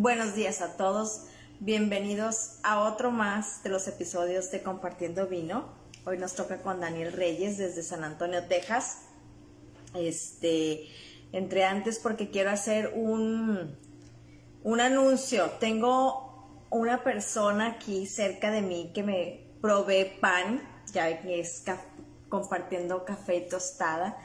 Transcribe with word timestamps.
Buenos 0.00 0.36
días 0.36 0.60
a 0.60 0.76
todos. 0.76 1.24
Bienvenidos 1.58 2.60
a 2.62 2.82
otro 2.82 3.10
más 3.10 3.64
de 3.64 3.70
los 3.70 3.88
episodios 3.88 4.48
de 4.52 4.62
Compartiendo 4.62 5.26
Vino. 5.26 5.64
Hoy 6.04 6.18
nos 6.18 6.36
toca 6.36 6.62
con 6.62 6.78
Daniel 6.78 7.12
Reyes 7.12 7.58
desde 7.58 7.82
San 7.82 8.04
Antonio, 8.04 8.44
Texas. 8.44 8.98
Este, 9.96 10.86
entré 11.32 11.64
antes 11.64 11.98
porque 11.98 12.30
quiero 12.30 12.50
hacer 12.50 12.92
un, 12.94 13.76
un 14.62 14.80
anuncio. 14.80 15.50
Tengo 15.58 16.48
una 16.70 17.02
persona 17.02 17.66
aquí 17.66 18.06
cerca 18.06 18.52
de 18.52 18.62
mí 18.62 18.92
que 18.94 19.02
me 19.02 19.50
provee 19.60 20.12
pan 20.20 20.62
ya 20.92 21.20
que 21.20 21.40
es 21.40 21.64
compartiendo 22.28 23.04
café 23.04 23.38
y 23.38 23.48
tostada, 23.48 24.16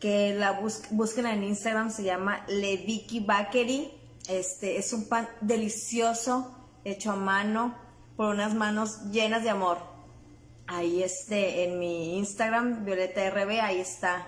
que 0.00 0.32
la 0.32 0.58
busquen 0.90 1.26
en 1.26 1.44
Instagram, 1.44 1.90
se 1.90 2.02
llama 2.02 2.46
Leviki 2.48 3.20
Bakery. 3.20 4.01
Este 4.38 4.78
es 4.78 4.94
un 4.94 5.08
pan 5.08 5.28
delicioso, 5.42 6.56
hecho 6.84 7.12
a 7.12 7.16
mano, 7.16 7.76
por 8.16 8.28
unas 8.28 8.54
manos 8.54 9.10
llenas 9.10 9.42
de 9.42 9.50
amor. 9.50 9.78
Ahí 10.66 11.02
este, 11.02 11.64
en 11.64 11.78
mi 11.78 12.16
Instagram, 12.16 12.84
Violeta 12.86 13.28
RB, 13.28 13.60
ahí 13.60 13.78
está 13.78 14.26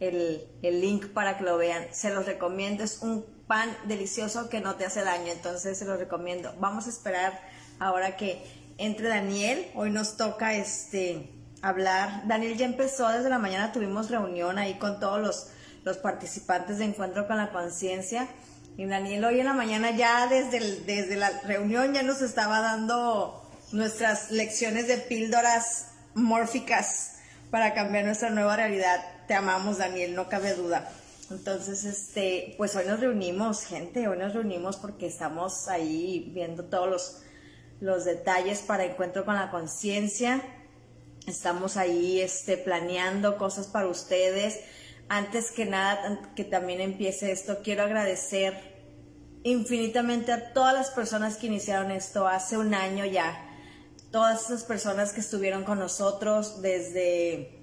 el, 0.00 0.48
el 0.62 0.80
link 0.80 1.06
para 1.12 1.38
que 1.38 1.44
lo 1.44 1.56
vean. 1.58 1.86
Se 1.92 2.12
los 2.12 2.26
recomiendo, 2.26 2.82
es 2.82 3.02
un 3.02 3.24
pan 3.46 3.70
delicioso 3.84 4.48
que 4.48 4.60
no 4.60 4.74
te 4.74 4.84
hace 4.84 5.04
daño, 5.04 5.30
entonces 5.30 5.78
se 5.78 5.84
los 5.84 5.98
recomiendo. 5.98 6.52
Vamos 6.58 6.86
a 6.86 6.90
esperar 6.90 7.40
ahora 7.78 8.16
que 8.16 8.44
entre 8.78 9.08
Daniel. 9.08 9.70
Hoy 9.76 9.90
nos 9.90 10.16
toca 10.16 10.54
este 10.54 11.30
hablar. 11.62 12.26
Daniel 12.26 12.56
ya 12.56 12.66
empezó 12.66 13.08
desde 13.10 13.30
la 13.30 13.38
mañana, 13.38 13.70
tuvimos 13.70 14.10
reunión 14.10 14.58
ahí 14.58 14.74
con 14.74 14.98
todos 14.98 15.20
los, 15.20 15.48
los 15.84 15.98
participantes 15.98 16.78
de 16.78 16.86
Encuentro 16.86 17.28
con 17.28 17.36
la 17.36 17.52
Conciencia. 17.52 18.26
Y 18.76 18.84
Daniel 18.86 19.24
hoy 19.24 19.40
en 19.40 19.46
la 19.46 19.54
mañana 19.54 19.90
ya 19.90 20.26
desde, 20.26 20.80
desde 20.80 21.16
la 21.16 21.30
reunión 21.40 21.94
ya 21.94 22.02
nos 22.02 22.20
estaba 22.20 22.60
dando 22.60 23.42
nuestras 23.72 24.30
lecciones 24.30 24.86
de 24.88 24.98
píldoras 24.98 25.88
mórficas 26.14 27.16
para 27.50 27.74
cambiar 27.74 28.04
nuestra 28.04 28.30
nueva 28.30 28.56
realidad. 28.56 29.02
Te 29.26 29.34
amamos, 29.34 29.78
Daniel, 29.78 30.14
no 30.14 30.28
cabe 30.28 30.54
duda. 30.54 30.90
Entonces, 31.30 31.84
este, 31.84 32.54
pues 32.56 32.76
hoy 32.76 32.84
nos 32.86 33.00
reunimos, 33.00 33.64
gente, 33.64 34.06
hoy 34.08 34.18
nos 34.18 34.34
reunimos 34.34 34.76
porque 34.76 35.06
estamos 35.06 35.68
ahí 35.68 36.30
viendo 36.34 36.64
todos 36.64 36.88
los 36.88 37.22
los 37.80 38.04
detalles 38.04 38.60
para 38.60 38.84
encuentro 38.84 39.24
con 39.24 39.34
la 39.34 39.50
conciencia. 39.50 40.42
Estamos 41.26 41.76
ahí 41.76 42.20
este, 42.20 42.56
planeando 42.56 43.36
cosas 43.36 43.66
para 43.66 43.88
ustedes. 43.88 44.60
Antes 45.08 45.52
que 45.52 45.64
nada, 45.64 46.32
que 46.34 46.44
también 46.44 46.80
empiece 46.80 47.30
esto, 47.30 47.58
quiero 47.62 47.84
agradecer 47.84 48.76
infinitamente 49.44 50.32
a 50.32 50.52
todas 50.52 50.74
las 50.74 50.90
personas 50.90 51.36
que 51.36 51.46
iniciaron 51.46 51.92
esto 51.92 52.26
hace 52.26 52.56
un 52.56 52.74
año 52.74 53.04
ya. 53.04 53.42
Todas 54.10 54.46
esas 54.46 54.64
personas 54.64 55.12
que 55.12 55.20
estuvieron 55.20 55.62
con 55.62 55.78
nosotros 55.78 56.60
desde 56.62 57.56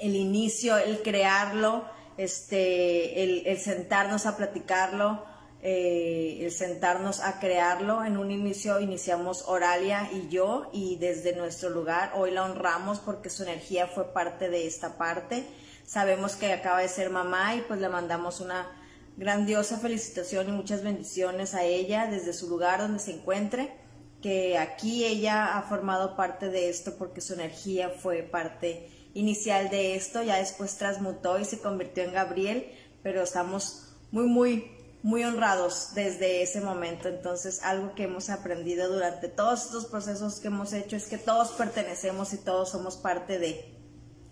el 0.00 0.14
inicio, 0.14 0.76
el 0.76 1.02
crearlo, 1.02 1.84
este, 2.16 3.50
el, 3.50 3.58
sentarnos 3.58 4.26
a 4.26 4.36
platicarlo 4.36 5.24
eh, 5.68 6.44
el 6.44 6.52
sentarnos 6.52 7.18
a 7.18 7.40
crearlo. 7.40 8.04
En 8.04 8.18
un 8.18 8.30
inicio 8.30 8.78
iniciamos 8.78 9.44
Oralia 9.48 10.08
y 10.12 10.28
yo 10.28 10.70
y 10.72 10.96
desde 10.98 11.34
nuestro 11.34 11.70
lugar 11.70 12.12
hoy 12.14 12.30
la 12.30 12.44
honramos 12.44 13.00
porque 13.00 13.30
su 13.30 13.42
energía 13.42 13.88
fue 13.88 14.12
parte 14.12 14.48
de 14.48 14.66
esta 14.68 14.96
parte. 14.96 15.44
Sabemos 15.86 16.36
que 16.36 16.52
acaba 16.52 16.80
de 16.80 16.88
ser 16.88 17.08
mamá 17.08 17.54
y 17.54 17.62
pues 17.62 17.80
le 17.80 17.88
mandamos 17.88 18.40
una 18.40 18.68
grandiosa 19.16 19.78
felicitación 19.78 20.48
y 20.48 20.52
muchas 20.52 20.82
bendiciones 20.82 21.54
a 21.54 21.64
ella 21.64 22.06
desde 22.06 22.34
su 22.34 22.48
lugar 22.48 22.80
donde 22.80 22.98
se 22.98 23.12
encuentre, 23.12 23.72
que 24.20 24.58
aquí 24.58 25.04
ella 25.04 25.56
ha 25.56 25.62
formado 25.62 26.16
parte 26.16 26.50
de 26.50 26.68
esto 26.68 26.96
porque 26.98 27.20
su 27.20 27.34
energía 27.34 27.88
fue 27.88 28.22
parte 28.22 28.90
inicial 29.14 29.70
de 29.70 29.94
esto, 29.94 30.22
ya 30.22 30.36
después 30.36 30.76
transmutó 30.76 31.38
y 31.38 31.46
se 31.46 31.60
convirtió 31.60 32.02
en 32.02 32.12
Gabriel, 32.12 32.66
pero 33.02 33.22
estamos 33.22 33.94
muy, 34.10 34.26
muy 34.26 34.76
muy 35.06 35.22
honrados 35.22 35.90
desde 35.94 36.42
ese 36.42 36.60
momento. 36.60 37.08
Entonces, 37.08 37.62
algo 37.62 37.94
que 37.94 38.02
hemos 38.02 38.28
aprendido 38.28 38.92
durante 38.92 39.28
todos 39.28 39.66
estos 39.66 39.86
procesos 39.86 40.40
que 40.40 40.48
hemos 40.48 40.72
hecho 40.72 40.96
es 40.96 41.06
que 41.06 41.16
todos 41.16 41.52
pertenecemos 41.52 42.32
y 42.32 42.38
todos 42.38 42.70
somos 42.70 42.96
parte 42.96 43.38
de. 43.38 43.72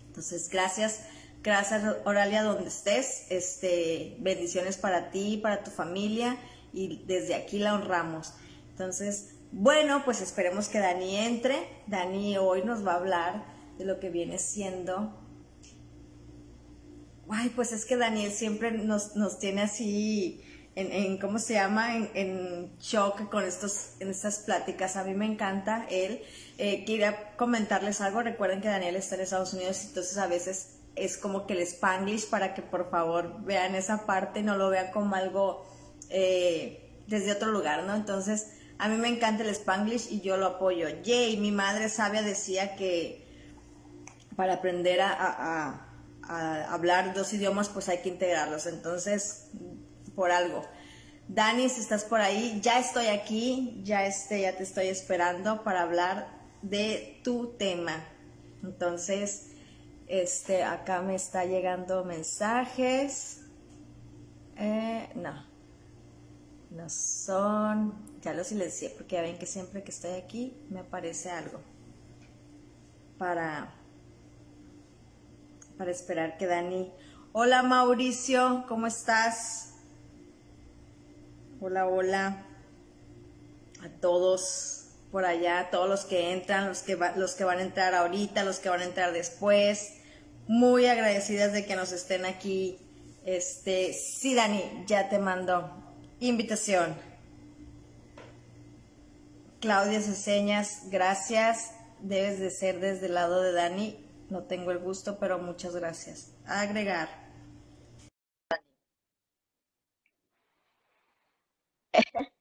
Entonces, 0.07 0.49
gracias, 0.49 0.99
gracias 1.45 1.83
Oralia 2.03 2.43
donde 2.43 2.67
estés. 2.67 3.27
Este, 3.29 4.17
bendiciones 4.19 4.77
para 4.77 5.11
ti, 5.11 5.37
para 5.37 5.63
tu 5.63 5.71
familia 5.71 6.37
y 6.73 7.03
desde 7.05 7.35
aquí 7.35 7.59
la 7.59 7.75
honramos. 7.75 8.33
Entonces, 8.71 9.35
bueno, 9.51 10.03
pues 10.03 10.19
esperemos 10.19 10.67
que 10.67 10.79
Dani 10.79 11.17
entre. 11.17 11.69
Dani 11.87 12.37
hoy 12.37 12.63
nos 12.63 12.85
va 12.85 12.93
a 12.93 12.97
hablar 12.97 13.45
de 13.77 13.85
lo 13.85 13.99
que 13.99 14.09
viene 14.09 14.39
siendo 14.39 15.21
Ay, 17.29 17.49
pues 17.55 17.71
es 17.71 17.85
que 17.85 17.97
Daniel 17.97 18.31
siempre 18.31 18.71
nos, 18.71 19.15
nos 19.15 19.39
tiene 19.39 19.63
así 19.63 20.43
en, 20.75 21.17
¿cómo 21.17 21.39
se 21.39 21.53
llama? 21.53 21.95
En, 21.95 22.09
en, 22.13 22.77
shock 22.79 23.29
con 23.29 23.45
estos, 23.45 23.93
en 23.99 24.09
estas 24.09 24.39
pláticas. 24.39 24.95
A 24.95 25.03
mí 25.03 25.13
me 25.13 25.25
encanta 25.25 25.87
él. 25.89 26.21
Eh, 26.57 26.85
quería 26.85 27.35
comentarles 27.37 28.01
algo. 28.01 28.21
Recuerden 28.21 28.61
que 28.61 28.67
Daniel 28.67 28.95
está 28.95 29.15
en 29.15 29.21
Estados 29.21 29.53
Unidos, 29.53 29.85
entonces 29.85 30.17
a 30.17 30.27
veces 30.27 30.74
es 30.95 31.17
como 31.17 31.45
que 31.45 31.53
el 31.53 31.61
spanglish 31.61 32.29
para 32.29 32.53
que 32.53 32.61
por 32.61 32.89
favor 32.89 33.41
vean 33.43 33.75
esa 33.75 34.05
parte, 34.05 34.41
no 34.41 34.57
lo 34.57 34.69
vean 34.69 34.91
como 34.91 35.15
algo 35.15 35.65
eh, 36.09 37.03
desde 37.07 37.31
otro 37.31 37.51
lugar, 37.51 37.83
¿no? 37.83 37.95
Entonces, 37.95 38.51
a 38.77 38.87
mí 38.87 38.97
me 38.97 39.07
encanta 39.07 39.43
el 39.43 39.49
spanglish 39.49 40.11
y 40.11 40.21
yo 40.21 40.37
lo 40.37 40.47
apoyo. 40.47 40.87
Yay, 41.03 41.37
mi 41.37 41.51
madre 41.51 41.89
sabia 41.89 42.21
decía 42.21 42.75
que 42.75 43.25
para 44.35 44.55
aprender 44.55 44.99
a, 45.01 45.81
hablar 46.27 47.13
dos 47.13 47.31
idiomas, 47.33 47.69
pues 47.69 47.87
hay 47.87 47.99
que 47.99 48.09
integrarlos. 48.09 48.65
Entonces, 48.65 49.47
por 50.15 50.31
algo. 50.31 50.63
Dani, 51.27 51.69
si 51.69 51.81
estás 51.81 52.03
por 52.03 52.21
ahí, 52.21 52.59
ya 52.61 52.79
estoy 52.79 53.07
aquí, 53.07 53.81
ya, 53.83 54.05
este, 54.05 54.41
ya 54.41 54.55
te 54.55 54.63
estoy 54.63 54.87
esperando 54.87 55.63
para 55.63 55.81
hablar 55.81 56.27
de 56.61 57.19
tu 57.23 57.55
tema. 57.57 58.03
Entonces, 58.63 59.54
este, 60.07 60.63
acá 60.63 61.01
me 61.01 61.15
está 61.15 61.45
llegando 61.45 62.03
mensajes. 62.03 63.41
Eh, 64.57 65.09
no, 65.15 65.45
no 66.71 66.89
son, 66.89 67.93
ya 68.21 68.33
lo 68.33 68.43
silencié 68.43 68.89
porque 68.89 69.15
ya 69.15 69.21
ven 69.21 69.37
que 69.37 69.45
siempre 69.45 69.83
que 69.83 69.91
estoy 69.91 70.11
aquí 70.11 70.57
me 70.69 70.79
aparece 70.79 71.29
algo 71.29 71.59
para, 73.17 73.73
para 75.77 75.91
esperar 75.91 76.37
que 76.37 76.45
Dani. 76.45 76.91
Hola 77.33 77.63
Mauricio, 77.63 78.63
¿cómo 78.67 78.87
estás? 78.87 79.73
Hola, 81.59 81.87
hola 81.87 82.45
a 83.83 83.89
todos 83.99 84.74
por 85.15 85.23
allá, 85.23 85.69
todos 85.71 85.87
los 85.87 86.03
que 86.03 86.33
entran, 86.33 86.67
los 86.67 86.81
que, 86.81 86.97
los 87.15 87.35
que 87.35 87.45
van 87.45 87.59
a 87.59 87.61
entrar 87.61 87.95
ahorita, 87.95 88.43
los 88.43 88.59
que 88.59 88.67
van 88.67 88.81
a 88.81 88.83
entrar 88.83 89.13
después. 89.13 89.93
muy 90.49 90.87
agradecidas 90.87 91.53
de 91.53 91.65
que 91.65 91.77
nos 91.77 91.93
estén 91.93 92.25
aquí. 92.25 92.77
Este, 93.25 93.93
sí, 93.93 94.35
Dani, 94.35 94.83
ya 94.87 95.07
te 95.07 95.17
mando 95.17 95.71
invitación. 96.19 96.97
Claudia 99.61 100.01
Ceseñas, 100.01 100.89
gracias. 100.89 101.71
Debes 102.01 102.41
de 102.41 102.51
ser 102.51 102.81
desde 102.81 103.05
el 103.05 103.13
lado 103.13 103.41
de 103.41 103.53
Dani. 103.53 103.97
No 104.29 104.43
tengo 104.43 104.71
el 104.71 104.79
gusto, 104.79 105.17
pero 105.17 105.39
muchas 105.39 105.77
gracias. 105.77 106.33
agregar. 106.45 107.07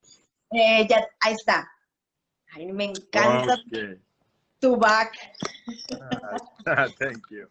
Eh, 0.56 0.87
ya, 0.88 1.05
ahí 1.19 1.35
está. 1.35 1.74
Ay, 2.56 2.72
me 2.72 2.84
encanta 2.84 3.58
tu 4.60 4.76
back. 4.76 5.12
Ah, 6.64 6.86
thank 6.98 7.24
you. 7.30 7.48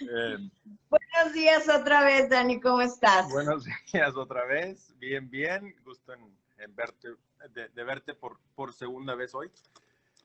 Em, 0.00 0.50
buenos 0.90 1.32
días 1.32 1.66
otra 1.70 2.04
vez, 2.04 2.28
Dani, 2.28 2.60
¿cómo 2.60 2.82
estás? 2.82 3.30
Buenos 3.30 3.64
días 3.92 4.14
otra 4.14 4.44
vez, 4.44 4.92
bien, 4.98 5.30
bien, 5.30 5.74
gusto 5.86 6.12
en, 6.12 6.74
verte, 6.76 7.14
de, 7.54 7.84
verte 7.84 8.12
por, 8.12 8.38
por 8.54 8.74
segunda 8.74 9.14
vez 9.14 9.34
hoy. 9.34 9.50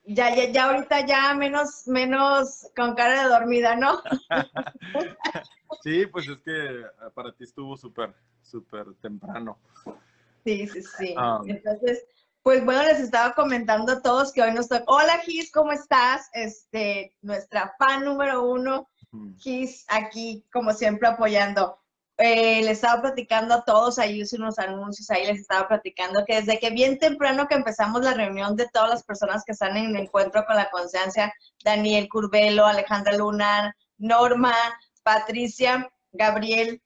Ya, 0.04 0.34
ya, 0.34 0.50
ya 0.50 0.64
ahorita 0.64 1.06
ya 1.06 1.32
menos, 1.34 1.88
menos 1.88 2.68
con 2.76 2.94
cara 2.94 3.22
de 3.22 3.28
dormida, 3.30 3.76
¿no? 3.76 4.02
sí, 5.82 6.04
pues 6.06 6.28
es 6.28 6.38
que 6.40 6.84
para 7.14 7.32
ti 7.32 7.44
estuvo 7.44 7.78
súper, 7.78 8.12
súper 8.42 8.92
temprano. 9.00 9.58
Sí, 10.44 10.66
sí, 10.66 10.82
sí. 10.82 11.14
Ah. 11.16 11.40
Entonces, 11.46 12.04
pues 12.42 12.64
bueno, 12.64 12.82
les 12.84 13.00
estaba 13.00 13.34
comentando 13.34 13.92
a 13.92 14.02
todos 14.02 14.32
que 14.32 14.42
hoy 14.42 14.52
nos 14.52 14.68
toca. 14.68 14.84
Hola 14.86 15.18
Gis, 15.18 15.52
¿cómo 15.52 15.72
estás? 15.72 16.28
Este, 16.32 17.14
nuestra 17.20 17.74
fan 17.78 18.04
número 18.04 18.42
uno, 18.42 18.88
Gis, 19.38 19.84
aquí 19.88 20.44
como 20.52 20.72
siempre 20.72 21.08
apoyando. 21.08 21.78
Eh, 22.16 22.62
les 22.62 22.72
estaba 22.72 23.00
platicando 23.00 23.54
a 23.54 23.64
todos, 23.64 23.98
ahí 23.98 24.20
hice 24.20 24.36
unos 24.36 24.58
anuncios, 24.58 25.10
ahí 25.10 25.26
les 25.26 25.40
estaba 25.40 25.68
platicando 25.68 26.22
que 26.26 26.36
desde 26.36 26.58
que 26.58 26.68
bien 26.68 26.98
temprano 26.98 27.48
que 27.48 27.54
empezamos 27.54 28.02
la 28.02 28.12
reunión 28.12 28.56
de 28.56 28.68
todas 28.68 28.90
las 28.90 29.04
personas 29.04 29.42
que 29.44 29.52
están 29.52 29.76
en 29.78 29.96
el 29.96 30.02
encuentro 30.02 30.44
con 30.44 30.56
la 30.56 30.70
conciencia, 30.70 31.32
Daniel 31.64 32.08
Curvelo, 32.10 32.66
Alejandra 32.66 33.16
Lunar, 33.16 33.74
Norma, 33.96 34.54
Patricia, 35.02 35.90
Gabriel, 36.12 36.82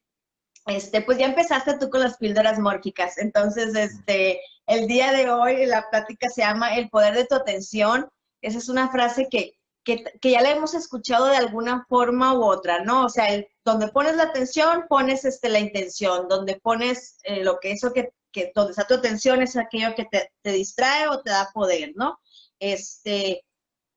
este, 0.67 1.03
pues 1.03 1.19
ya 1.19 1.27
empezaste 1.27 1.79
tú 1.79 1.91
con 1.91 2.01
las 2.01 2.17
píldoras 2.17 2.59
mórficas. 2.59 3.19
Entonces, 3.19 3.75
este, 3.75 4.41
el 4.67 4.87
día 4.87 5.13
de 5.13 5.31
hoy 5.31 5.67
la 5.67 5.89
plática 5.91 6.29
se 6.29 6.43
llama 6.43 6.77
El 6.77 6.89
poder 6.89 7.15
de 7.15 7.27
tu 7.27 7.35
atención. 7.35 8.09
Esa 8.41 8.59
es 8.59 8.69
una 8.69 8.91
frase 8.91 9.29
que, 9.31 9.59
que, 9.85 10.31
ya 10.31 10.41
la 10.41 10.51
hemos 10.51 10.75
escuchado 10.75 11.27
de 11.27 11.37
alguna 11.37 11.85
forma 11.89 12.33
u 12.35 12.45
otra, 12.45 12.83
¿no? 12.83 13.05
O 13.05 13.09
sea, 13.09 13.27
donde 13.65 13.89
pones 13.89 14.17
la 14.17 14.25
atención, 14.25 14.87
pones 14.89 15.25
este, 15.25 15.51
la 15.51 15.61
intención. 15.61 16.29
Donde 16.29 16.59
pones 16.61 17.19
eh, 17.25 17.45
lo 17.45 17.59
que 17.61 17.73
eso 17.73 17.93
que, 17.93 18.11
que, 18.33 18.51
donde 18.55 18.71
está 18.71 18.87
tu 18.87 18.95
atención 18.95 19.43
es 19.43 19.57
aquello 19.57 19.95
que 19.95 20.07
te, 20.07 20.33
te 20.43 20.53
distrae 20.53 21.09
o 21.09 21.21
te 21.21 21.31
da 21.31 21.51
poder, 21.53 21.93
¿no? 21.95 22.19
Este, 22.59 23.45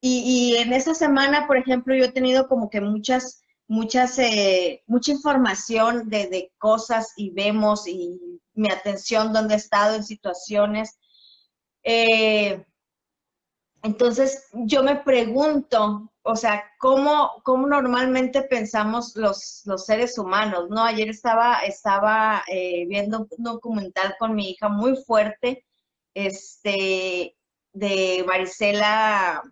y, 0.02 0.54
y 0.54 0.58
en 0.58 0.74
esta 0.74 0.94
semana, 0.94 1.48
por 1.48 1.58
ejemplo, 1.58 1.96
yo 1.96 2.06
he 2.06 2.12
tenido 2.12 2.48
como 2.50 2.69
que 2.69 2.81
muchas 2.81 3.42
muchas, 3.68 4.18
eh, 4.19 4.84
mucha 4.88 5.12
información 5.12 6.10
de, 6.10 6.52
cosas 6.58 7.14
y 7.18 7.31
vemos 7.31 7.88
y 7.88 8.40
mi 8.54 8.69
atención 8.72 9.34
donde 9.34 9.56
he 9.56 9.58
estado 9.58 9.96
en 9.96 10.04
situaciones. 10.04 10.98
Eh, 11.84 12.66
entonces, 13.84 14.48
yo 14.54 14.84
me 14.84 14.98
pregunto, 14.98 16.12
o 16.24 16.36
sea, 16.36 16.64
¿cómo, 16.80 17.42
cómo 17.44 17.68
normalmente 17.68 18.42
pensamos 18.44 19.16
los, 19.16 19.62
los, 19.66 19.86
seres 19.86 20.18
humanos? 20.18 20.69
¿no? 20.69 20.84
Ayer 20.84 21.10
estaba, 21.10 21.60
estaba 21.62 22.44
eh, 22.52 22.86
viendo 22.88 23.28
un 23.30 23.44
documental 23.44 24.16
con 24.19 24.36
mi 24.36 24.52
hija 24.52 24.68
muy 24.69 24.96
fuerte, 25.06 25.66
este, 26.14 27.38
de 27.74 28.24
Marisela 28.28 29.44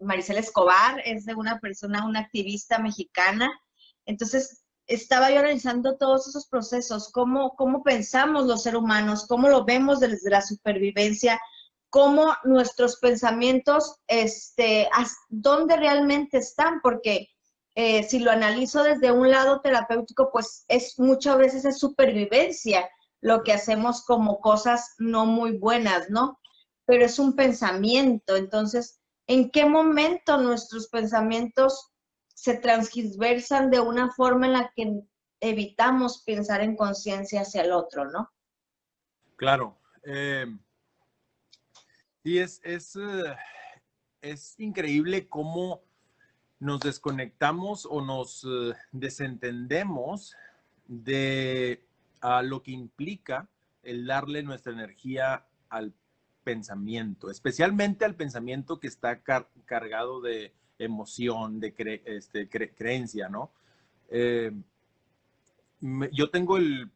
Maricela 0.00 0.40
Escobar, 0.40 1.00
es 1.04 1.24
de 1.24 1.34
una 1.34 1.58
persona, 1.60 2.06
una 2.06 2.20
activista 2.20 2.78
mexicana. 2.78 3.50
Entonces, 4.04 4.64
estaba 4.86 5.30
yo 5.30 5.40
analizando 5.40 5.96
todos 5.96 6.28
esos 6.28 6.46
procesos, 6.46 7.10
cómo, 7.12 7.54
cómo 7.56 7.82
pensamos 7.82 8.46
los 8.46 8.62
seres 8.62 8.80
humanos, 8.80 9.26
cómo 9.26 9.48
lo 9.48 9.64
vemos 9.64 10.00
desde 10.00 10.30
la 10.30 10.42
supervivencia, 10.42 11.40
cómo 11.90 12.34
nuestros 12.44 12.96
pensamientos, 12.98 13.96
este, 14.06 14.88
dónde 15.28 15.76
realmente 15.76 16.38
están, 16.38 16.80
porque 16.82 17.28
eh, 17.74 18.04
si 18.04 18.20
lo 18.20 18.30
analizo 18.30 18.82
desde 18.82 19.12
un 19.12 19.30
lado 19.30 19.60
terapéutico, 19.60 20.30
pues 20.32 20.64
es 20.68 20.98
muchas 20.98 21.36
veces 21.38 21.64
es 21.64 21.78
supervivencia 21.78 22.88
lo 23.20 23.42
que 23.42 23.52
hacemos 23.52 24.04
como 24.04 24.40
cosas 24.40 24.94
no 24.98 25.26
muy 25.26 25.58
buenas, 25.58 26.10
¿no? 26.10 26.38
Pero 26.86 27.04
es 27.04 27.18
un 27.18 27.34
pensamiento, 27.34 28.36
entonces 28.36 29.00
en 29.26 29.50
qué 29.50 29.66
momento 29.66 30.38
nuestros 30.38 30.88
pensamientos 30.88 31.92
se 32.34 32.58
transversan 32.58 33.70
de 33.70 33.80
una 33.80 34.12
forma 34.12 34.46
en 34.46 34.52
la 34.52 34.72
que 34.74 35.02
evitamos 35.40 36.22
pensar 36.22 36.60
en 36.62 36.76
conciencia 36.76 37.42
hacia 37.42 37.62
el 37.62 37.72
otro, 37.72 38.04
¿no? 38.10 38.30
Claro. 39.36 39.78
Eh, 40.02 40.46
sí, 42.22 42.38
es, 42.38 42.60
es, 42.62 42.96
eh, 42.96 43.36
es, 44.20 44.58
increíble 44.58 45.28
cómo 45.28 45.82
nos 46.58 46.80
desconectamos 46.80 47.86
o 47.86 48.00
nos 48.00 48.44
eh, 48.44 48.74
desentendemos 48.92 50.36
de 50.86 51.82
lo 52.42 52.62
que 52.62 52.72
implica 52.72 53.48
el 53.82 54.06
darle 54.06 54.42
nuestra 54.42 54.72
energía 54.72 55.46
al 55.68 55.92
pensamiento, 56.46 57.28
especialmente 57.28 58.04
al 58.04 58.14
pensamiento 58.14 58.78
que 58.78 58.86
está 58.86 59.20
cargado 59.64 60.20
de 60.20 60.52
emoción, 60.78 61.58
de 61.58 61.74
este, 62.04 62.48
creencia, 62.48 63.28
¿no? 63.28 63.50
Eh, 64.08 64.52
yo 66.12 66.30
tengo 66.30 66.56
el 66.56 66.88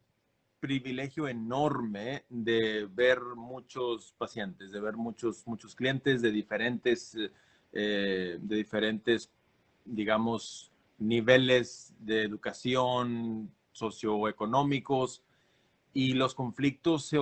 privilegio 0.61 1.27
enorme 1.27 2.23
de 2.29 2.87
ver 2.89 3.19
muchos 3.35 4.13
pacientes, 4.17 4.71
de 4.71 4.79
ver 4.79 4.95
muchos, 4.95 5.45
muchos 5.45 5.75
clientes 5.75 6.21
de 6.21 6.31
diferentes, 6.31 7.17
eh, 7.73 8.37
de 8.39 8.55
diferentes, 8.55 9.29
digamos, 9.83 10.71
niveles 10.97 11.93
de 11.99 12.23
educación 12.23 13.51
socioeconómicos 13.73 15.21
y 15.93 16.13
los 16.13 16.35
conflictos 16.35 17.05
se, 17.05 17.17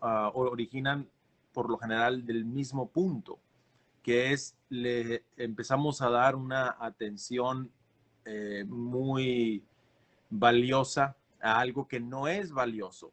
ah, 0.00 0.32
originan 0.34 1.08
por 1.56 1.70
lo 1.70 1.78
general 1.78 2.26
del 2.26 2.44
mismo 2.44 2.90
punto, 2.90 3.38
que 4.02 4.34
es 4.34 4.54
le 4.68 5.24
empezamos 5.38 6.02
a 6.02 6.10
dar 6.10 6.36
una 6.36 6.76
atención 6.78 7.72
eh, 8.26 8.62
muy 8.68 9.64
valiosa 10.28 11.16
a 11.40 11.58
algo 11.58 11.88
que 11.88 11.98
no 11.98 12.28
es 12.28 12.52
valioso. 12.52 13.10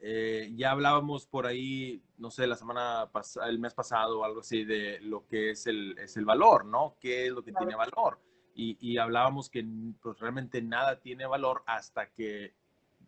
Eh, 0.00 0.50
ya 0.56 0.72
hablábamos 0.72 1.28
por 1.28 1.46
ahí, 1.46 2.02
no 2.16 2.32
sé, 2.32 2.44
la 2.48 2.56
semana 2.56 3.08
pasada, 3.12 3.48
el 3.48 3.60
mes 3.60 3.72
pasado 3.72 4.18
o 4.18 4.24
algo 4.24 4.40
así, 4.40 4.64
de 4.64 4.98
lo 5.02 5.24
que 5.28 5.50
es 5.50 5.68
el, 5.68 5.96
es 5.96 6.16
el 6.16 6.24
valor, 6.24 6.64
¿no? 6.64 6.96
¿Qué 7.00 7.26
es 7.26 7.32
lo 7.32 7.44
que 7.44 7.52
tiene 7.52 7.76
valor? 7.76 8.20
Y, 8.52 8.76
y, 8.80 8.98
hablábamos 8.98 9.48
que 9.48 9.64
pues, 10.02 10.18
realmente 10.18 10.60
nada 10.60 10.98
tiene 10.98 11.24
valor 11.24 11.62
hasta 11.66 12.10
que 12.10 12.52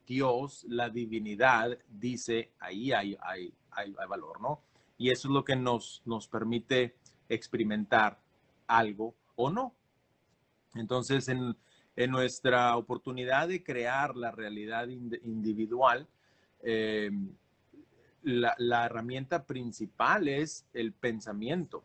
Dios, 0.07 0.65
la 0.69 0.89
divinidad, 0.89 1.77
dice, 1.89 2.53
ahí 2.61 2.93
hay, 2.93 3.17
hay, 3.21 3.53
hay, 3.73 3.93
valor, 4.09 4.41
¿no? 4.41 4.63
Y 4.99 5.11
eso 5.11 5.29
es 5.29 5.35
lo 5.35 5.45
que 5.45 5.57
nos, 5.57 6.03
nos 6.05 6.29
permite 6.29 6.97
experimentar 7.29 8.21
algo 8.67 9.15
o 9.37 9.51
no. 9.51 9.75
Entonces, 10.75 11.29
en, 11.29 11.57
en 11.97 12.11
nuestra 12.11 12.77
oportunidad 12.77 13.49
de 13.49 13.63
crear 13.63 14.17
la 14.17 14.31
realidad 14.31 14.89
individual, 14.89 16.09
eh, 16.63 17.11
la, 18.23 18.55
la, 18.59 18.87
herramienta 18.87 19.47
principal 19.47 20.29
es 20.29 20.67
el 20.73 20.93
pensamiento. 20.93 21.85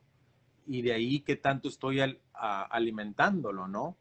Y 0.67 0.81
de 0.81 0.93
ahí 0.93 1.21
que 1.21 1.35
tanto 1.35 1.69
estoy 1.69 2.01
alimentándolo, 2.33 3.67
¿no? 3.67 3.97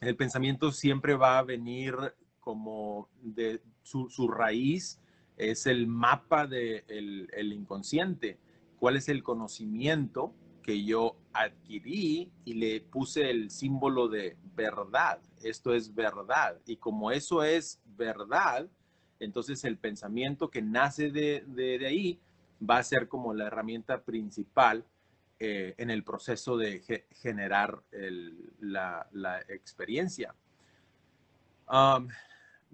El 0.00 0.16
pensamiento 0.16 0.72
siempre 0.72 1.14
va 1.14 1.38
a 1.38 1.42
venir 1.42 1.94
como 2.40 3.08
de 3.22 3.62
su, 3.82 4.10
su 4.10 4.28
raíz 4.28 5.00
es 5.36 5.66
el 5.66 5.86
mapa 5.86 6.46
del 6.46 7.28
el 7.32 7.52
inconsciente. 7.52 8.38
¿Cuál 8.78 8.96
es 8.96 9.08
el 9.08 9.22
conocimiento 9.22 10.34
que 10.62 10.84
yo 10.84 11.16
adquirí 11.32 12.30
y 12.44 12.54
le 12.54 12.80
puse 12.80 13.30
el 13.30 13.50
símbolo 13.50 14.08
de 14.08 14.36
verdad? 14.54 15.20
Esto 15.42 15.74
es 15.74 15.94
verdad. 15.94 16.58
Y 16.66 16.76
como 16.76 17.10
eso 17.10 17.42
es 17.42 17.80
verdad, 17.96 18.68
entonces 19.20 19.64
el 19.64 19.78
pensamiento 19.78 20.50
que 20.50 20.62
nace 20.62 21.10
de, 21.10 21.44
de, 21.46 21.86
ahí 21.86 22.20
va 22.68 22.78
a 22.78 22.82
ser 22.82 23.08
como 23.08 23.34
la 23.34 23.46
herramienta 23.46 24.02
principal 24.02 24.84
eh, 25.38 25.74
en 25.78 25.90
el 25.90 26.04
proceso 26.04 26.56
de 26.56 26.80
generar 27.12 27.82
la, 28.60 29.06
experiencia. 29.48 30.34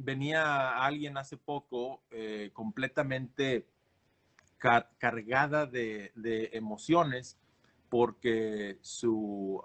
Venía 0.02 0.82
alguien 0.84 1.16
hace 1.18 1.36
poco 1.36 2.02
eh, 2.10 2.50
completamente 2.52 3.66
cargada 4.98 5.66
de, 5.66 6.12
emociones 6.52 7.38
porque 7.88 8.78
su, 8.82 9.62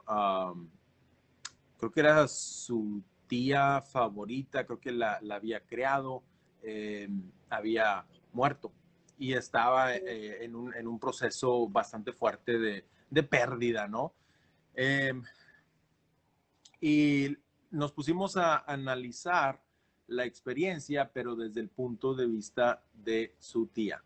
creo 1.78 1.92
que 1.92 2.00
era 2.00 2.28
su 2.28 3.04
tía 3.28 3.82
favorita, 3.82 4.66
creo 4.66 4.80
que 4.80 4.92
la, 4.92 5.20
había 5.32 5.66
creado, 5.66 6.24
em, 6.62 7.30
había 7.50 8.06
muerto 8.32 8.72
y 9.18 9.34
estaba 9.34 9.96
eh, 9.96 10.44
en, 10.44 10.56
un, 10.56 11.00
proceso 11.00 11.68
bastante 11.68 12.12
fuerte 12.12 12.58
de, 13.10 13.24
pérdida, 13.24 13.88
¿no? 13.88 14.14
Em, 14.74 15.24
y 16.82 17.38
nos 17.72 17.92
pusimos 17.94 18.38
a 18.38 18.58
analizar 18.60 19.65
la 20.08 20.26
experiencia, 20.26 21.12
pero 21.14 21.36
desde 21.36 21.62
el 21.62 21.70
punto 21.70 22.14
de 22.14 22.26
vista 22.26 22.84
de 22.94 23.36
su 23.40 23.68
tía. 23.68 24.04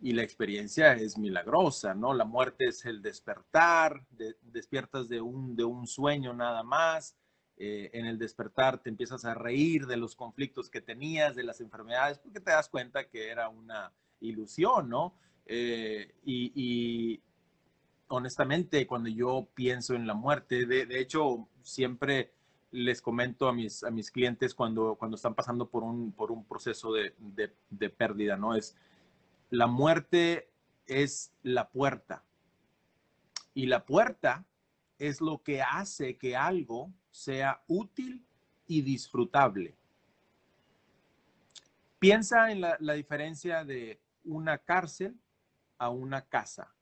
Y 0.00 0.12
la 0.12 0.22
experiencia 0.22 0.94
es 0.94 1.16
milagrosa, 1.16 1.94
¿no? 1.94 2.12
La 2.12 2.24
muerte 2.24 2.66
es 2.66 2.84
el 2.84 3.02
despertar, 3.02 4.04
despiertas 4.42 5.08
de 5.08 5.20
un, 5.20 5.54
de 5.54 5.64
un 5.64 5.86
sueño 5.86 6.34
nada 6.34 6.62
más, 6.62 7.16
eh, 7.64 7.90
en 7.92 8.06
el 8.06 8.18
despertar 8.18 8.82
te 8.82 8.88
empiezas 8.88 9.24
a 9.24 9.34
reír 9.34 9.86
de 9.86 9.96
los 9.96 10.16
conflictos 10.16 10.68
que 10.68 10.80
tenías, 10.80 11.36
de 11.36 11.44
las 11.44 11.60
enfermedades, 11.60 12.18
porque 12.18 12.40
te 12.40 12.50
das 12.50 12.68
cuenta 12.68 13.08
que 13.08 13.28
era 13.28 13.48
una 13.48 13.92
ilusión, 14.20 14.88
¿no? 14.88 15.14
Eh, 15.46 16.14
y, 16.24 17.20
honestamente, 18.08 18.86
cuando 18.86 19.08
yo 19.10 19.48
pienso 19.54 19.94
en 19.94 20.06
la 20.06 20.14
muerte, 20.14 20.66
de, 20.66 21.00
hecho, 21.00 21.48
siempre 21.62 22.32
les 22.72 23.00
comento 23.00 23.48
a 23.48 23.52
mis, 23.52 23.84
a 23.84 23.90
mis 23.90 24.10
clientes 24.10 24.54
cuando, 24.54 24.96
cuando 24.96 25.14
están 25.14 25.34
pasando 25.34 25.68
por 25.68 25.84
un, 25.84 26.12
por 26.12 26.32
un 26.32 26.44
proceso 26.44 26.92
de, 26.92 27.14
de 27.70 27.90
pérdida, 27.90 28.36
¿no? 28.36 28.54
Es 28.54 28.74
la 29.50 29.66
muerte 29.66 30.48
es 30.86 31.32
la 31.42 31.68
puerta. 31.70 32.24
Y 33.54 33.66
la 33.66 33.84
puerta 33.84 34.44
es 34.98 35.20
lo 35.20 35.42
que 35.42 35.62
hace 35.62 36.16
que 36.16 36.36
algo 36.36 36.92
sea 37.10 37.62
útil 37.66 38.24
y 38.66 38.82
disfrutable. 38.82 39.76
Piensa 41.98 42.50
en 42.50 42.60
la, 42.60 42.94
diferencia 42.94 43.64
de 43.64 44.00
una 44.24 44.58
cárcel 44.58 45.16
a 45.78 45.90
una 45.90 46.22
casa. 46.22 46.72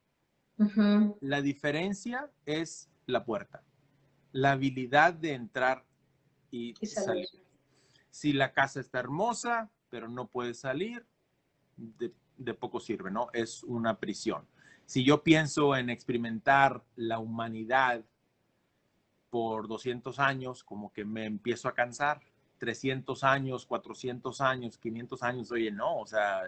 La 1.21 1.43
diferencia 1.43 2.31
es 2.47 2.91
la 3.07 3.25
puerta, 3.25 3.63
la 4.33 4.53
habilidad 4.53 5.15
de 5.15 5.35
entrar 5.35 5.85
y, 6.51 6.75
salir. 6.87 7.29
Si 8.11 8.33
la 8.33 8.53
casa 8.53 8.81
está 8.81 8.99
hermosa, 8.99 9.71
pero 9.89 10.09
no 10.09 10.27
puede 10.29 10.55
salir, 10.55 11.07
de, 11.77 12.13
de 12.37 12.55
poco 12.55 12.81
sirve, 12.81 13.11
¿no? 13.11 13.29
Es 13.33 13.63
una 13.63 13.99
prisión. 13.99 14.47
Si 14.87 15.05
yo 15.05 15.23
pienso 15.23 15.77
en 15.77 15.91
experimentar 15.91 16.83
la 16.97 17.19
humanidad 17.19 18.05
por 19.31 19.69
200 19.69 20.19
años, 20.19 20.65
como 20.65 20.93
que 20.93 21.05
me 21.05 21.25
empiezo 21.25 21.69
a 21.69 21.75
cansar. 21.75 22.21
300 22.59 23.25
años, 23.25 23.65
400 23.65 24.41
años, 24.43 24.77
500 24.77 25.23
años, 25.23 25.51
oye, 25.51 25.71
no, 25.71 25.97
o 25.99 26.07
sea, 26.07 26.43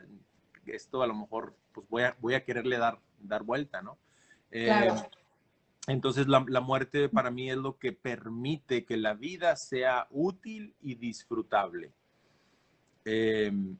esto 0.66 1.02
a 1.02 1.06
lo 1.06 1.14
mejor, 1.14 1.56
pues 1.72 1.88
voy 1.88 2.02
a, 2.02 2.16
voy 2.20 2.34
a 2.34 2.44
quererle 2.44 2.76
dar, 2.76 2.98
dar 3.18 3.44
vuelta, 3.44 3.80
¿no? 3.80 3.96
Eh, 4.50 4.90
entonces, 5.88 6.28
la, 6.28 6.40
muerte 6.60 7.08
para 7.08 7.30
mí 7.30 7.50
es 7.50 7.56
lo 7.56 7.76
que 7.76 7.92
permite 7.92 8.84
que 8.84 8.96
la 8.96 9.14
vida 9.14 9.56
sea 9.56 10.06
útil 10.10 10.74
y 10.80 10.94
disfrutable. 10.94 11.92
Em, 13.04 13.76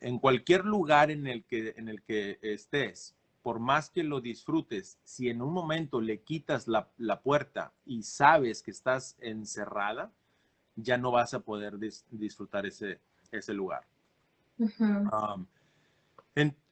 en 0.00 0.18
cualquier 0.18 0.66
lugar 0.66 1.10
en 1.10 1.26
el 1.26 1.44
que, 1.44 1.72
en 1.76 1.88
el 1.88 2.02
que 2.02 2.38
estés, 2.42 3.14
por 3.42 3.58
más 3.58 3.88
que 3.88 4.04
lo 4.04 4.20
disfrutes, 4.20 4.98
si 5.04 5.30
en 5.30 5.40
un 5.40 5.52
momento 5.54 6.00
le 6.00 6.20
quitas 6.20 6.68
la, 6.68 6.90
puerta 7.22 7.72
y 7.86 8.02
sabes 8.02 8.62
que 8.62 8.72
estás 8.72 9.16
encerrada, 9.20 10.12
ya 10.74 10.98
no 10.98 11.10
vas 11.10 11.32
a 11.32 11.40
poder 11.40 11.78
disfrutar 11.78 12.66
ese, 12.66 13.00
ese 13.32 13.54
lugar. 13.54 13.86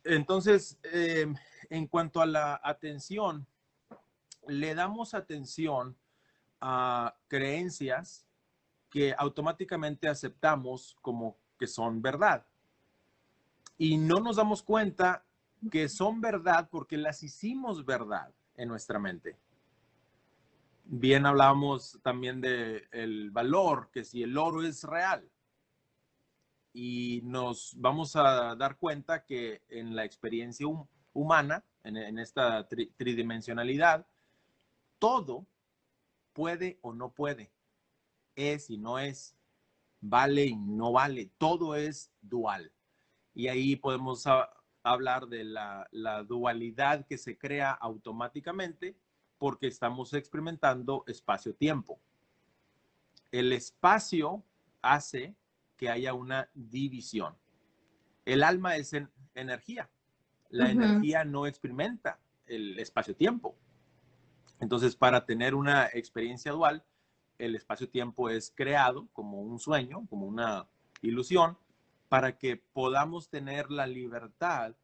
entonces, 0.04 0.78
em, 0.82 1.34
en 1.70 1.86
cuanto 1.86 2.20
a 2.20 2.26
la 2.26 2.60
atención, 2.62 3.46
le 4.48 4.74
damos 4.74 5.14
atención 5.14 5.96
a 6.60 7.16
creencias 7.28 8.26
que 8.90 9.14
automáticamente 9.16 10.08
aceptamos 10.08 10.96
como 11.02 11.36
que 11.58 11.66
son 11.66 12.00
verdad. 12.00 12.46
Y 13.76 13.96
no 13.96 14.20
nos 14.20 14.36
damos 14.36 14.62
cuenta 14.62 15.24
que 15.70 15.88
son 15.88 16.20
verdad 16.20 16.68
porque 16.70 16.96
las 16.96 17.22
hicimos 17.22 17.84
verdad 17.84 18.32
en 18.56 18.68
nuestra 18.68 18.98
mente. 18.98 19.36
Bien 20.84 21.26
hablábamos 21.26 21.98
también 22.02 22.40
del 22.40 22.86
el 22.92 23.30
valor, 23.30 23.90
que 23.90 24.04
si 24.04 24.22
el 24.22 24.36
oro 24.36 24.62
es 24.62 24.84
real. 24.84 25.28
Y 26.72 27.22
nos 27.24 27.74
vamos 27.78 28.16
a 28.16 28.54
dar 28.54 28.76
cuenta 28.76 29.24
que 29.24 29.62
en 29.68 29.96
la 29.96 30.04
experiencia 30.04 30.66
humana, 31.12 31.64
en, 31.84 32.18
esta 32.18 32.66
tridimensionalidad, 32.68 34.06
todo 35.04 35.46
puede 36.32 36.78
o 36.80 36.94
no 36.94 37.12
puede, 37.12 37.52
es 38.36 38.70
y 38.70 38.78
no 38.78 38.98
es, 38.98 39.36
vale 40.00 40.46
y 40.46 40.56
no 40.56 40.92
vale, 40.92 41.30
todo 41.36 41.74
es 41.74 42.10
dual. 42.22 42.72
Y 43.34 43.48
ahí 43.48 43.76
podemos 43.76 44.24
hablar 44.82 45.26
de 45.26 45.44
la, 45.44 45.86
dualidad 46.26 47.04
que 47.06 47.18
se 47.18 47.36
crea 47.36 47.72
automáticamente 47.72 48.96
porque 49.36 49.66
estamos 49.66 50.14
experimentando 50.14 51.04
espacio-tiempo. 51.06 52.00
El 53.30 53.52
espacio 53.52 54.42
hace 54.80 55.34
que 55.76 55.90
haya 55.90 56.14
una 56.14 56.48
división. 56.54 57.36
El 58.24 58.42
alma 58.42 58.76
es 58.76 58.96
energía. 59.34 59.90
La 60.48 60.70
energía 60.70 61.26
no 61.26 61.46
experimenta 61.46 62.18
el 62.46 62.78
espacio-tiempo. 62.78 63.54
Entonces, 64.64 64.96
para 64.96 65.26
tener 65.26 65.54
una 65.54 65.88
experiencia 65.92 66.50
dual, 66.50 66.82
el 67.36 67.54
espacio-tiempo 67.54 68.30
es 68.30 68.50
creado 68.56 69.06
como 69.12 69.42
un 69.42 69.58
sueño, 69.58 70.06
como 70.08 70.24
una 70.24 70.66
ilusión, 71.02 71.58
para 72.08 72.38
que 72.38 72.56
podamos 72.72 73.28
tener 73.28 73.70
la 73.70 73.86
libertad 73.86 74.74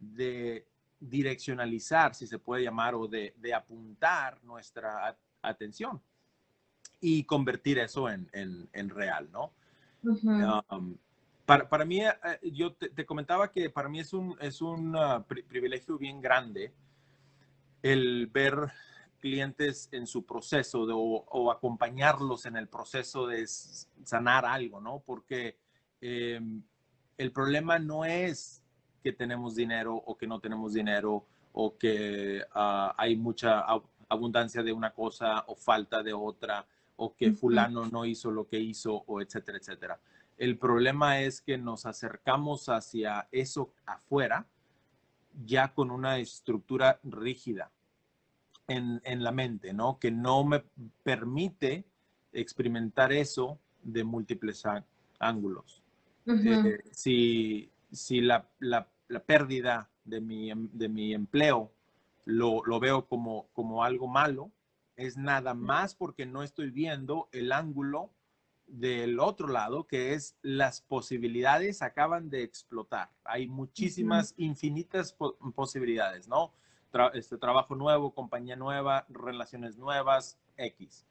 de 0.00 0.66
direccionalizar, 0.98 2.14
si 2.14 2.26
se 2.26 2.38
puede 2.38 2.64
llamar, 2.64 2.94
o 2.94 3.06
de, 3.06 3.34
apuntar 3.54 4.42
nuestra 4.44 5.14
atención 5.42 6.00
y 6.98 7.24
convertir 7.24 7.80
eso 7.80 8.08
en, 8.08 8.88
real, 8.88 9.28
¿no? 9.30 9.52
Um, 10.70 10.96
para, 11.44 11.84
mí, 11.84 12.00
eh, 12.00 12.14
yo 12.50 12.72
te, 12.72 13.04
comentaba 13.04 13.52
que 13.52 13.68
para 13.68 13.90
mí 13.90 14.00
es 14.00 14.14
un, 14.14 14.38
es 14.40 14.62
un 14.62 14.96
uh, 14.96 15.22
privilegio 15.26 15.98
bien 15.98 16.18
grande 16.22 16.72
el 17.82 18.26
ver 18.28 18.72
clientes 19.18 19.88
en 19.92 20.06
su 20.06 20.24
proceso 20.24 20.82
o, 20.82 21.50
acompañarlos 21.50 22.46
en 22.46 22.56
el 22.56 22.68
proceso 22.68 23.26
de 23.26 23.46
sanar 23.46 24.46
algo, 24.46 24.80
¿no? 24.80 25.02
Porque 25.04 25.56
Em, 26.00 26.62
el 27.16 27.32
problema 27.32 27.78
no 27.78 28.04
es 28.04 28.62
que 29.02 29.12
tenemos 29.12 29.54
dinero 29.54 29.94
o 29.94 30.16
que 30.16 30.26
no 30.26 30.40
tenemos 30.40 30.74
dinero 30.74 31.26
o 31.52 31.76
que 31.76 32.42
ah, 32.52 32.94
hay 32.96 33.16
mucha 33.16 33.64
abundancia 34.08 34.62
de 34.62 34.72
una 34.72 34.92
cosa 34.92 35.44
o 35.48 35.56
falta 35.56 36.02
de 36.02 36.12
otra 36.12 36.66
o 36.96 37.14
que 37.14 37.32
fulano 37.32 37.86
no 37.86 38.04
hizo 38.04 38.30
lo 38.30 38.48
que 38.48 38.58
hizo 38.58 39.04
o 39.06 39.20
etcétera, 39.20 39.58
etcétera. 39.58 40.00
El 40.36 40.56
problema 40.56 41.20
es 41.20 41.40
que 41.40 41.58
nos 41.58 41.84
acercamos 41.86 42.68
hacia 42.68 43.28
eso 43.32 43.72
afuera 43.86 44.46
ya 45.44 45.72
con 45.74 45.90
una 45.90 46.18
estructura 46.18 47.00
rígida 47.02 47.70
en, 48.68 49.00
en 49.04 49.24
la 49.24 49.32
mente, 49.32 49.72
¿no? 49.72 49.98
Que 49.98 50.10
no 50.10 50.44
me 50.44 50.62
permite 51.02 51.84
experimentar 52.32 53.12
eso 53.12 53.58
de 53.82 54.04
múltiples 54.04 54.62
ángulos. 55.18 55.82
Eh, 56.26 56.78
si, 56.90 57.70
si 57.90 58.20
la, 58.20 58.46
la, 58.58 58.86
pérdida 59.24 59.88
de 60.04 60.20
mi, 60.20 60.50
em, 60.50 60.68
de 60.72 60.88
mi 60.90 61.14
empleo 61.14 61.72
lo, 62.26 62.62
lo, 62.66 62.78
veo 62.78 63.06
como, 63.06 63.48
como 63.54 63.82
algo 63.82 64.06
malo, 64.06 64.50
es 64.96 65.16
nada 65.16 65.54
más 65.54 65.94
porque 65.94 66.26
no 66.26 66.42
estoy 66.42 66.70
viendo 66.70 67.30
el 67.32 67.50
ángulo 67.52 68.10
del 68.66 69.18
otro 69.20 69.48
lado, 69.48 69.86
que 69.86 70.12
es 70.12 70.36
las 70.42 70.82
posibilidades 70.82 71.80
acaban 71.80 72.28
de 72.28 72.42
explotar. 72.42 73.10
Hay 73.24 73.48
muchísimas, 73.48 74.34
infinitas 74.36 75.16
posibilidades, 75.54 76.28
¿no? 76.28 76.52
Este 77.14 77.38
trabajo 77.38 77.74
nuevo, 77.74 78.14
compañía 78.14 78.56
nueva, 78.56 79.06
relaciones 79.08 79.76
nuevas, 79.76 80.38
X. 80.56 81.06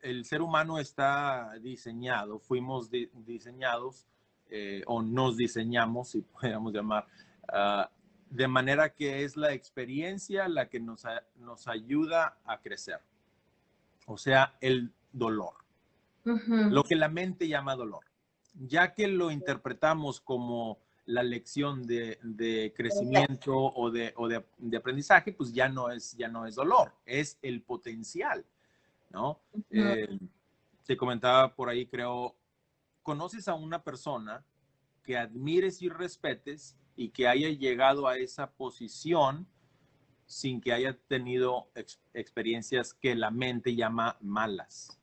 el 0.00 0.24
ser 0.24 0.42
humano 0.42 0.78
está 0.78 1.52
diseñado, 1.60 2.38
fuimos 2.38 2.90
diseñados 2.90 4.06
eh, 4.50 4.82
o 4.86 5.00
nos 5.02 5.36
diseñamos, 5.36 6.10
si 6.10 6.20
pudiéramos 6.40 6.72
llamar, 6.72 7.06
ah, 7.48 7.90
de 8.28 8.48
manera 8.48 8.94
que 8.94 9.24
es 9.24 9.36
la 9.36 9.52
experiencia 9.52 10.48
la 10.48 10.68
que 10.68 10.80
nos, 10.80 11.04
nos 11.36 11.68
ayuda 11.68 12.38
a 12.44 12.60
crecer. 12.60 13.00
O 14.06 14.16
sea, 14.16 14.56
el 14.60 14.92
dolor. 15.12 15.54
Lo 16.24 16.84
que 16.84 16.96
la 16.96 17.08
mente 17.08 17.48
llama 17.48 17.76
dolor. 17.76 18.04
Ya 18.54 18.94
que 18.94 19.08
lo 19.08 19.30
interpretamos 19.30 20.20
como 20.20 20.78
la 21.06 21.22
lección 21.22 21.82
de, 21.86 22.72
crecimiento 22.76 23.54
o, 23.56 23.90
de, 23.90 24.44
aprendizaje, 24.76 25.32
pues 25.32 25.52
ya 25.52 25.68
no, 25.68 25.90
es, 25.90 26.16
ya 26.16 26.28
no 26.28 26.46
es 26.46 26.54
dolor, 26.54 26.92
es 27.04 27.38
el 27.42 27.62
potencial, 27.62 28.44
¿no? 29.10 29.40
Eh, 29.70 30.18
te 30.84 30.96
comentaba 30.96 31.54
por 31.54 31.68
ahí, 31.68 31.86
creo, 31.86 32.36
conoces 33.02 33.48
a 33.48 33.54
una 33.54 33.82
persona 33.82 34.44
que 35.02 35.16
admires 35.16 35.82
y 35.82 35.88
respetes 35.88 36.76
y 36.94 37.10
que 37.10 37.26
haya 37.26 37.48
llegado 37.48 38.06
a 38.06 38.16
esa 38.16 38.52
posición 38.52 39.46
sin 40.26 40.60
que 40.60 40.72
haya 40.72 40.96
tenido 41.08 41.70
experiencias 42.14 42.94
que 42.94 43.14
la 43.14 43.30
mente 43.30 43.74
llama 43.74 44.16
malas, 44.20 44.98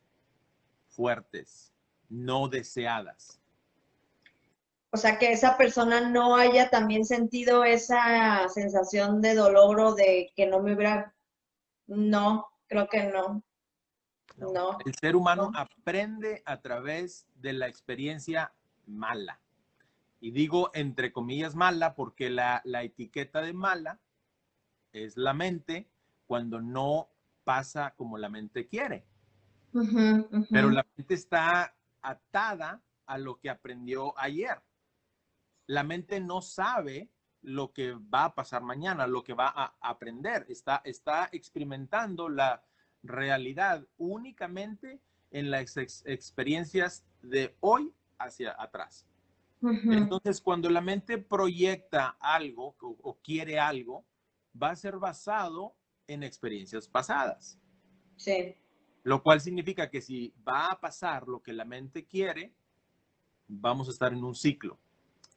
fuertes, 0.87 1.73
no 2.07 2.47
deseadas. 2.47 3.38
O 4.91 4.97
sea, 4.97 5.19
que 5.19 5.31
esa 5.31 5.55
persona 5.55 6.09
no 6.09 6.35
haya 6.35 6.69
también 6.69 7.05
sentido 7.05 7.63
esa 7.63 8.47
sensación 8.49 9.21
de 9.21 9.35
dolor 9.35 9.79
o 9.79 9.93
de 9.93 10.31
que 10.35 10.47
no 10.47 10.61
me 10.61 10.73
hubiera... 10.73 11.13
No, 11.87 12.47
creo 12.67 12.87
que 12.87 13.03
no. 13.03 13.43
No. 14.37 14.77
El 14.85 14.95
ser 14.95 15.15
humano 15.15 15.51
aprende 15.55 16.41
a 16.45 16.61
través 16.61 17.27
de 17.35 17.53
la 17.53 17.67
experiencia 17.67 18.53
mala. 18.87 19.39
Y 20.21 20.31
digo 20.31 20.71
entre 20.73 21.11
comillas 21.11 21.55
mala 21.55 21.93
porque 21.95 22.29
la, 22.29 22.61
etiqueta 22.65 23.41
de 23.41 23.53
mala 23.53 23.99
es 24.91 25.17
la 25.17 25.33
mente 25.33 25.89
cuando 26.25 26.61
no 26.61 27.09
pasa 27.43 27.93
como 27.95 28.17
la 28.17 28.29
mente 28.29 28.67
quiere. 28.67 29.05
Pero 30.49 30.69
la 30.69 30.85
mente 30.95 31.13
está 31.13 31.75
atada 32.01 32.81
a 33.05 33.17
lo 33.17 33.39
que 33.39 33.49
aprendió 33.49 34.17
ayer. 34.17 34.61
La 35.69 35.83
mente 35.83 36.19
no 36.19 36.41
sabe 36.41 37.11
lo 37.43 37.73
que 37.73 37.93
va 37.93 38.25
a 38.25 38.33
pasar 38.33 38.63
mañana, 38.63 39.05
lo 39.05 39.23
que 39.23 39.35
va 39.35 39.53
a 39.55 39.75
aprender. 39.81 40.47
Está, 40.49 40.81
está 40.83 41.29
experimentando 41.31 42.27
la 42.27 42.63
realidad 43.03 43.85
únicamente 43.99 44.99
en 45.29 45.51
las 45.51 45.77
experiencias 45.77 47.05
de 47.21 47.55
hoy 47.59 47.93
hacia 48.17 48.59
atrás. 48.59 49.05
Entonces, 49.61 50.41
cuando 50.41 50.71
la 50.71 50.81
mente 50.81 51.19
proyecta 51.19 52.17
algo 52.19 52.75
o, 52.79 53.19
quiere 53.21 53.59
algo, 53.59 54.07
va 54.59 54.71
a 54.71 54.75
ser 54.75 54.97
basado 54.97 55.75
en 56.07 56.23
experiencias 56.23 56.87
pasadas. 56.87 57.59
Sí. 58.15 58.55
Lo 59.03 59.21
cual 59.21 59.39
significa 59.39 59.91
que 59.91 60.01
si 60.01 60.33
va 60.47 60.71
a 60.71 60.79
pasar 60.79 61.27
lo 61.27 61.43
que 61.43 61.53
la 61.53 61.63
mente 61.63 62.07
quiere, 62.07 62.55
vamos 63.47 63.87
a 63.87 63.91
estar 63.91 64.13
en 64.13 64.23
un 64.23 64.33
ciclo, 64.33 64.79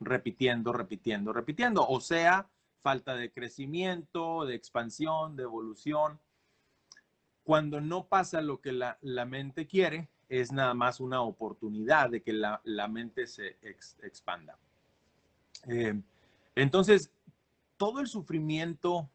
repitiendo, 0.04 0.72
repitiendo, 0.72 1.32
repitiendo. 1.32 1.86
O 1.86 2.00
sea, 2.00 2.48
falta 2.82 3.14
de 3.14 3.32
crecimiento, 3.32 4.44
de 4.44 4.54
expansión, 4.54 5.36
de 5.36 5.44
evolución. 5.44 6.20
Cuando 7.44 7.80
no 7.80 8.06
pasa 8.06 8.40
lo 8.40 8.60
que 8.60 8.72
la, 8.72 8.98
la 9.02 9.24
mente 9.24 9.66
quiere, 9.66 10.08
es 10.28 10.52
nada 10.52 10.74
más 10.74 11.00
una 11.00 11.22
oportunidad 11.22 12.10
de 12.10 12.22
que 12.22 12.32
la, 12.32 12.60
mente 12.88 13.26
se 13.26 13.56
expanda. 14.02 14.58
Eh, 15.68 16.00
entonces, 16.54 17.10
todo 17.76 18.00
el 18.00 18.06
sufrimiento, 18.06 19.10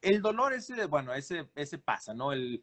el 0.00 0.22
dolor 0.22 0.52
ese, 0.52 0.86
bueno, 0.86 1.12
ese, 1.14 1.48
ese 1.54 1.78
pasa, 1.78 2.14
¿no? 2.14 2.32
El, 2.32 2.62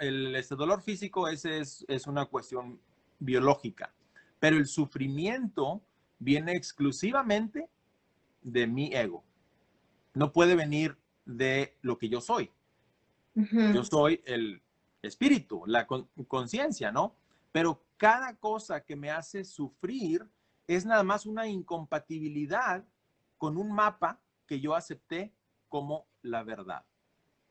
el 0.00 0.36
este 0.36 0.56
dolor 0.56 0.82
físico, 0.82 1.28
ese 1.28 1.60
es, 1.60 1.84
es 1.88 2.06
una 2.06 2.26
cuestión 2.26 2.80
biológica, 3.18 3.94
pero 4.38 4.56
el 4.56 4.66
sufrimiento 4.66 5.82
viene 6.18 6.52
exclusivamente 6.52 7.68
de 8.42 8.66
mi 8.66 8.94
ego. 8.94 9.24
No 10.14 10.32
puede 10.32 10.54
venir 10.54 10.96
de 11.24 11.76
lo 11.82 11.98
que 11.98 12.08
yo 12.08 12.20
soy. 12.20 12.50
Yo 13.34 13.84
soy 13.84 14.22
el 14.24 14.62
espíritu, 15.02 15.64
la 15.66 15.86
conciencia, 15.86 16.90
¿no? 16.90 17.14
Pero 17.52 17.84
cada 17.98 18.34
cosa 18.36 18.82
que 18.84 18.96
me 18.96 19.10
hace 19.10 19.44
sufrir 19.44 20.26
es 20.66 20.86
nada 20.86 21.02
más 21.02 21.26
una 21.26 21.46
incompatibilidad 21.46 22.84
con 23.36 23.58
un 23.58 23.72
mapa 23.72 24.20
que 24.46 24.60
yo 24.60 24.74
acepté 24.74 25.34
como 25.68 26.06
la 26.22 26.42
verdad. 26.44 26.84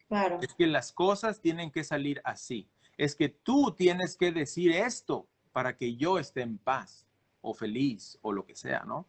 Claro. 0.07 0.39
Es 0.41 0.53
que 0.55 0.65
las 0.65 0.91
cosas 0.91 1.39
tienen 1.39 1.71
que 1.71 1.83
salir 1.83 2.19
así. 2.23 2.67
Es 2.97 3.15
que 3.15 3.29
tú 3.29 3.75
tienes 3.75 4.17
que 4.17 4.31
decir 4.31 4.71
esto 4.71 5.27
para 5.51 5.77
que 5.77 5.95
yo 5.95 6.17
esté 6.17 6.41
en 6.41 6.57
paz 6.57 7.05
o 7.45 7.53
feliz 7.53 8.17
o 8.21 8.31
lo 8.31 8.45
que 8.45 8.55
sea, 8.55 8.83
¿no? 8.85 9.07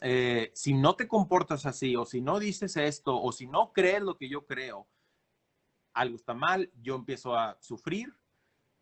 Eh, 0.00 0.50
si 0.54 0.74
no 0.74 0.94
te 0.94 1.08
comportas 1.08 1.64
así 1.64 1.96
o 1.96 2.04
si 2.04 2.20
no 2.20 2.38
dices 2.38 2.76
esto 2.76 3.20
o 3.20 3.32
si 3.32 3.46
no 3.46 3.72
crees 3.72 4.02
lo 4.02 4.16
que 4.16 4.28
yo 4.28 4.44
creo, 4.44 4.86
algo 5.94 6.16
está 6.16 6.34
mal, 6.34 6.70
yo 6.82 6.96
empiezo 6.96 7.34
a 7.34 7.56
sufrir 7.60 8.12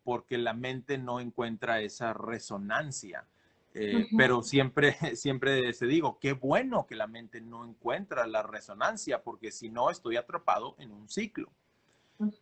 porque 0.03 0.37
la 0.37 0.53
mente 0.53 0.97
no 0.97 1.19
encuentra 1.19 1.81
esa 1.81 2.13
resonancia. 2.13 3.25
Eh, 3.73 4.07
pero 4.17 4.41
siempre, 4.41 4.93
siempre 5.15 5.73
se 5.73 5.85
digo, 5.85 6.19
qué 6.19 6.33
bueno 6.33 6.85
que 6.87 6.95
la 6.95 7.07
mente 7.07 7.41
no 7.41 7.65
encuentra 7.65 8.27
la 8.27 8.43
resonancia, 8.43 9.23
porque 9.23 9.51
si 9.51 9.69
no 9.69 9.89
estoy 9.89 10.17
atrapado 10.17 10.75
en 10.79 10.91
un 10.91 11.09
ciclo. 11.09 11.51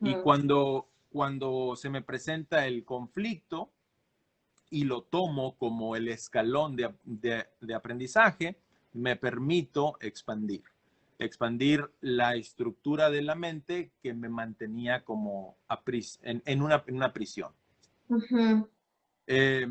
Y 0.02 0.14
cuando, 0.18 0.88
cuando 1.12 1.76
se 1.76 1.90
me 1.90 2.04
presenta 2.04 2.68
el 2.68 2.86
conflicto 2.86 3.72
y 4.74 4.86
lo 4.86 5.04
tomo 5.04 5.56
como 5.60 5.96
el 5.96 6.08
escalón 6.08 6.76
de, 6.76 6.92
de, 7.06 7.76
aprendizaje, 7.76 8.58
me 8.94 9.16
permito 9.16 9.98
expandir, 10.02 10.64
expandir 11.20 11.92
la 12.02 12.34
estructura 12.34 13.12
de 13.12 13.22
la 13.22 13.36
mente 13.36 13.92
que 14.02 14.16
me 14.16 14.30
mantenía 14.30 15.04
como 15.04 15.58
en, 16.24 16.42
en, 16.44 16.62
una, 16.64 16.84
en 16.88 16.96
una 16.96 17.14
prisión. 17.14 17.52
Eh, 19.28 19.68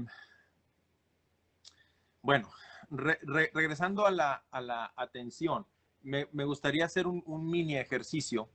bueno, 2.22 2.48
regresando 2.88 4.06
a 4.06 4.12
la, 4.12 4.44
a 4.52 4.60
la 4.60 4.92
atención, 4.94 5.66
me, 6.02 6.28
me, 6.30 6.44
gustaría 6.44 6.84
hacer 6.84 7.08
un, 7.08 7.24
un 7.26 7.50
mini 7.50 7.76
ejercicio. 7.76 8.48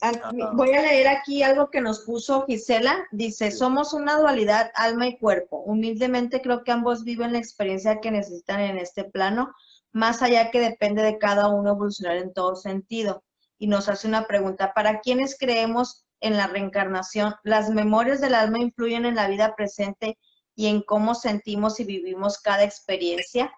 Ah. 0.00 0.30
Voy 0.54 0.70
a 0.74 0.82
leer 0.82 1.08
aquí 1.08 1.42
algo 1.42 1.70
que 1.70 1.80
nos 1.80 2.00
puso 2.00 2.44
Gisela. 2.46 3.06
Dice, 3.10 3.50
somos 3.50 3.92
una 3.92 4.16
dualidad, 4.16 4.70
alma 4.74 5.08
y 5.08 5.18
cuerpo. 5.18 5.58
Humildemente 5.58 6.40
creo 6.40 6.62
que 6.62 6.72
ambos 6.72 7.04
viven 7.04 7.32
la 7.32 7.38
experiencia 7.38 8.00
que 8.00 8.10
necesitan 8.10 8.60
en 8.60 8.78
este 8.78 9.04
plano, 9.04 9.54
más 9.92 10.22
allá 10.22 10.50
que 10.50 10.60
depende 10.60 11.02
de 11.02 11.18
cada 11.18 11.48
uno 11.48 11.70
evolucionar 11.70 12.16
en 12.16 12.32
todo 12.32 12.54
sentido. 12.54 13.24
Y 13.58 13.66
nos 13.66 13.88
hace 13.88 14.06
una 14.06 14.26
pregunta, 14.26 14.72
¿para 14.72 15.00
quiénes 15.00 15.36
creemos 15.36 16.04
en 16.20 16.36
la 16.36 16.46
reencarnación, 16.46 17.34
las 17.42 17.70
memorias 17.70 18.20
del 18.20 18.34
alma 18.34 18.58
influyen 18.58 19.04
en 19.04 19.14
la 19.14 19.28
vida 19.28 19.54
presente 19.56 20.18
y 20.54 20.66
en 20.66 20.82
cómo 20.82 21.14
sentimos 21.14 21.78
y 21.80 21.84
vivimos 21.84 22.38
cada 22.38 22.64
experiencia? 22.64 23.52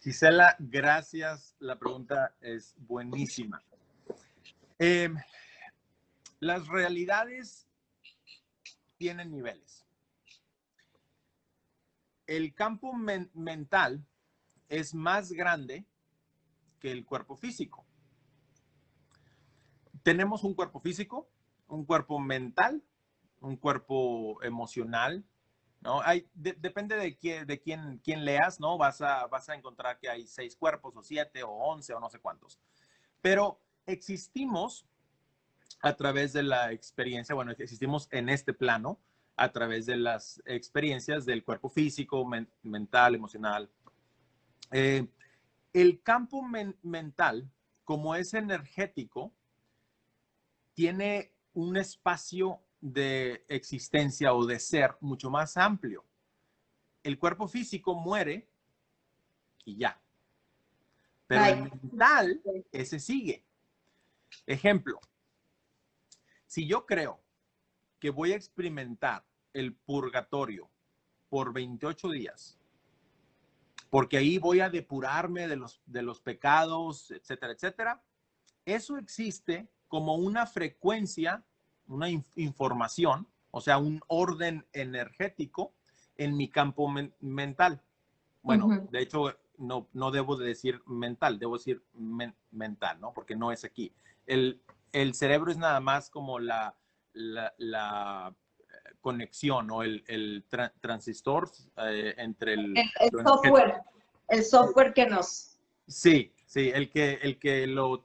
Gisela, 0.00 0.56
gracias. 0.58 1.54
La 1.58 1.78
pregunta 1.78 2.34
es 2.40 2.74
buenísima. 2.76 3.62
Em, 4.78 5.16
las 6.40 6.68
realidades 6.68 7.68
tienen 8.96 9.30
niveles. 9.30 9.86
El 12.26 12.54
campo 12.54 12.92
mental 12.92 14.04
es 14.68 14.94
más 14.94 15.32
grande 15.32 15.86
que 16.78 16.92
el 16.92 17.04
cuerpo 17.04 17.36
físico. 17.36 17.86
Tenemos 20.02 20.44
un 20.44 20.54
cuerpo 20.54 20.80
físico, 20.80 21.28
un 21.68 21.84
cuerpo 21.84 22.18
mental, 22.18 22.82
un 23.40 23.56
cuerpo 23.56 24.42
emocional, 24.42 25.24
¿no? 25.80 26.00
Hay, 26.02 26.28
depende 26.34 26.96
de, 26.96 27.16
quién, 27.16 28.24
leas, 28.24 28.60
¿no? 28.60 28.78
Vas 28.78 29.00
a 29.00 29.54
encontrar 29.54 29.98
que 29.98 30.08
hay 30.08 30.26
seis 30.26 30.56
cuerpos 30.56 30.96
o 30.96 31.02
siete 31.02 31.42
o 31.42 31.50
once 31.50 31.94
o 31.94 32.00
no 32.00 32.10
sé 32.10 32.18
cuántos. 32.18 32.58
Pero 33.20 33.60
existimos 33.86 34.87
a 35.80 35.94
través 35.94 36.32
de 36.32 36.42
la 36.42 36.72
experiencia, 36.72 37.34
bueno, 37.34 37.52
existimos 37.52 38.08
en 38.10 38.28
este 38.28 38.52
plano 38.52 38.98
a 39.36 39.52
través 39.52 39.86
de 39.86 39.96
las 39.96 40.42
experiencias 40.46 41.24
del 41.24 41.44
cuerpo 41.44 41.68
físico, 41.68 42.28
mental, 42.62 43.14
emocional. 43.14 43.70
Eh, 44.72 45.06
el 45.72 46.02
campo 46.02 46.42
mental 46.82 47.48
como 47.88 48.14
es 48.14 48.34
energético, 48.34 49.32
tiene 50.74 51.32
un 51.54 51.74
espacio 51.78 52.60
de 52.82 53.46
existencia 53.48 54.34
o 54.34 54.44
de 54.44 54.60
ser 54.60 54.94
mucho 55.00 55.30
más 55.30 55.56
amplio. 55.56 56.04
El 57.02 57.18
cuerpo 57.18 57.48
físico 57.48 57.94
muere 57.94 58.46
y 59.64 59.78
ya. 59.78 59.98
Pero 61.26 61.44
el 61.46 61.62
mental, 61.62 62.42
ese 62.72 63.00
sigue. 63.00 63.42
Ejemplo, 64.44 65.00
si 66.48 66.66
yo 66.66 66.86
creo 66.86 67.20
que 68.00 68.10
voy 68.10 68.32
a 68.32 68.36
experimentar 68.36 69.24
el 69.52 69.74
purgatorio 69.74 70.68
por 71.28 71.52
28 71.52 72.10
días, 72.10 72.58
porque 73.90 74.16
ahí 74.16 74.38
voy 74.38 74.60
a 74.60 74.70
depurarme 74.70 75.46
de 75.46 75.56
los, 75.56 75.80
de 75.86 76.02
los 76.02 76.20
pecados, 76.20 77.10
etcétera, 77.10 77.52
etcétera, 77.52 78.02
eso 78.64 78.96
existe 78.96 79.68
como 79.88 80.14
una 80.16 80.46
frecuencia, 80.46 81.44
una 81.86 82.08
información, 82.36 83.26
o 83.50 83.60
sea, 83.60 83.78
un 83.78 84.00
orden 84.08 84.66
energético 84.72 85.74
en 86.16 86.36
mi 86.36 86.48
campo 86.48 86.90
mental. 87.20 87.82
Bueno, 88.42 88.86
de 88.90 89.02
hecho, 89.02 89.36
no, 89.58 89.88
no 89.92 90.10
debo 90.10 90.36
de 90.36 90.46
decir 90.46 90.82
mental, 90.86 91.38
debo 91.38 91.58
decir 91.58 91.82
mental, 92.50 93.00
¿no? 93.00 93.12
Porque 93.12 93.36
no 93.36 93.52
es 93.52 93.64
aquí. 93.64 93.92
El, 94.26 94.62
el 94.92 95.14
cerebro 95.14 95.50
es 95.50 95.58
nada 95.58 95.80
más 95.80 96.10
como 96.10 96.38
la, 96.38 96.76
la, 97.12 98.34
eh, 98.58 98.94
conexión 99.00 99.70
o 99.70 99.82
el, 99.82 100.04
el 100.06 100.44
transistor 100.80 101.50
eh, 101.76 102.14
entre 102.18 102.54
el, 102.54 102.74
el, 102.76 103.10
software, 103.24 103.82
el 104.28 104.44
software 104.44 104.92
que 104.92 105.06
nos... 105.06 105.58
Sí, 105.86 106.32
sí, 106.46 106.70
el 106.74 106.90
que, 106.90 107.14
el 107.22 107.38
que 107.38 107.66
lo 107.66 108.02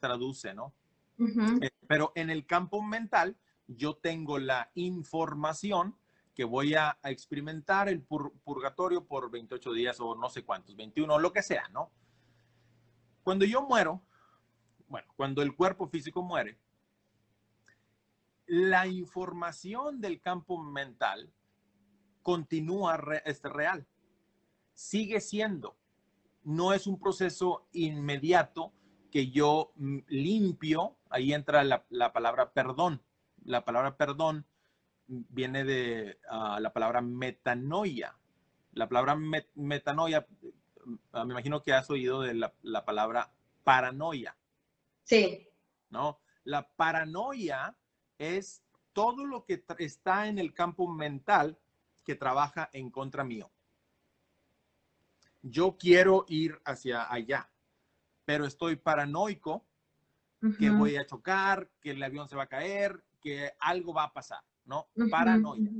traduce, 0.00 0.54
¿no? 0.54 0.74
Eh, 1.18 1.70
pero 1.86 2.12
en 2.14 2.30
el 2.30 2.46
campo 2.46 2.82
mental, 2.82 3.36
yo 3.66 3.94
tengo 3.94 4.38
la 4.38 4.70
información 4.74 5.96
que 6.34 6.44
voy 6.44 6.74
a, 6.74 6.98
experimentar 7.04 7.88
el 7.88 8.02
purgatorio 8.02 9.04
por 9.04 9.30
28 9.30 9.72
días 9.72 10.00
o 10.00 10.14
no 10.16 10.28
sé 10.28 10.42
cuántos, 10.44 10.74
21 10.76 11.14
o 11.14 11.18
lo 11.18 11.32
que 11.32 11.42
sea, 11.42 11.68
¿no? 11.68 11.92
Cuando 13.22 13.44
yo 13.44 13.62
muero, 13.62 14.02
bueno, 14.88 15.06
cuando 15.16 15.42
el 15.42 15.54
cuerpo 15.54 15.88
físico 15.88 16.22
muere, 16.22 16.58
la 18.46 18.86
información 18.86 20.00
del 20.00 20.20
campo 20.20 20.62
mental 20.62 21.32
continúa 22.22 22.98
es 23.24 23.42
real, 23.42 23.86
sigue 24.74 25.20
siendo. 25.20 25.76
No 26.42 26.72
es 26.72 26.86
un 26.86 26.98
proceso 26.98 27.66
inmediato 27.72 28.72
que 29.10 29.30
yo 29.30 29.72
mm, 29.76 29.98
limpio, 30.08 30.96
ahí 31.08 31.32
entra 31.32 31.64
la, 31.64 31.84
la 31.88 32.12
palabra 32.12 32.52
perdón. 32.52 33.00
La 33.44 33.64
palabra 33.64 33.96
perdón 33.96 34.46
viene 35.06 35.64
de 35.64 36.18
ah, 36.28 36.58
la 36.60 36.72
palabra 36.72 37.00
metanoia. 37.00 38.16
La 38.72 38.88
palabra 38.88 39.16
metanoia, 39.54 40.26
ah, 41.12 41.24
me 41.24 41.32
imagino 41.32 41.62
que 41.62 41.72
has 41.72 41.88
oído 41.90 42.22
de 42.22 42.34
la, 42.34 42.52
la 42.62 42.84
palabra 42.84 43.32
paranoia. 43.62 44.36
Sí. 45.04 45.48
¿No? 45.90 46.20
La 46.44 46.68
paranoia 46.74 47.76
es 48.18 48.62
todo 48.92 49.24
lo 49.24 49.44
que 49.44 49.64
está 49.78 50.28
en 50.28 50.38
el 50.38 50.52
campo 50.52 50.88
mental 50.88 51.58
que 52.04 52.14
trabaja 52.14 52.68
en 52.72 52.90
contra 52.90 53.24
mío. 53.24 53.50
Yo 55.42 55.76
quiero 55.78 56.24
ir 56.28 56.60
hacia 56.64 57.12
allá, 57.12 57.50
pero 58.24 58.46
estoy 58.46 58.76
paranoico 58.76 59.66
que 60.58 60.68
voy 60.70 60.96
a 60.96 61.06
chocar, 61.06 61.70
que 61.80 61.92
el 61.92 62.02
avión 62.02 62.28
se 62.28 62.36
va 62.36 62.42
a 62.42 62.48
caer, 62.48 63.02
que 63.20 63.52
algo 63.58 63.94
va 63.94 64.04
a 64.04 64.12
pasar. 64.12 64.44
¿no? 64.64 64.88
Paranoia. 65.10 65.70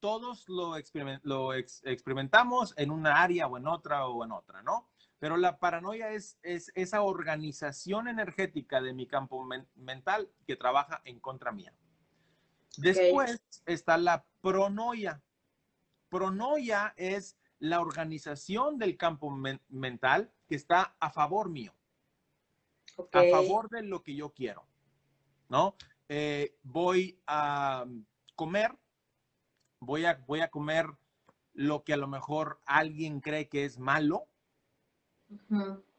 Todos 0.00 0.48
lo, 0.48 0.74
lo 1.22 1.54
experimentamos 1.54 2.74
en 2.76 2.90
una 2.90 3.22
área 3.22 3.46
o 3.46 3.56
en 3.56 3.66
otra 3.66 4.06
o 4.06 4.24
en 4.24 4.32
otra, 4.32 4.62
¿no? 4.62 4.88
Pero 5.18 5.36
la 5.36 5.58
paranoia 5.58 6.10
es, 6.10 6.38
es 6.42 6.70
esa 6.74 7.02
organización 7.02 8.08
energética 8.08 8.80
de 8.80 8.92
mi 8.92 9.06
campo 9.06 9.46
mental 9.74 10.30
que 10.46 10.56
trabaja 10.56 11.00
en 11.04 11.20
contra 11.20 11.52
mía. 11.52 11.72
Después 12.76 13.40
está 13.64 13.96
la 13.96 14.26
pronoia. 14.42 15.22
Pronoia 16.10 16.92
es 16.96 17.36
la 17.58 17.80
organización 17.80 18.78
del 18.78 18.96
campo 18.96 19.30
mental 19.68 20.32
que 20.46 20.54
está 20.54 20.94
a 21.00 21.10
favor 21.10 21.48
mío. 21.48 21.74
A 23.12 23.22
favor 23.30 23.68
de 23.70 23.82
lo 23.82 24.02
que 24.02 24.14
yo 24.14 24.32
quiero. 24.32 24.66
¿No? 25.48 25.76
Eh, 26.08 26.56
voy 26.62 27.20
a 27.26 27.84
comer, 28.34 28.76
voy 29.80 30.04
a, 30.04 30.22
voy 30.26 30.40
a 30.40 30.50
comer 30.50 30.86
lo 31.52 31.84
que 31.84 31.94
a 31.94 31.96
lo 31.96 32.06
mejor 32.06 32.60
alguien 32.66 33.20
cree 33.20 33.48
que 33.48 33.64
es 33.64 33.78
malo, 33.78 34.28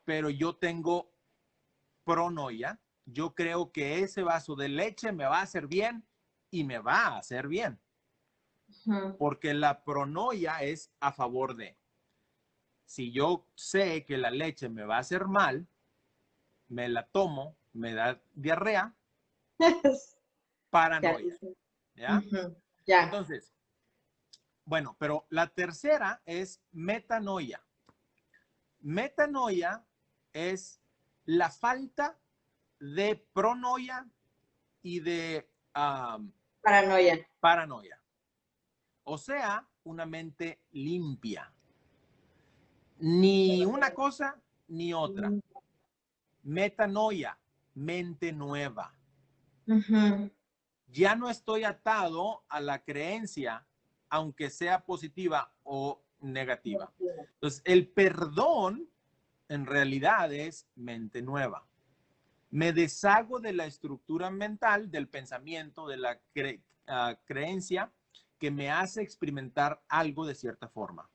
pero 0.05 0.29
yo 0.29 0.55
tengo 0.55 1.11
pronoia, 2.03 2.79
yo 3.05 3.33
creo 3.35 3.71
que 3.71 3.99
ese 3.99 4.23
vaso 4.23 4.55
de 4.55 4.69
leche 4.69 5.11
me 5.11 5.25
va 5.25 5.39
a 5.39 5.43
hacer 5.43 5.67
bien 5.67 6.05
y 6.51 6.63
me 6.63 6.79
va 6.79 7.07
a 7.07 7.17
hacer 7.17 7.47
bien. 7.47 7.79
Porque 9.17 9.53
la 9.53 9.83
pronoia 9.83 10.61
es 10.63 10.91
a 10.99 11.11
favor 11.11 11.55
de. 11.55 11.77
Si 12.85 13.11
yo 13.11 13.45
sé 13.55 14.05
que 14.05 14.17
la 14.17 14.31
leche 14.31 14.69
me 14.69 14.83
va 14.83 14.97
a 14.97 14.99
hacer 14.99 15.25
mal, 15.25 15.67
me 16.69 16.87
la 16.89 17.05
tomo, 17.07 17.55
me 17.73 17.93
da 17.93 18.21
diarrea, 18.33 18.93
paranoia. 20.69 21.37
¿Ya? 21.95 22.23
Entonces, 23.03 23.53
bueno, 24.63 24.95
pero 24.99 25.25
la 25.29 25.47
tercera 25.47 26.21
es 26.25 26.61
metanoia. 26.71 27.61
Metanoia 28.87 29.85
es 30.31 30.81
la 31.25 31.49
falta 31.49 32.17
de 32.79 33.15
pronoia 33.33 34.07
y 34.81 35.01
de 35.01 35.49
paranoia. 36.61 37.27
Paranoia. 37.39 38.01
O 39.03 39.17
sea, 39.17 39.67
una 39.83 40.05
mente 40.05 40.61
limpia. 40.71 41.51
Ni 42.99 43.65
una 43.65 43.93
cosa 43.93 44.41
ni 44.69 44.93
otra. 44.93 45.31
Metanoia, 46.43 47.37
mente 47.73 48.31
nueva 48.31 48.93
ya 50.87 51.15
no 51.15 51.29
estoy 51.29 51.63
atado 51.63 52.43
a 52.47 52.61
la 52.61 52.83
creencia, 52.83 53.65
aunque 54.09 54.49
sea 54.49 54.85
positiva 54.85 55.53
o 55.63 56.01
negativa. 56.19 56.91
Entonces, 57.33 57.61
el 57.65 57.87
perdón 57.87 58.89
en 59.49 59.65
realidad 59.65 60.33
es 60.33 60.67
mente 60.75 61.21
nueva. 61.21 61.65
Me 62.49 62.73
deshago 62.73 63.39
de 63.39 63.53
la 63.53 63.65
estructura 63.65 64.29
mental, 64.29 64.89
del 64.89 65.07
pensamiento, 65.07 65.87
de 65.87 65.97
la 65.97 66.19
ah, 66.87 67.17
creencia 67.25 67.91
que 68.39 68.51
me 68.51 68.69
hace 68.69 69.01
experimentar 69.01 69.81
algo 69.89 70.25
de 70.25 70.35
cierta 70.35 70.67
forma. 70.67 71.09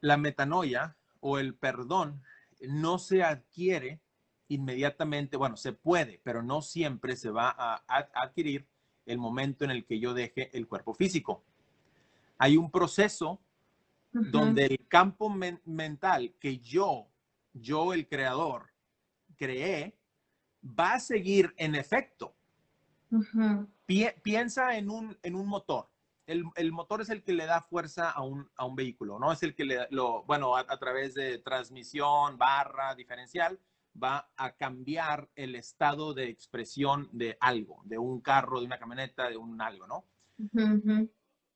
La 0.00 0.16
metanoia 0.16 0.96
o 1.20 1.38
el 1.38 1.54
perdón 1.54 2.22
no 2.60 2.98
se 2.98 3.22
adquiere 3.22 4.00
inmediatamente, 4.48 5.36
bueno, 5.36 5.56
se 5.56 5.72
puede, 5.72 6.20
pero 6.22 6.42
no 6.42 6.62
siempre 6.62 7.16
se 7.16 7.30
va 7.30 7.54
a, 7.56 7.82
adquirir 8.14 8.66
el 9.04 9.18
momento 9.18 9.64
en 9.64 9.70
el 9.70 9.84
que 9.84 9.98
yo 9.98 10.14
deje 10.14 10.56
el 10.56 10.68
cuerpo 10.68 10.94
físico. 10.94 11.44
Hay 12.38 12.56
un 12.56 12.70
proceso 12.70 13.40
donde 14.12 14.66
el 14.66 14.88
campo 14.88 15.28
mental 15.30 16.34
que 16.40 16.58
yo, 16.58 17.08
yo 17.52 17.92
el 17.92 18.08
creador, 18.08 18.70
creé, 19.36 19.98
va 20.62 20.94
a 20.94 21.00
seguir 21.00 21.54
en 21.56 21.74
efecto. 21.74 22.34
piensa 24.22 24.76
en 24.76 24.90
un, 24.90 25.16
en 25.22 25.34
un 25.34 25.46
motor. 25.46 25.88
El, 26.26 26.72
motor 26.72 27.02
es 27.02 27.10
el 27.10 27.22
que 27.22 27.32
le 27.32 27.46
da 27.46 27.60
fuerza 27.60 28.10
a 28.10 28.22
un, 28.22 28.48
vehículo, 28.74 29.18
¿no? 29.18 29.32
Es 29.32 29.44
el 29.44 29.54
que 29.54 29.64
le 29.64 29.86
lo, 29.90 30.24
bueno, 30.24 30.56
a 30.56 30.78
través 30.78 31.14
de 31.14 31.38
transmisión, 31.38 32.36
barra, 32.36 32.96
diferencial, 32.96 33.60
va 34.02 34.28
a 34.36 34.52
cambiar 34.52 35.28
el 35.36 35.54
estado 35.54 36.14
de 36.14 36.28
expresión 36.28 37.08
de 37.12 37.36
algo, 37.40 37.80
de 37.84 37.98
un 37.98 38.20
carro, 38.20 38.60
de 38.60 38.66
una 38.66 38.78
camioneta, 38.78 39.28
de 39.28 39.36
un 39.36 39.60
algo, 39.60 39.86
¿no? 39.86 40.04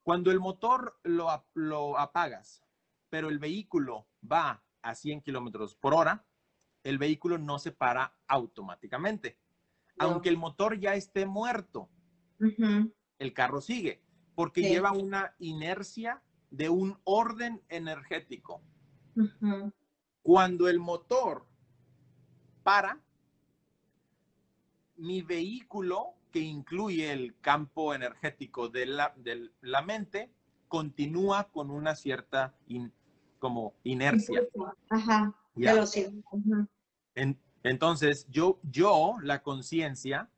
Cuando 0.03 0.31
el 0.31 0.41
motor 0.41 0.99
lo, 1.03 1.29
lo, 1.55 1.99
apagas, 1.99 2.63
pero 3.09 3.29
el 3.29 3.39
vehículo 3.39 4.07
va 4.31 4.63
a 4.83 4.95
100 4.95 5.23
kilómetros 5.23 5.75
por 5.75 5.95
hora, 5.95 6.25
el 6.85 6.99
vehículo 6.99 7.39
no 7.39 7.59
se 7.59 7.73
para 7.73 8.15
automáticamente. 8.27 9.39
Aunque 9.99 10.31
el 10.31 10.39
motor 10.39 10.79
ya 10.79 10.95
esté 10.95 11.27
muerto, 11.27 11.91
el 13.19 13.33
carro 13.35 13.61
sigue, 13.61 14.03
porque 14.35 14.63
lleva 14.63 14.93
una 14.93 15.35
inercia 15.39 16.23
de 16.51 16.71
un 16.71 16.99
orden 17.05 17.63
energético. 17.69 18.63
Cuando 20.23 20.69
el 20.69 20.79
motor 20.79 21.47
para, 22.63 23.01
mi 24.97 25.23
vehículo, 25.23 26.15
que 26.31 26.41
incluye 26.41 27.13
el 27.13 27.39
campo 27.41 27.95
energético 27.95 28.69
de 28.69 28.87
la, 28.87 29.13
de 29.17 29.51
la 29.61 29.83
mente, 29.83 30.31
continúa 30.69 31.49
con 31.51 31.71
una 31.71 31.95
cierta 31.95 32.55
como 33.39 33.75
inercia. 33.83 34.43
Ajá, 34.89 35.35
entonces, 37.63 38.27
yo, 38.31 38.59
yo, 38.63 39.17
la 39.23 39.43
conciencia, 39.43 40.31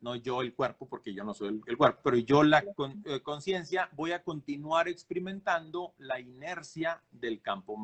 no 0.00 0.16
yo 0.16 0.42
el 0.42 0.54
cuerpo, 0.54 0.88
porque 0.88 1.14
yo 1.14 1.22
no 1.22 1.34
soy 1.34 1.60
el, 1.66 1.76
cuerpo, 1.76 2.00
pero 2.02 2.16
yo 2.16 2.42
la 2.42 2.64
eh, 3.04 3.20
conciencia 3.22 3.88
voy 3.92 4.12
a 4.12 4.22
continuar 4.22 4.88
experimentando 4.88 5.94
la 5.98 6.18
inercia 6.18 7.02
del 7.10 7.40
campo 7.40 7.76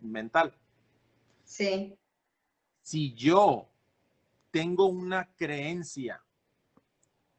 mental. 0.00 0.54
Sí. 1.42 1.96
Si 2.82 3.14
yo 3.14 3.68
tengo 4.50 4.86
una 4.86 5.34
creencia 5.34 6.23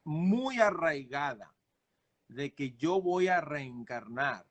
muy 0.06 0.60
arraigada 0.60 1.54
de 2.30 2.54
que 2.54 2.72
yo 2.74 3.02
voy 3.02 3.28
a 3.28 3.42
reencarnar 3.42 4.46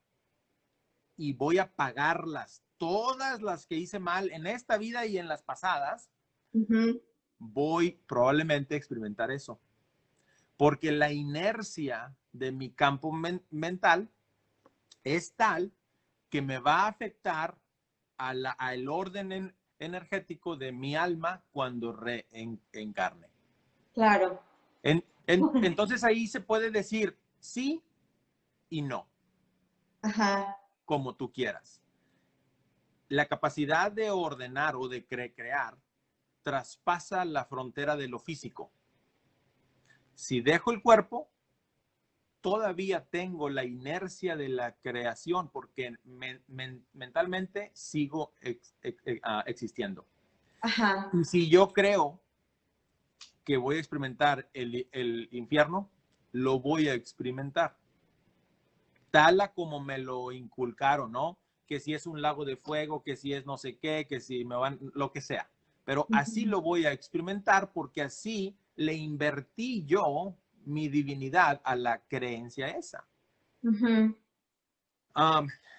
y 1.17 1.33
voy 1.33 1.59
a 1.59 1.73
pagarlas, 1.73 2.63
todas 2.77 3.41
las 3.41 3.67
que 3.67 3.77
hice 3.77 3.99
mal 3.99 4.31
en 4.31 4.47
esta 4.47 4.77
vida 4.77 5.07
y 5.07 5.17
en 5.17 5.29
las 5.29 5.43
pasadas, 5.43 6.11
voy 7.39 7.93
probablemente 8.07 8.75
a 8.75 8.79
experimentar 8.79 9.31
eso. 9.31 9.61
Porque 10.57 10.93
la 10.93 11.13
inercia 11.13 12.15
de 12.33 12.53
mi 12.53 12.71
campo 12.71 13.13
men 13.13 13.43
mental 13.51 14.11
es 15.05 15.35
tal 15.35 15.73
que 16.31 16.43
me 16.43 16.59
va 16.59 16.83
a 16.83 16.89
afectar 16.89 17.57
al 18.17 18.89
orden 18.89 19.55
energético 19.79 20.57
de 20.57 20.73
mi 20.73 20.97
alma 20.97 21.43
cuando 21.53 21.93
reencarne. 21.93 23.29
Claro. 23.93 24.43
entonces 25.27 26.05
ahí 26.05 26.27
se 26.27 26.41
puede 26.41 26.71
decir 26.71 27.19
sí 27.39 27.83
y 28.69 28.83
no. 28.83 29.09
Ajá. 30.03 30.59
Como 30.85 31.15
tú 31.15 31.33
quieras. 31.33 31.81
La 33.09 33.27
capacidad 33.27 33.91
de 33.93 34.11
ordenar 34.11 34.77
o 34.77 34.89
de 34.89 35.05
crear 35.07 35.77
traspasa 36.43 37.25
la 37.25 37.45
frontera 37.45 37.97
de 37.97 38.09
lo 38.09 38.19
físico. 38.19 38.71
Si 40.15 40.41
dejo 40.41 40.71
el 40.71 40.83
cuerpo, 40.83 41.31
todavía 42.41 43.05
tengo 43.07 43.49
la 43.49 43.65
inercia 43.65 44.37
de 44.37 44.51
la 44.51 44.77
creación 44.77 45.49
porque 45.49 45.97
mentalmente 46.93 47.71
sigo 47.75 48.35
ah, 49.23 49.43
existiendo. 49.47 50.07
Y 51.13 51.25
si 51.25 51.49
yo 51.49 51.73
creo 51.73 52.21
que 53.45 53.57
voy 53.57 53.77
a 53.77 53.79
experimentar 53.79 54.49
el, 54.55 54.89
el, 54.93 55.29
infierno, 55.33 55.91
lo 56.33 56.61
voy 56.61 56.89
a 56.89 56.95
experimentar. 56.95 57.77
Tal 59.11 59.53
como 59.55 59.81
me 59.81 59.99
lo 59.99 60.33
inculcaron, 60.33 61.13
¿no? 61.13 61.39
Que 61.67 61.79
si 61.79 61.95
es 61.95 62.07
un 62.07 62.21
lago 62.21 62.45
de 62.45 62.57
fuego, 62.57 63.03
que 63.03 63.17
si 63.17 63.33
es 63.33 63.47
no 63.47 63.57
sé 63.57 63.79
qué, 63.79 64.07
que 64.09 64.21
si 64.21 64.45
me 64.45 64.57
van, 64.57 64.79
lo 64.95 65.13
que 65.13 65.21
sea. 65.21 65.49
Pero 65.85 66.07
así 66.13 66.47
lo 66.47 66.63
voy 66.63 66.87
a 66.87 66.93
experimentar 66.93 67.73
porque 67.73 68.03
así 68.03 68.57
le 68.77 68.95
invertí 68.95 69.85
yo 69.85 70.35
mi 70.65 70.89
divinidad 70.89 71.61
a 71.65 71.77
la 71.77 72.03
creencia 72.09 72.69
esa. 72.69 73.07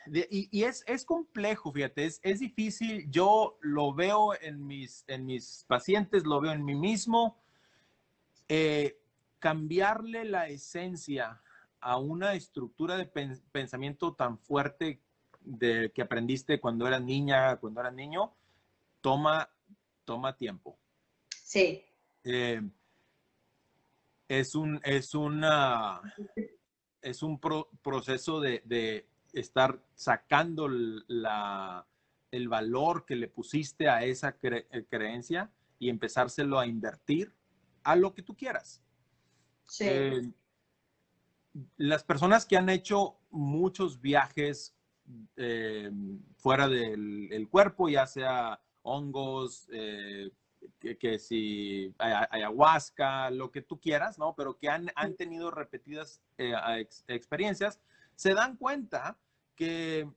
y, 0.08 0.64
es, 0.64 0.84
es, 0.88 1.06
complejo, 1.06 1.72
fíjate, 1.72 2.06
es, 2.06 2.20
es, 2.24 2.40
difícil. 2.40 3.10
Yo 3.10 3.58
lo 3.62 3.94
veo 3.94 4.34
en 4.40 4.66
mis, 4.66 5.04
en 5.08 5.26
mis 5.26 5.66
pacientes, 5.68 6.24
lo 6.24 6.40
veo 6.40 6.54
en 6.54 6.64
mí 6.64 6.76
mismo. 6.76 7.38
Eh, 8.48 9.00
cambiarle 9.40 10.26
la 10.26 10.48
esencia 10.48 11.42
a 11.80 11.98
una 11.98 12.34
estructura 12.34 12.98
de 12.98 13.06
pensamiento 13.52 14.14
tan 14.14 14.40
fuerte 14.40 15.02
de, 15.42 15.92
que 15.94 16.02
aprendiste 16.02 16.60
cuando 16.60 16.88
eras 16.88 17.04
niña, 17.04 17.58
cuando 17.58 17.82
eras 17.82 17.94
niño, 17.94 18.34
toma, 19.02 19.50
toma 20.04 20.36
tiempo. 20.36 20.80
Sí. 21.30 21.84
Eh, 22.24 22.62
es 24.28 24.56
un, 24.56 24.82
es 24.84 25.14
una, 25.14 26.02
es 27.02 27.22
un 27.22 27.40
proceso 27.40 28.40
de, 28.40 29.08
estar 29.32 29.80
sacando 29.94 30.68
la, 30.70 31.86
el 32.32 32.48
valor 32.48 33.06
que 33.06 33.16
le 33.16 33.28
pusiste 33.28 33.90
a 33.90 34.04
esa 34.04 34.38
eh, 34.42 34.86
creencia 34.90 35.52
y 35.78 35.90
empezárselo 35.90 36.58
a 36.58 36.66
invertir 36.66 37.34
a 37.86 37.96
lo 37.96 38.14
que 38.14 38.22
tú 38.22 38.36
quieras. 38.36 38.82
Sí. 39.66 39.86
Eh, 39.88 40.32
las 41.78 42.04
personas 42.04 42.46
que 42.46 42.58
han 42.58 42.68
hecho 42.68 43.18
muchos 43.32 44.02
viajes 44.02 44.76
eh, 45.38 45.90
fuera 46.36 46.68
del 46.68 47.48
cuerpo, 47.50 47.88
ya 47.88 48.06
sea 48.06 48.60
hongos, 48.82 49.68
que, 50.80 51.20
si 51.20 51.94
ayahuasca, 51.98 53.30
lo 53.30 53.52
que 53.52 53.62
tú 53.62 53.80
quieras, 53.80 54.18
¿no? 54.18 54.36
Pero 54.36 54.58
que 54.58 54.70
han, 54.70 54.92
han 54.96 55.16
tenido 55.16 55.52
repetidas 55.52 56.22
eh, 56.38 56.54
experiencias, 57.08 57.80
se 58.16 58.34
dan 58.34 58.58
cuenta 58.58 59.18
que 59.56 60.10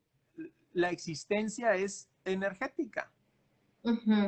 la 0.72 0.90
existencia 0.90 1.74
es 1.74 2.08
energética. 2.24 3.10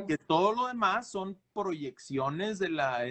Que 0.07 0.19
todo 0.19 0.53
lo 0.53 0.67
demás 0.67 1.11
son 1.11 1.41
proyecciones 1.53 2.59
de 2.59 2.71
la 2.71 3.05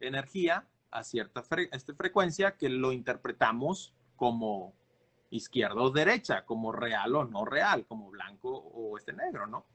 energía 0.00 0.68
a 0.90 1.02
cierta 1.02 1.42
este, 1.72 1.94
frecuencia 1.94 2.56
que 2.56 2.68
lo 2.68 2.92
interpretamos 2.92 3.94
como 4.16 4.74
izquierda 5.30 5.82
o 5.82 5.90
derecha, 5.90 6.44
como 6.44 6.72
real 6.72 7.16
o 7.16 7.24
no 7.24 7.44
real, 7.44 7.86
como 7.86 8.10
blanco 8.10 8.50
o 8.50 8.96
este 8.96 9.12
negro, 9.12 9.46
¿no? 9.46 9.66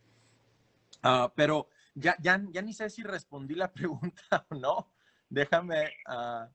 Ah, 1.03 1.31
pero 1.35 1.69
ya, 1.95 2.15
ya, 2.21 2.37
ni 2.37 2.73
sé 2.73 2.89
si 2.89 3.03
respondí 3.03 3.55
la 3.55 3.71
pregunta 3.73 4.45
o 4.49 4.55
no. 4.55 4.91
Déjame. 5.29 5.91
Uh, 6.07 6.47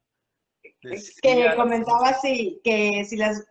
que 1.23 1.53
comentaba 1.57 2.15
si, 2.15 2.61
que 2.65 3.05
si 3.05 3.17
las, 3.17 3.45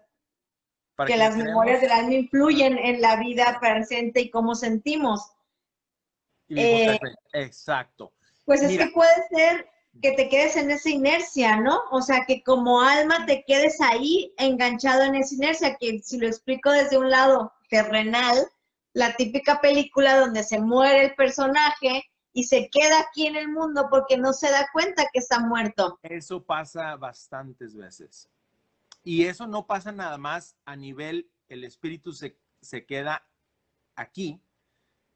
que, 1.05 1.15
las 1.15 1.37
memorias 1.37 1.81
del 1.81 1.91
alma 1.91 2.13
influyen 2.13 2.77
en 2.77 3.01
la 3.01 3.17
vida 3.17 3.57
presente 3.59 4.21
y 4.21 4.29
cómo 4.29 4.55
sentimos. 4.55 5.32
Eh, 6.55 6.99
exacto. 7.33 8.13
Pues 8.45 8.61
es 8.61 8.77
que 8.77 8.87
puede 8.87 9.27
ser 9.29 9.67
que 10.01 10.11
te 10.13 10.27
quedes 10.27 10.55
en 10.55 10.71
esa 10.71 10.89
inercia, 10.89 11.57
¿no? 11.57 11.81
O 11.91 12.01
sea, 12.01 12.25
que 12.27 12.43
como 12.43 12.81
alma 12.81 13.25
te 13.25 13.43
quedes 13.45 13.79
ahí 13.79 14.33
enganchado 14.37 15.03
en 15.03 15.15
esa 15.15 15.35
inercia, 15.35 15.77
que 15.79 15.99
si 15.99 16.17
lo 16.17 16.27
explico 16.27 16.71
desde 16.71 16.97
un 16.97 17.09
lado 17.09 17.53
terrenal, 17.69 18.47
la 18.93 19.15
típica 19.15 19.61
película 19.61 20.19
donde 20.19 20.43
se 20.43 20.59
muere 20.59 21.05
el 21.05 21.15
personaje 21.15 22.03
y 22.33 22.43
se 22.43 22.69
queda 22.69 22.99
aquí 22.99 23.27
en 23.27 23.35
el 23.35 23.49
mundo 23.49 23.87
porque 23.89 24.17
no 24.17 24.33
se 24.33 24.49
da 24.49 24.67
cuenta 24.73 25.07
que 25.11 25.19
está 25.19 25.39
muerto. 25.39 25.99
Eso 26.01 26.43
pasa 26.43 26.95
bastantes 26.95 27.75
veces. 27.75 28.29
Y 29.03 29.25
eso 29.25 29.47
no 29.47 29.67
pasa 29.67 29.91
nada 29.91 30.17
más 30.17 30.55
a 30.65 30.75
nivel, 30.75 31.29
el 31.49 31.63
espíritu 31.63 32.13
se, 32.13 32.35
queda 32.85 33.27
aquí, 33.95 34.41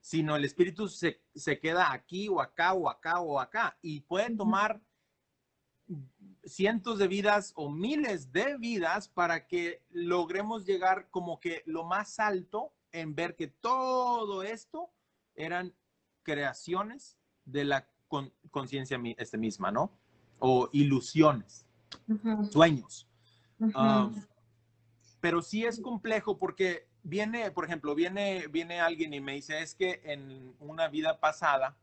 sino 0.08 0.38
el 0.38 0.46
espíritu 0.46 0.88
se, 0.88 1.22
se, 1.36 1.60
queda 1.60 1.92
aquí 1.92 2.30
o 2.30 2.40
acá 2.40 2.72
o 2.72 2.90
acá 2.90 3.20
o 3.20 3.42
acá. 3.42 3.78
Y 3.82 4.00
pueden 4.00 4.38
tomar 4.38 4.82
cientos 6.46 6.98
de 6.98 7.10
vidas 7.10 7.52
o 7.58 7.70
miles 7.70 8.32
de 8.32 8.58
vidas 8.58 9.10
para 9.10 9.48
que 9.48 9.84
logremos 9.90 10.66
llegar 10.66 11.10
como 11.10 11.42
que 11.42 11.62
lo 11.66 11.84
más 11.84 12.20
alto 12.20 12.74
en 12.94 13.16
ver 13.16 13.36
que 13.36 13.48
todo 13.48 14.44
esto 14.44 14.94
eran 15.36 15.76
creaciones 16.24 17.18
de 17.44 17.66
la 17.66 17.90
conciencia 18.50 18.98
este 19.18 19.38
misma, 19.38 19.72
¿no? 19.72 19.92
O 20.40 20.70
ilusiones, 20.72 21.66
sueños. 22.50 23.10
pero 25.20 25.42
sí 25.42 25.66
es 25.66 25.82
complejo 25.82 26.38
porque 26.38 26.87
viene, 27.08 27.52
por 27.52 27.66
ejemplo, 27.66 27.96
viene, 27.96 28.48
viene 28.48 28.82
alguien 28.82 29.14
y 29.14 29.22
me 29.22 29.34
dice, 29.34 29.62
es 29.62 29.74
que 29.74 30.02
en 30.04 30.54
una 30.60 30.90
vida 30.90 31.20
pasada 31.20 31.78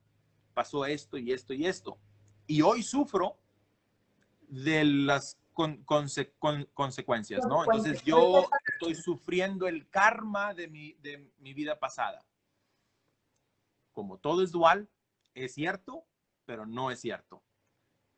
pasó 0.53 0.85
esto 0.85 1.17
y 1.17 1.33
esto 1.33 1.55
y 1.55 1.67
esto. 1.67 1.99
Y 2.47 2.61
hoy 2.61 2.83
sufro 2.83 3.39
de 4.49 4.85
las 4.85 5.39
con, 5.55 5.83
consecuencias, 5.85 7.47
¿no? 7.47 7.65
Entonces 7.65 8.03
yo 8.03 8.49
estoy 8.75 8.95
sufriendo 8.95 9.67
el 9.67 9.89
karma 9.89 10.53
de 10.53 10.69
mi, 10.69 10.93
de 10.95 11.33
mi 11.39 11.55
vida 11.55 11.79
pasada. 11.79 12.23
Como 13.93 14.19
todo 14.19 14.43
es 14.43 14.53
dual, 14.53 14.91
es 15.35 15.55
cierto, 15.55 16.05
pero 16.45 16.67
no 16.67 16.91
es 16.91 17.01
cierto. 17.01 17.43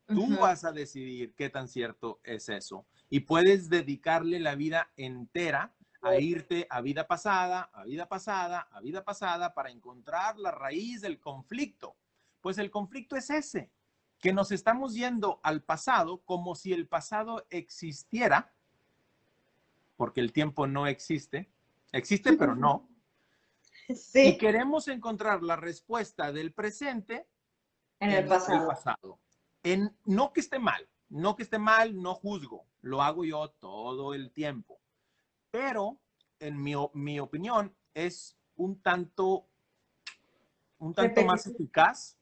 Tú 0.07 0.37
vas 0.37 0.63
a 0.63 0.71
decidir 0.71 1.33
qué 1.35 1.49
tan 1.49 1.67
cierto 1.67 2.19
es 2.23 2.49
eso. 2.49 2.85
Y 3.09 3.21
puedes 3.21 3.69
dedicarle 3.69 4.39
la 4.39 4.55
vida 4.55 4.91
entera 4.95 5.76
a 6.01 6.15
irte 6.17 6.67
a 6.69 6.81
vida 6.81 7.07
pasada, 7.07 7.69
a 7.73 7.83
vida 7.83 8.07
pasada, 8.07 8.67
a 8.71 8.81
vida 8.81 9.03
pasada 9.03 9.53
para 9.53 9.71
encontrar 9.71 10.37
la 10.37 10.51
raíz 10.51 11.01
del 11.01 11.19
conflicto. 11.19 11.95
Pues 12.41 12.57
el 12.57 12.71
conflicto 12.71 13.15
es 13.15 13.29
ese, 13.29 13.71
que 14.19 14.33
nos 14.33 14.51
estamos 14.51 14.93
yendo 14.93 15.39
al 15.43 15.63
pasado 15.63 16.21
como 16.23 16.55
si 16.55 16.73
el 16.73 16.87
pasado 16.87 17.45
existiera, 17.49 18.53
porque 19.95 20.21
el 20.21 20.31
tiempo 20.31 20.67
no 20.67 20.87
existe, 20.87 21.49
existe 21.91 22.33
pero 22.33 22.55
no. 22.55 22.89
Y 24.13 24.37
queremos 24.37 24.87
encontrar 24.89 25.43
la 25.43 25.55
respuesta 25.55 26.31
del 26.31 26.51
presente 26.53 27.27
en 27.99 28.11
el 28.11 28.27
pasado. 28.27 28.67
pasado. 28.67 29.19
En, 29.63 29.95
no 30.05 30.33
que 30.33 30.41
esté 30.41 30.59
mal, 30.59 30.87
no 31.09 31.35
que 31.35 31.43
esté 31.43 31.57
mal, 31.57 31.99
no 32.01 32.13
juzgo, 32.13 32.65
lo 32.81 33.01
hago 33.01 33.23
yo 33.23 33.49
todo 33.49 34.13
el 34.13 34.31
tiempo. 34.31 34.79
Pero, 35.51 35.97
en 36.39 36.61
mi, 36.61 36.73
mi 36.93 37.19
opinión, 37.19 37.73
es 37.93 38.37
un 38.55 38.81
tanto, 38.81 39.47
un 40.79 40.93
tanto 40.93 41.25
más 41.25 41.47
eficaz 41.47 42.17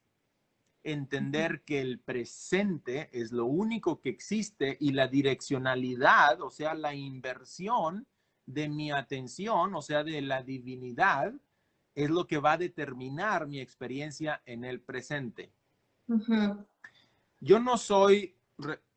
entender 0.85 1.63
que 1.63 1.81
el 1.81 1.99
presente 1.99 3.09
es 3.11 3.31
lo 3.31 3.45
único 3.45 3.99
que 3.99 4.09
existe 4.09 4.77
y 4.79 4.91
la 4.91 5.07
direccionalidad, 5.07 6.41
o 6.41 6.51
sea, 6.51 6.75
la 6.75 6.93
inversión 6.93 8.05
de 8.45 8.69
mi 8.69 8.91
atención, 8.91 9.73
o 9.73 9.81
sea, 9.81 10.03
de 10.03 10.21
la 10.21 10.43
divinidad, 10.43 11.33
es 11.95 12.09
lo 12.09 12.27
que 12.27 12.37
va 12.37 12.53
a 12.53 12.57
determinar 12.57 13.47
mi 13.47 13.59
experiencia 13.59 14.43
en 14.45 14.63
el 14.63 14.79
presente. 14.79 15.51
Yo 17.39 17.59
no 17.59 17.77
soy 17.77 18.35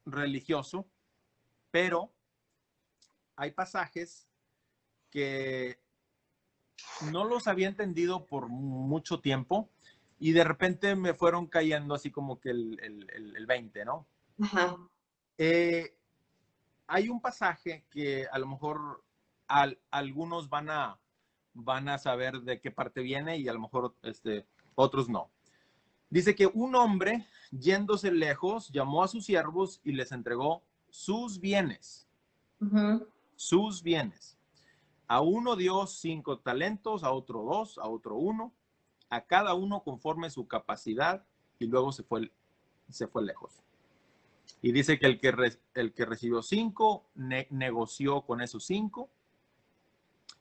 religioso, 0.04 0.86
pero 1.70 2.12
hay 3.38 3.52
pasajes 3.52 4.28
que 5.10 5.78
no 7.12 7.24
los 7.24 7.46
había 7.46 7.68
entendido 7.68 8.26
por 8.26 8.48
mucho 8.48 9.20
tiempo 9.20 9.70
y 10.18 10.32
de 10.32 10.42
repente 10.42 10.96
me 10.96 11.14
fueron 11.14 11.46
cayendo 11.46 11.94
así 11.94 12.10
como 12.10 12.40
que 12.40 12.50
el, 12.50 13.06
el, 13.36 13.46
20, 13.46 13.84
¿no? 13.84 14.06
Eh, 15.38 15.96
hay 16.88 17.08
un 17.08 17.20
pasaje 17.20 17.86
que 17.90 18.26
a 18.30 18.38
lo 18.40 18.48
mejor 18.48 19.04
algunos 19.92 20.48
van 20.48 20.70
a, 20.70 20.98
van 21.54 21.88
a 21.88 21.98
saber 21.98 22.40
de 22.40 22.60
qué 22.60 22.72
parte 22.72 23.02
viene 23.02 23.38
y 23.38 23.46
a 23.46 23.52
lo 23.52 23.60
mejor 23.60 23.94
este, 24.02 24.46
otros 24.74 25.08
no. 25.08 25.30
Dice 26.10 26.34
que 26.34 26.46
un 26.46 26.74
hombre, 26.74 27.28
yéndose 27.52 28.10
lejos, 28.10 28.70
llamó 28.70 29.04
a 29.04 29.08
sus 29.08 29.24
siervos 29.24 29.80
y 29.84 29.92
les 29.92 30.10
entregó 30.10 30.64
sus 30.90 31.38
bienes. 31.38 32.08
Sus 33.38 33.84
bienes. 33.84 34.36
A 35.06 35.20
uno 35.20 35.54
dio 35.54 35.86
cinco 35.86 36.40
talentos, 36.40 37.04
a 37.04 37.12
otro 37.12 37.44
dos, 37.44 37.78
a 37.78 37.86
otro 37.86 38.16
uno, 38.16 38.52
a 39.10 39.26
cada 39.26 39.54
uno 39.54 39.84
conforme 39.84 40.28
su 40.28 40.48
capacidad 40.48 41.24
y 41.60 41.66
luego 41.66 41.92
se 41.92 42.02
fue, 42.02 42.32
se 42.90 43.06
fue 43.06 43.22
lejos. 43.22 43.62
Y 44.60 44.72
dice 44.72 44.98
que 44.98 45.06
el 45.06 45.20
que, 45.20 45.56
el 45.74 45.94
que 45.94 46.04
recibió 46.04 46.42
cinco 46.42 47.06
negoció 47.14 48.22
con 48.22 48.40
esos 48.40 48.64
cinco 48.64 49.08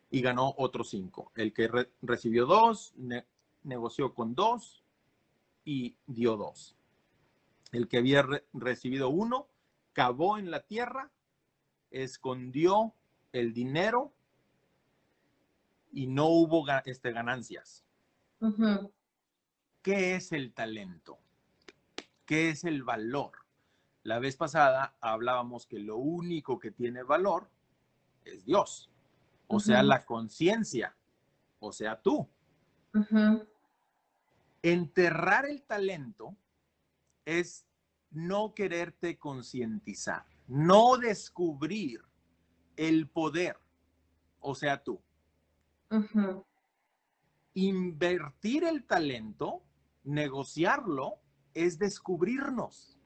y 0.10 0.21
ganó 0.21 0.55
otros 0.57 0.89
cinco. 0.89 1.31
El 1.36 1.53
que 1.53 1.69
recibió 2.01 2.47
dos 2.47 2.95
negoció 3.62 4.15
con 4.15 4.33
dos 4.33 4.83
y 5.63 5.95
dio 6.07 6.36
dos. 6.36 6.75
El 7.71 7.88
que 7.88 7.99
había 7.99 8.25
recibido 8.53 9.10
uno 9.10 9.47
cavó 9.93 10.39
en 10.39 10.49
la 10.49 10.62
tierra, 10.62 11.12
escondió 11.91 12.93
el 13.32 13.54
dinero 13.54 14.13
y 15.91 16.08
no 16.08 16.28
hubo 16.28 16.65
este, 16.86 17.12
ganancias. 17.12 17.86
¿Qué 19.82 20.15
es 20.15 20.32
el 20.32 20.54
talento? 20.54 21.17
¿Qué 22.26 22.50
es 22.50 22.63
el 22.63 22.84
valor? 22.84 23.32
La 24.04 24.19
vez 24.19 24.36
pasada 24.36 24.95
hablábamos 25.02 25.65
que 25.65 25.80
lo 25.80 25.97
único 25.97 26.60
que 26.60 26.71
tiene 26.71 27.04
valor 27.04 27.50
es 28.26 28.45
Dios, 28.45 28.89
o 29.47 29.60
sea, 29.60 29.84
la 29.84 30.06
conciencia, 30.06 30.95
o 31.60 31.71
sea, 31.71 32.02
tú. 32.02 32.30
Enterrar 34.62 35.45
el 35.45 35.63
talento 35.63 36.36
es 37.26 37.65
no 38.12 38.54
quererte 38.54 39.17
concientizar, 39.17 40.26
no 40.47 40.97
descubrir 40.97 42.01
el 42.75 43.07
poder, 43.07 43.57
o 44.39 44.55
sea, 44.55 44.81
tú. 44.83 45.01
Invertir 47.53 48.63
el 48.63 48.83
talento, 48.86 49.63
negociarlo, 50.03 51.19
es 51.53 51.79
descubrirnos, 51.79 52.97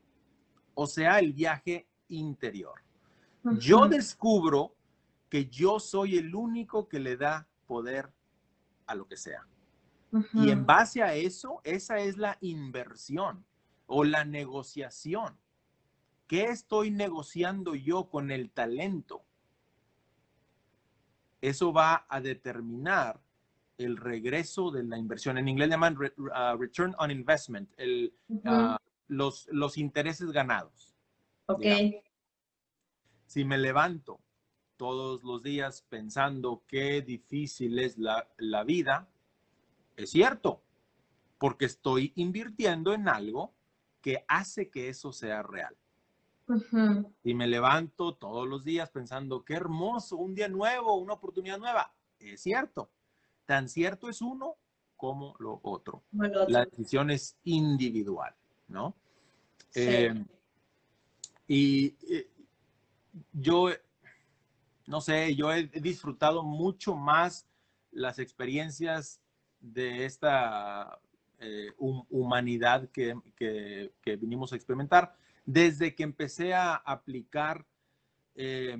o 0.73 0.87
sea, 0.87 1.19
el 1.19 1.33
viaje 1.33 1.87
interior. 2.09 2.81
Yo 3.57 3.87
descubro 3.87 4.75
que 5.29 5.47
yo 5.47 5.79
soy 5.79 6.17
el 6.17 6.35
único 6.35 6.87
que 6.87 6.99
le 6.99 7.17
da 7.17 7.47
poder 7.65 8.11
a 8.85 8.93
lo 8.93 9.07
que 9.07 9.17
sea. 9.17 9.47
Y 10.33 10.51
en 10.51 10.65
base 10.65 11.01
a 11.01 11.15
eso, 11.15 11.61
esa 11.63 11.99
es 11.99 12.17
la 12.17 12.37
inversión 12.41 13.45
o 13.87 14.03
la 14.03 14.25
negociación. 14.25 15.37
¿Qué 16.31 16.45
estoy 16.45 16.91
negociando 16.91 17.75
yo 17.75 18.09
con 18.09 18.31
el 18.31 18.51
talento? 18.51 19.21
Eso 21.41 21.73
va 21.73 22.05
a 22.07 22.21
determinar 22.21 23.21
el 23.77 23.97
regreso 23.97 24.71
de 24.71 24.81
la 24.85 24.97
inversión. 24.97 25.37
En 25.37 25.49
inglés 25.49 25.67
llaman 25.67 25.97
uh, 25.97 26.57
return 26.57 26.95
on 26.99 27.11
investment, 27.11 27.69
el, 27.75 28.15
uh, 28.29 28.77
los, 29.09 29.45
los 29.51 29.77
intereses 29.77 30.31
ganados. 30.31 30.95
Ok. 31.47 31.65
Si 33.25 33.43
me 33.43 33.57
levanto 33.57 34.21
todos 34.77 35.25
los 35.25 35.43
días 35.43 35.85
pensando 35.89 36.63
qué 36.65 37.01
difícil 37.01 37.77
es 37.77 37.97
la, 37.97 38.25
la 38.37 38.63
vida, 38.63 39.09
es 39.97 40.11
cierto, 40.11 40.63
porque 41.37 41.65
estoy 41.65 42.13
invirtiendo 42.15 42.93
en 42.93 43.09
algo 43.09 43.53
que 43.99 44.23
hace 44.29 44.69
que 44.69 44.87
eso 44.87 45.11
sea 45.11 45.43
real. 45.43 45.75
Y 47.23 47.33
me 47.33 47.47
levanto 47.47 48.15
todos 48.15 48.47
los 48.47 48.63
días 48.63 48.89
pensando, 48.89 49.43
qué 49.43 49.53
hermoso, 49.53 50.17
un 50.17 50.35
día 50.35 50.47
nuevo, 50.47 50.95
una 50.95 51.13
oportunidad 51.13 51.57
nueva. 51.57 51.93
Es 52.19 52.41
cierto. 52.41 52.89
Tan 53.45 53.69
cierto 53.69 54.09
es 54.09 54.21
uno 54.21 54.55
como 54.95 55.35
lo 55.39 55.59
otro. 55.63 56.03
La 56.11 56.65
decisión 56.65 57.09
es 57.09 57.37
individual, 57.43 58.35
¿no? 58.67 58.95
Eh, 59.73 60.13
y 61.47 61.95
eh, 62.09 62.29
yo, 63.33 63.69
no 64.87 65.01
sé, 65.01 65.35
yo 65.35 65.51
he 65.51 65.63
disfrutado 65.63 66.43
mucho 66.43 66.95
más 66.95 67.47
las 67.91 68.19
experiencias 68.19 69.19
de 69.59 70.05
esta 70.05 70.99
eh, 71.39 71.71
humanidad 71.77 72.89
que, 72.89 73.15
vinimos 74.19 74.53
a 74.53 74.55
experimentar. 74.55 75.15
Desde 75.45 75.95
que 75.95 76.03
empecé 76.03 76.53
a 76.53 76.75
aplicar, 76.75 77.65
eh, 78.35 78.77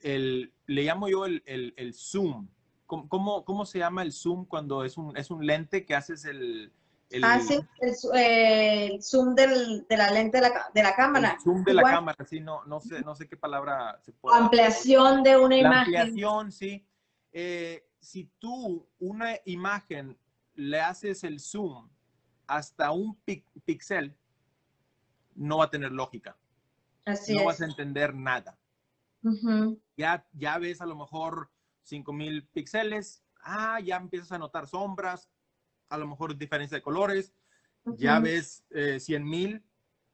el, 0.00 0.52
le 0.66 0.82
llamo 0.82 1.08
yo 1.08 1.26
el, 1.26 1.42
el, 1.44 1.94
zoom. 1.94 2.48
¿Cómo, 2.86 3.44
¿Cómo, 3.44 3.66
se 3.66 3.78
llama 3.78 4.02
el 4.02 4.12
zoom 4.12 4.46
cuando 4.46 4.84
es 4.84 4.96
un, 4.96 5.16
es 5.16 5.30
un 5.30 5.46
lente 5.46 5.84
que 5.84 5.94
haces 5.94 6.24
el... 6.24 6.72
el 7.10 7.24
ah, 7.24 7.38
sí, 7.40 7.58
el, 7.80 9.02
zoom 9.02 9.34
del, 9.34 9.86
de 9.86 9.96
la 9.96 10.10
lente 10.10 10.40
de 10.40 10.48
la, 10.48 10.70
de 10.72 10.82
la 10.82 10.94
cámara. 10.94 11.32
El 11.32 11.40
zoom 11.40 11.64
de 11.64 11.74
la 11.74 11.82
cámara, 11.82 12.24
sí, 12.24 12.40
no, 12.40 12.64
no, 12.64 12.80
sé, 12.80 13.02
no 13.02 13.14
sé 13.14 13.28
qué 13.28 13.36
palabra 13.36 13.98
se 14.02 14.12
puede... 14.12 14.38
Ampliación 14.38 15.22
de 15.22 15.36
una 15.36 15.56
imagen. 15.56 15.96
Ampliación, 15.96 16.52
sí. 16.52 16.86
Eh, 17.32 17.84
si 18.00 18.30
tú 18.38 18.88
una 18.98 19.36
imagen 19.44 20.16
le 20.54 20.80
haces 20.80 21.24
el 21.24 21.40
zoom 21.40 21.88
hasta 22.46 22.90
un 22.90 23.16
píxel, 23.64 24.16
no 25.38 25.58
va 25.58 25.64
a 25.64 25.70
tener 25.70 25.92
lógica. 25.92 26.36
Así 27.04 27.34
no 27.34 27.44
vas 27.44 27.60
a 27.60 27.64
entender 27.64 28.14
nada. 28.14 28.58
ya, 29.96 30.26
ya 30.32 30.58
ves 30.58 30.80
a 30.80 30.86
lo 30.86 30.96
mejor 30.96 31.50
5000 31.82 32.46
píxeles, 32.48 33.24
ah, 33.42 33.80
ya 33.80 33.96
empiezas 33.96 34.32
a 34.32 34.38
notar 34.38 34.66
sombras, 34.66 35.30
a 35.88 35.96
lo 35.96 36.06
mejor 36.06 36.36
diferencia 36.36 36.76
de 36.76 36.82
colores, 36.82 37.32
ya 37.96 38.20
ves 38.20 38.64
eh, 38.70 39.00
100,000, 39.00 39.64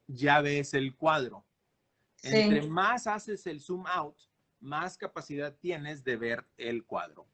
ya 0.07 0.41
ves 0.41 0.73
el 0.73 0.95
cuadro. 0.95 1.45
Entre 2.23 2.67
más 2.67 3.05
haces 3.05 3.45
el 3.45 3.59
zoom 3.59 3.85
out, 3.87 4.17
más 4.59 4.97
capacidad 4.97 5.55
tienes 5.57 6.03
de 6.03 6.15
ver 6.15 6.47
el 6.57 6.85
cuadro 6.85 7.27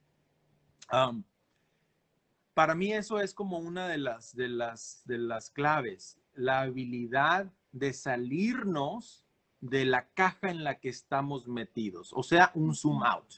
para 2.53 2.75
mí 2.75 2.93
eso 2.93 3.19
es 3.19 3.33
como 3.33 3.59
una 3.59 3.87
de 3.87 3.97
las, 3.97 4.35
de 4.35 4.49
las, 4.49 5.01
de 5.05 5.17
las 5.17 5.49
claves, 5.49 6.19
la 6.33 6.61
habilidad 6.61 7.51
de 7.71 7.93
salirnos 7.93 9.25
de 9.59 9.85
la 9.85 10.09
caja 10.09 10.49
en 10.49 10.63
la 10.63 10.79
que 10.79 10.89
estamos 10.89 11.47
metidos, 11.47 12.11
o 12.13 12.23
sea, 12.23 12.51
un 12.55 12.75
zoom 12.75 13.03
out. 13.03 13.33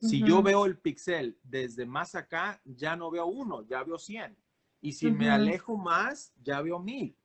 Si 0.00 0.22
yo 0.22 0.42
veo 0.42 0.66
el 0.66 0.78
pixel 0.78 1.38
desde 1.42 1.86
más 1.86 2.14
acá, 2.14 2.60
ya 2.64 2.96
no 2.96 3.10
veo 3.10 3.26
uno, 3.26 3.62
ya 3.62 3.82
veo 3.82 3.98
100. 3.98 4.36
Y 4.82 4.92
si 4.92 5.10
me 5.10 5.30
alejo 5.30 5.76
más, 5.76 6.32
ya 6.42 6.60
veo 6.60 6.78
mil. 6.78 7.16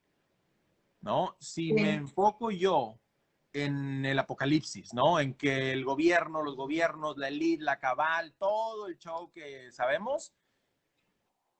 ¿No? 1.02 1.36
Si 1.40 1.74
me 1.74 1.94
enfoco 1.94 2.50
yo 2.50 2.98
en 3.54 4.06
el 4.06 4.18
apocalipsis, 4.18 4.94
¿no? 4.94 5.20
En 5.20 5.34
que 5.34 5.74
el 5.74 5.84
gobierno, 5.84 6.44
los 6.44 6.56
gobiernos, 6.56 7.18
la 7.18 7.28
elite, 7.28 7.64
la 7.64 7.80
cabal, 7.80 8.34
todo 8.38 8.88
el 8.88 8.98
show 8.98 9.32
que 9.32 9.72
sabemos, 9.72 10.34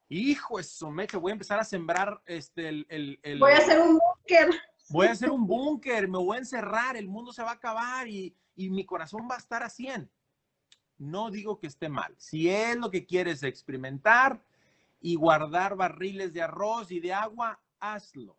hijo, 0.08 0.60
eso 0.60 0.90
me 0.90 1.08
que 1.08 1.18
voy 1.18 1.32
a 1.32 1.34
empezar 1.34 1.60
a 1.60 1.64
sembrar 1.64 2.22
este, 2.26 2.70
el, 2.70 3.38
Voy 3.40 3.52
a 3.52 3.58
hacer 3.58 3.80
un 3.80 4.00
búnker. 4.00 4.50
Voy 4.92 5.08
a 5.08 5.12
hacer 5.12 5.32
un 5.32 5.48
búnker, 5.48 6.08
me 6.08 6.18
voy 6.18 6.36
a 6.36 6.40
encerrar, 6.40 6.98
el 6.98 7.08
mundo 7.08 7.32
se 7.34 7.44
va 7.44 7.52
a 7.52 7.54
acabar 7.54 8.08
y, 8.08 8.36
y 8.56 8.70
mi 8.70 8.86
corazón 8.86 9.28
va 9.30 9.36
a 9.36 9.40
estar 9.40 9.64
a 9.64 9.70
100 9.70 10.10
no 11.02 11.32
digo 11.32 11.60
que 11.60 11.66
esté 11.66 11.90
mal. 11.90 12.14
Si 12.20 12.48
es 12.48 12.78
lo 12.78 12.92
que 12.92 13.08
quieres 13.08 13.42
experimentar 13.42 14.40
y 15.02 15.16
guardar 15.16 15.76
barriles 15.76 16.32
de 16.32 16.44
arroz 16.44 16.92
y 16.92 17.00
de 17.00 17.12
agua, 17.12 17.60
hazlo. 17.80 18.38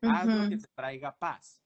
Hazlo 0.00 0.48
que 0.48 0.56
te 0.56 0.66
traiga 0.74 1.14
paz. 1.14 1.62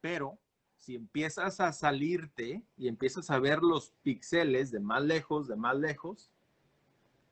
Pero 0.00 0.38
si 0.78 0.94
empiezas 0.94 1.60
a 1.60 1.72
salirte 1.72 2.64
y 2.78 2.88
empiezas 2.88 3.30
a 3.30 3.38
ver 3.38 3.62
los 3.62 3.90
píxeles 4.02 4.70
de 4.70 4.80
más 4.80 5.02
lejos, 5.02 5.46
de 5.46 5.56
más 5.56 5.76
lejos, 5.76 6.30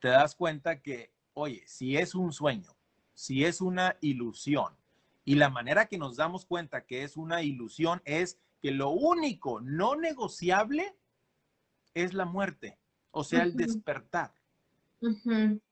te 0.01 0.09
das 0.09 0.35
cuenta 0.35 0.83
que, 0.83 1.15
oye, 1.33 1.63
si 1.67 1.97
es 1.97 2.15
un 2.15 2.31
sueño, 2.31 2.77
si 3.15 3.47
es 3.47 3.63
una 3.63 3.97
ilusión, 4.03 4.77
y 5.25 5.35
la 5.35 5.51
manera 5.51 5.87
que 5.87 5.99
nos 5.99 6.17
damos 6.17 6.47
cuenta 6.47 6.87
que 6.87 7.05
es 7.05 7.17
una 7.17 7.43
ilusión 7.43 8.03
es 8.05 8.39
que 8.61 8.71
lo 8.71 8.91
único 8.91 9.61
no 9.61 9.97
negociable 9.97 10.97
es 11.95 12.15
la 12.15 12.25
muerte, 12.25 12.79
o 13.11 13.25
sea, 13.25 13.43
el 13.43 13.57
despertar. 13.57 14.33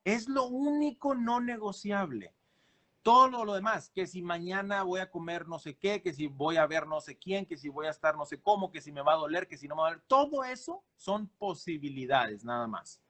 Es 0.05 0.29
lo 0.29 0.47
único 0.47 1.15
no 1.15 1.41
negociable. 1.41 2.35
Todo 3.03 3.45
lo, 3.45 3.55
demás, 3.55 3.91
que 3.95 4.07
si 4.07 4.23
mañana 4.23 4.83
voy 4.83 5.01
a 5.01 5.11
comer 5.11 5.49
no 5.49 5.59
sé 5.59 5.77
qué, 5.77 6.03
que 6.03 6.13
si 6.13 6.27
voy 6.27 6.57
a 6.57 6.67
ver 6.67 6.87
no 6.87 7.01
sé 7.01 7.17
quién, 7.17 7.47
que 7.47 7.57
si 7.57 7.69
voy 7.69 7.87
a 7.87 7.91
estar 7.91 8.17
no 8.17 8.27
sé 8.27 8.41
cómo, 8.41 8.71
que 8.71 8.83
si 8.83 8.93
me 8.93 9.03
va 9.03 9.15
a 9.15 9.17
doler, 9.17 9.49
que 9.49 9.57
si 9.57 9.67
no 9.67 9.77
me 9.77 9.83
va 9.83 9.89
a 9.89 9.91
doler, 9.93 10.05
todo 10.07 10.45
eso 10.45 10.83
son 10.97 11.29
posibilidades 11.39 12.45
nada 12.45 12.67
más. 12.67 13.01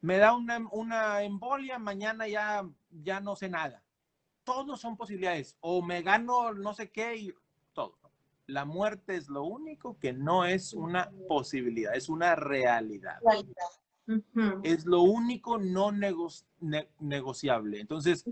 Me 0.00 0.18
da 0.18 0.34
una, 0.34 0.66
una, 0.70 1.22
embolia, 1.22 1.78
mañana 1.78 2.26
ya, 2.26 2.66
ya 2.90 3.20
no 3.20 3.36
sé 3.36 3.48
nada. 3.48 3.83
Todos 4.44 4.80
son 4.80 4.96
posibilidades. 4.96 5.56
O 5.60 5.82
me 5.82 6.02
gano 6.02 6.52
no 6.52 6.74
sé 6.74 6.90
qué 6.90 7.16
y 7.16 7.34
todo. 7.72 7.98
La 8.46 8.64
muerte 8.64 9.16
es 9.16 9.28
lo 9.28 9.44
único 9.44 9.98
que 9.98 10.12
no 10.12 10.44
es 10.44 10.74
una 10.74 11.10
posibilidad, 11.28 11.94
es 11.94 12.08
una 12.08 12.34
realidad. 12.36 13.18
Es 14.62 14.84
lo 14.84 15.02
único 15.02 15.58
no 15.58 15.90
negociable. 17.00 17.80
Entonces. 17.80 18.24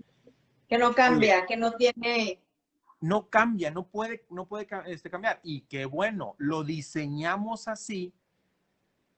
Que 0.69 0.79
no 0.79 0.95
cambia, 0.95 1.47
que 1.47 1.57
no 1.57 1.73
tiene. 1.73 2.43
No 3.01 3.29
cambia, 3.29 3.71
no 3.71 3.89
puede, 3.89 4.25
no 4.31 4.47
puede 4.47 4.69
este, 4.87 5.11
cambiar. 5.11 5.41
Y 5.43 5.63
qué 5.63 5.87
bueno, 5.87 6.37
lo 6.39 6.63
diseñamos 6.63 7.67
así 7.67 8.15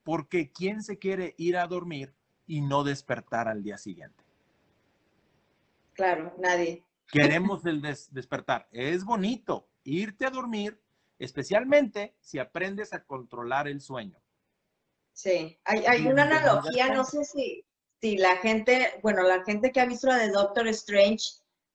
porque 0.05 0.53
¿quién 0.53 0.83
se 0.83 0.99
quiere 0.99 1.35
ir 1.39 1.57
a 1.57 1.67
dormir 1.67 2.15
y 2.47 2.61
no 2.61 2.85
despertar 2.85 3.49
al 3.49 3.63
día 3.63 3.79
siguiente? 3.79 4.24
Claro, 5.95 6.35
nadie. 6.39 6.85
Queremos 7.11 7.65
el 7.67 7.83
despertar. 7.83 8.69
Es 8.71 9.05
bonito 9.05 9.69
irte 9.85 10.27
a 10.27 10.31
dormir 10.31 10.81
especialmente 11.19 12.17
si 12.21 12.39
aprendes 12.39 12.93
a 12.93 13.05
controlar 13.05 13.69
el 13.69 13.81
sueño. 13.81 14.21
Sí, 15.13 15.57
hay, 15.65 16.07
una 16.07 16.25
analogía, 16.25 16.93
no 16.93 17.05
sé 17.05 17.25
si, 17.25 17.65
si 18.01 18.17
la 18.17 18.37
gente, 18.39 18.99
bueno, 19.01 19.23
la 19.23 19.45
gente 19.45 19.71
que 19.71 19.81
ha 19.81 19.87
visto 19.87 20.09
la 20.09 20.19
de 20.19 20.31
Doctor 20.31 20.67
Strange, 20.69 21.25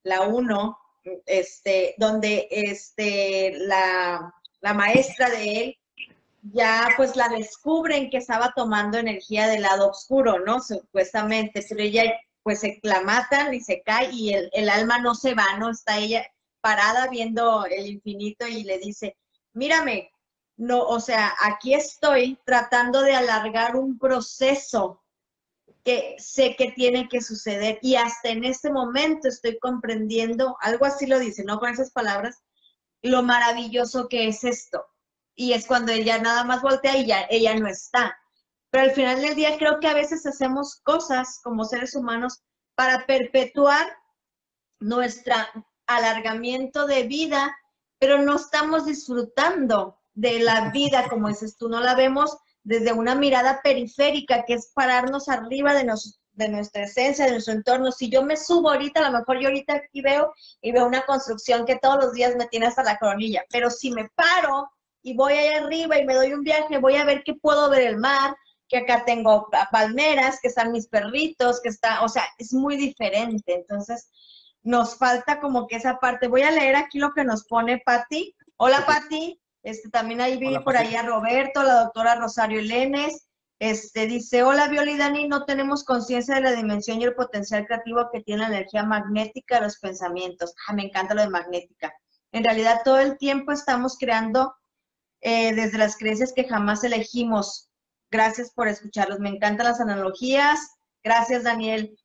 la 0.04 0.24
1, 0.24 0.78
este, 1.26 1.96
donde 1.98 2.50
este, 2.52 3.54
la, 3.60 4.34
la 4.60 4.74
maestra 4.74 5.30
de 5.30 5.62
él 5.62 5.78
ya 6.42 6.90
pues 6.98 7.16
la 7.16 7.30
descubren 7.30 8.10
que 8.10 8.18
estaba 8.18 8.54
tomando 8.56 8.98
energía 8.98 9.48
del 9.48 9.62
lado 9.62 9.90
oscuro, 9.90 10.40
¿no? 10.40 10.62
Supuestamente, 10.62 11.66
pero 11.68 11.82
ella 11.82 12.04
pues 12.50 12.62
se 12.62 12.80
la 12.82 13.02
matan 13.02 13.54
y 13.54 13.62
se 13.62 13.84
cae 13.84 14.10
y 14.12 14.34
el, 14.34 14.50
el, 14.54 14.72
alma 14.72 14.98
no 14.98 15.14
se 15.14 15.36
va, 15.36 15.56
¿no? 15.60 15.70
Está 15.70 16.00
ella 16.00 16.26
parada 16.62 17.08
viendo 17.08 17.68
el 17.68 17.86
infinito 17.86 18.48
y 18.48 18.64
le 18.64 18.80
dice, 18.80 19.16
mírame, 19.54 20.10
no, 20.58 20.82
o 20.82 21.00
sea, 21.00 21.36
aquí 21.44 21.76
estoy 21.76 22.40
tratando 22.46 23.04
de 23.04 23.14
alargar 23.14 23.76
un 23.76 24.00
proceso 24.00 25.04
que 25.86 26.16
sé 26.18 26.56
que 26.56 26.72
tiene 26.72 27.08
que 27.08 27.22
suceder 27.22 27.78
y 27.84 27.98
hasta 27.98 28.30
en 28.30 28.44
este 28.44 28.72
momento 28.72 29.28
estoy 29.28 29.60
comprendiendo, 29.60 30.58
algo 30.60 30.88
así 30.88 31.06
lo 31.06 31.20
dice, 31.20 31.44
¿no? 31.44 31.60
Con 31.60 31.70
esas 31.70 31.92
palabras, 31.92 32.42
lo 33.04 33.22
maravilloso 33.22 34.10
que 34.10 34.28
es 34.28 34.44
esto. 34.44 34.88
Y 35.36 35.54
es 35.54 35.68
cuando 35.68 35.92
ella 35.92 36.18
nada 36.18 36.44
más 36.46 36.64
voltea 36.64 36.98
y 36.98 37.06
ya 37.06 37.28
ella 37.30 37.54
no 37.54 37.68
está. 37.68 38.18
Pero 38.72 38.84
al 38.86 38.92
final 38.92 39.22
del 39.22 39.36
día 39.36 39.58
creo 39.58 39.80
que 39.80 39.88
a 39.88 39.94
veces 39.94 40.26
hacemos 40.26 40.80
cosas 40.84 41.40
como 41.44 41.66
seres 41.66 41.96
humanos 41.96 42.42
para 42.76 43.06
perpetuar 43.06 43.88
nuestro 44.80 45.36
alargamiento 45.88 46.86
de 46.86 47.04
vida 47.04 47.52
pero 48.00 48.18
no 48.18 48.38
estamos 48.38 48.86
disfrutando 48.86 50.00
de 50.14 50.40
la 50.40 50.72
vida, 50.72 51.08
como 51.10 51.28
dices 51.28 51.58
tú, 51.58 51.70
no 51.70 51.82
la 51.82 51.96
vemos 51.96 52.38
desde 52.64 52.94
una 52.94 53.14
mirada 53.14 53.62
periférica, 53.62 54.46
que 54.46 54.54
es 54.54 54.72
pararnos 54.74 55.28
arriba 55.30 55.74
de, 55.74 55.92
de 56.34 56.50
nuestra 56.50 56.84
esencia, 56.84 57.26
de 57.26 57.32
nuestro 57.32 57.54
entorno. 57.54 57.92
Si 57.92 58.10
yo 58.10 58.24
me 58.24 58.38
subo 58.38 58.72
ahorita, 58.72 59.02
a 59.02 59.12
lo 59.12 59.20
mejor 59.20 59.40
yo 59.40 59.50
ahorita 59.50 59.76
aquí 59.76 60.02
veo 60.02 60.34
y 60.62 60.72
veo 60.72 60.86
una 60.86 61.06
construcción 61.06 61.66
que 61.66 61.78
todos 61.78 62.04
los 62.04 62.14
días 62.14 62.36
me 62.38 62.48
tiene 62.48 62.68
hasta 62.68 62.84
la 62.84 62.98
coronilla, 62.98 63.44
pero 63.52 63.70
si 63.70 63.92
me 63.92 64.10
paro 64.16 64.70
y 65.02 65.16
voy 65.16 65.34
allá 65.34 65.66
arriba 65.66 65.98
y 65.98 66.06
me 66.06 66.16
doy 66.16 66.34
un 66.34 66.44
viaje, 66.44 66.78
voy 66.78 66.96
a 66.96 67.06
ver 67.06 67.24
que 67.24 67.34
puedo 67.34 67.70
ver 67.70 67.82
el 67.82 67.98
mar, 67.98 68.36
que 68.70 68.78
acá 68.78 69.04
tengo 69.04 69.50
palmeras, 69.72 70.40
que 70.40 70.48
están 70.48 70.72
mis 70.72 70.88
perritos, 70.88 71.60
que 71.62 71.70
está, 71.70 72.04
o 72.04 72.08
sea, 72.08 72.24
es 72.38 72.54
muy 72.54 72.78
diferente. 72.78 73.56
Entonces, 73.56 74.10
nos 74.62 74.96
falta 74.98 75.40
como 75.42 75.68
que 75.68 75.78
esa 75.78 76.00
parte. 76.00 76.28
Voy 76.28 76.44
a 76.44 76.52
leer 76.52 76.76
aquí 76.76 77.00
lo 77.00 77.12
que 77.14 77.24
nos 77.24 77.46
pone 77.46 77.82
Patti. 77.84 78.36
Hola 78.58 78.86
Patti, 78.86 79.42
este, 79.64 79.90
también 79.90 80.22
ahí 80.22 80.38
vi 80.38 80.58
por 80.60 80.78
ahí 80.78 80.96
a 80.96 81.04
Roberto, 81.04 81.64
la 81.64 81.84
doctora 81.84 82.16
Rosario 82.16 82.62
Lenes. 82.62 83.26
Este, 83.58 84.06
dice, 84.06 84.44
hola 84.44 84.70
Violi 84.70 84.96
Dani, 84.98 85.28
no 85.28 85.44
tenemos 85.44 85.84
conciencia 85.84 86.36
de 86.36 86.42
la 86.42 86.52
dimensión 86.54 87.02
y 87.02 87.04
el 87.04 87.16
potencial 87.16 87.66
creativo 87.66 88.10
que 88.12 88.22
tiene 88.22 88.44
la 88.44 88.56
energía 88.56 88.84
magnética 88.84 89.56
de 89.56 89.64
los 89.64 89.80
pensamientos. 89.80 90.54
Ah, 90.68 90.74
me 90.74 90.84
encanta 90.84 91.14
lo 91.14 91.22
de 91.22 91.30
magnética. 91.30 91.94
En 92.32 92.44
realidad 92.44 92.82
todo 92.86 93.00
el 93.00 93.18
tiempo 93.18 93.52
estamos 93.52 93.98
creando 93.98 94.56
eh, 95.22 95.54
desde 95.54 95.78
las 95.78 95.98
creencias 95.98 96.32
que 96.34 96.48
jamás 96.48 96.84
elegimos. 96.84 97.69
Gracias 98.12 98.52
por 98.52 98.68
escucharlos. 98.68 99.20
Me 99.20 99.30
encantan 99.30 99.68
las 99.68 99.80
analogías. 99.80 100.76
Gracias, 101.04 101.44
Daniel 101.44 101.98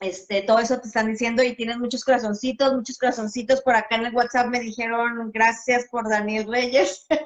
este, 0.00 0.40
todo 0.40 0.60
eso 0.60 0.80
te 0.80 0.88
están 0.88 1.08
diciendo 1.08 1.42
y 1.42 1.54
tienes 1.54 1.76
muchos 1.76 2.04
corazoncitos, 2.04 2.72
muchos 2.72 2.96
corazoncitos. 2.96 3.60
Por 3.60 3.74
acá 3.74 3.96
en 3.96 4.06
el 4.06 4.14
WhatsApp 4.14 4.46
me 4.46 4.58
dijeron 4.58 5.30
gracias 5.30 5.86
por 5.90 6.08
Daniel 6.08 6.50
Reyes. 6.50 7.06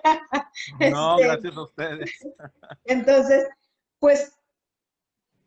No, 0.78 1.18
este, 1.18 1.28
gracias 1.28 1.56
a 1.56 1.62
ustedes. 1.62 2.10
Entonces, 2.84 3.48
pues, 3.98 4.32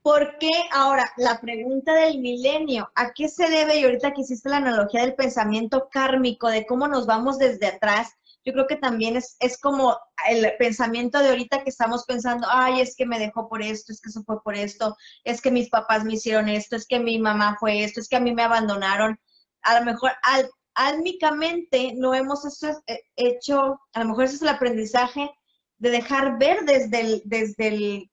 ¿por 0.01 0.37
qué 0.37 0.51
ahora 0.73 1.09
la 1.15 1.39
pregunta 1.39 1.93
del 1.93 2.19
milenio? 2.19 2.91
¿A 2.93 3.13
qué 3.13 3.29
se 3.29 3.49
debe? 3.49 3.79
Y 3.79 3.85
ahorita 3.85 4.11
que 4.11 4.21
hiciste 4.21 4.49
la 4.49 4.57
analogía 4.57 5.01
del 5.01 5.15
pensamiento 5.15 5.87
kármico, 5.89 6.49
de 6.49 6.65
cómo 6.65 6.89
nos 6.89 7.05
vamos 7.05 7.37
desde 7.37 7.67
atrás 7.67 8.17
yo 8.47 8.53
creo 8.53 8.65
que 8.65 8.77
también 8.77 9.17
es, 9.17 9.35
es 9.41 9.59
como 9.59 9.99
el 10.29 10.53
pensamiento 10.57 11.19
de 11.19 11.27
ahorita 11.27 11.65
que 11.65 11.69
estamos 11.69 12.05
pensando, 12.05 12.47
ay, 12.49 12.79
es 12.79 12.95
que 12.95 13.05
me 13.05 13.19
dejó 13.19 13.49
por 13.49 13.61
esto, 13.61 13.91
es 13.91 13.99
que 13.99 14.07
eso 14.07 14.23
fue 14.23 14.41
por 14.41 14.55
esto, 14.55 14.95
es 15.25 15.41
que 15.41 15.51
mis 15.51 15.69
papás 15.69 16.05
me 16.05 16.13
hicieron 16.13 16.47
esto, 16.47 16.77
es 16.77 16.87
que 16.87 16.97
mi 16.97 17.19
mamá 17.19 17.57
fue 17.59 17.83
esto, 17.83 17.99
es 17.99 18.07
que 18.07 18.15
a 18.15 18.21
mí 18.21 18.33
me 18.33 18.43
abandonaron. 18.43 19.19
A 19.63 19.77
lo 19.77 19.85
mejor 19.85 20.11
al, 20.21 20.49
álmicamente 20.75 21.91
no 21.97 22.13
hemos 22.13 22.45
eh, 22.63 23.01
hecho, 23.17 23.81
a 23.91 23.99
lo 23.99 24.05
mejor 24.05 24.23
ese 24.23 24.35
es 24.35 24.41
el 24.43 24.47
aprendizaje 24.47 25.29
de 25.79 25.89
dejar 25.89 26.39
ver 26.39 26.63
desde 26.63 27.01
el, 27.01 27.21
desde 27.25 27.67
el 27.67 28.11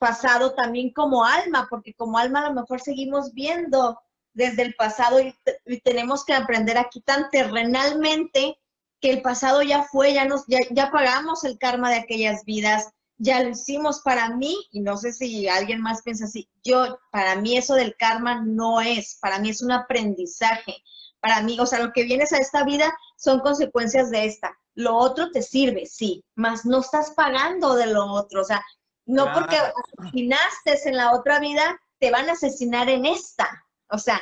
pasado 0.00 0.54
también 0.54 0.94
como 0.94 1.26
alma, 1.26 1.66
porque 1.68 1.92
como 1.92 2.16
alma 2.16 2.40
a 2.40 2.48
lo 2.48 2.54
mejor 2.54 2.80
seguimos 2.80 3.34
viendo 3.34 4.00
desde 4.32 4.62
el 4.62 4.74
pasado 4.76 5.20
y, 5.20 5.36
y 5.66 5.80
tenemos 5.80 6.24
que 6.24 6.32
aprender 6.32 6.78
aquí 6.78 7.02
tan 7.02 7.28
terrenalmente 7.28 8.56
que 9.04 9.10
el 9.10 9.20
pasado 9.20 9.60
ya 9.60 9.82
fue, 9.82 10.14
ya 10.14 10.24
nos, 10.24 10.46
ya, 10.46 10.60
ya 10.70 10.90
pagamos 10.90 11.44
el 11.44 11.58
karma 11.58 11.90
de 11.90 11.96
aquellas 11.96 12.42
vidas, 12.46 12.88
ya 13.18 13.42
lo 13.42 13.50
hicimos 13.50 14.00
para 14.00 14.30
mí, 14.30 14.56
y 14.70 14.80
no 14.80 14.96
sé 14.96 15.12
si 15.12 15.46
alguien 15.46 15.82
más 15.82 16.00
piensa 16.00 16.24
así, 16.24 16.48
yo, 16.64 16.98
para 17.12 17.36
mí 17.36 17.54
eso 17.58 17.74
del 17.74 17.94
karma 17.98 18.42
no 18.42 18.80
es, 18.80 19.18
para 19.20 19.38
mí 19.40 19.50
es 19.50 19.60
un 19.60 19.72
aprendizaje, 19.72 20.76
para 21.20 21.42
mí, 21.42 21.60
o 21.60 21.66
sea, 21.66 21.80
lo 21.80 21.92
que 21.92 22.04
vienes 22.04 22.32
a 22.32 22.38
esta 22.38 22.64
vida 22.64 22.96
son 23.18 23.40
consecuencias 23.40 24.10
de 24.10 24.24
esta, 24.24 24.56
lo 24.74 24.96
otro 24.96 25.30
te 25.30 25.42
sirve, 25.42 25.84
sí, 25.84 26.24
más 26.34 26.64
no 26.64 26.80
estás 26.80 27.10
pagando 27.10 27.74
de 27.74 27.88
lo 27.88 28.06
otro. 28.06 28.40
O 28.40 28.44
sea, 28.44 28.64
no 29.04 29.30
porque 29.34 29.58
asesinaste 29.98 30.88
en 30.88 30.96
la 30.96 31.12
otra 31.12 31.40
vida, 31.40 31.78
te 31.98 32.10
van 32.10 32.30
a 32.30 32.32
asesinar 32.32 32.88
en 32.88 33.04
esta. 33.04 33.66
O 33.90 33.98
sea, 33.98 34.18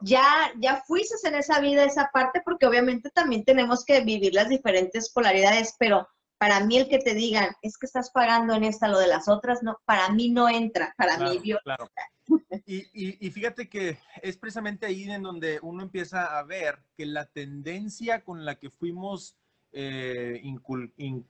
ya, 0.00 0.24
ya 0.58 0.82
fuiste 0.86 1.28
en 1.28 1.34
esa 1.34 1.60
vida, 1.60 1.84
esa 1.84 2.10
parte, 2.12 2.40
porque 2.44 2.66
obviamente 2.66 3.10
también 3.10 3.44
tenemos 3.44 3.84
que 3.84 4.00
vivir 4.00 4.34
las 4.34 4.48
diferentes 4.48 5.10
polaridades, 5.10 5.74
pero 5.78 6.08
para 6.38 6.58
mí 6.64 6.76
el 6.76 6.88
que 6.88 6.98
te 6.98 7.14
digan, 7.14 7.54
es 7.62 7.78
que 7.78 7.86
estás 7.86 8.10
pagando 8.10 8.54
en 8.54 8.64
esta 8.64 8.88
lo 8.88 8.98
de 8.98 9.06
las 9.06 9.28
otras, 9.28 9.62
no, 9.62 9.78
para 9.84 10.08
mí 10.08 10.28
no 10.28 10.48
entra, 10.48 10.92
para 10.96 11.16
mí 11.18 11.40
claro. 11.62 11.88
Y, 12.66 13.26
y, 13.26 13.30
fíjate 13.30 13.68
que 13.68 13.98
es 14.22 14.38
precisamente 14.38 14.86
ahí 14.86 15.04
en 15.04 15.22
donde 15.22 15.58
uno 15.62 15.82
empieza 15.82 16.38
a 16.38 16.42
ver 16.44 16.78
que 16.96 17.04
la 17.04 17.26
tendencia 17.26 18.24
con 18.24 18.44
la 18.44 18.54
que 18.56 18.70
fuimos 18.70 19.36
eh, 19.72 20.40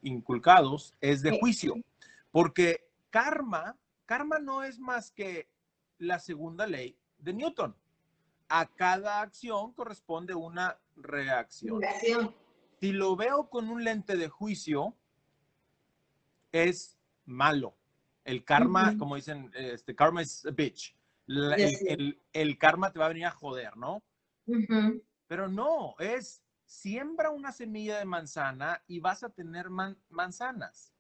inculcados 0.03 0.95
es 1.01 1.23
de 1.23 1.39
juicio, 1.39 1.75
porque 2.31 2.89
karma, 3.11 3.77
karma 4.07 4.39
no 4.39 4.65
es 4.65 4.79
más 4.79 5.11
que 5.11 5.49
la 5.99 6.19
segunda 6.19 6.67
ley 6.67 6.97
de 7.19 7.33
Newton. 7.33 7.77
A 8.55 8.67
cada 8.67 9.23
acción 9.23 9.73
corresponde 9.73 10.35
una 10.35 10.79
reacción. 10.95 11.81
Si 12.81 12.93
lo 12.93 13.17
veo 13.17 13.49
con 13.49 13.71
un 13.71 13.83
lente 13.83 14.15
de 14.15 14.29
juicio, 14.29 14.95
es 16.53 16.99
malo. 17.25 17.75
El 18.25 18.45
karma, 18.45 18.99
como 18.99 19.17
dicen, 19.17 19.51
este 19.55 19.97
karma 19.97 20.21
es 20.21 20.45
a 20.45 20.51
bitch. 20.51 20.95
el, 21.27 22.59
karma 22.59 22.93
te 22.93 22.99
va 22.99 23.07
a 23.07 23.09
venir 23.09 23.25
a 23.25 23.31
joder, 23.31 23.75
¿no? 23.79 24.03
Pero 25.29 25.49
no, 25.49 25.95
es 25.99 26.43
siembra 26.67 27.31
una 27.31 27.53
semilla 27.53 27.99
de 27.99 28.05
manzana 28.05 28.83
y 28.87 29.01
vas 29.01 29.23
a 29.23 29.31
tener 29.31 29.71
manzanas. 30.11 30.93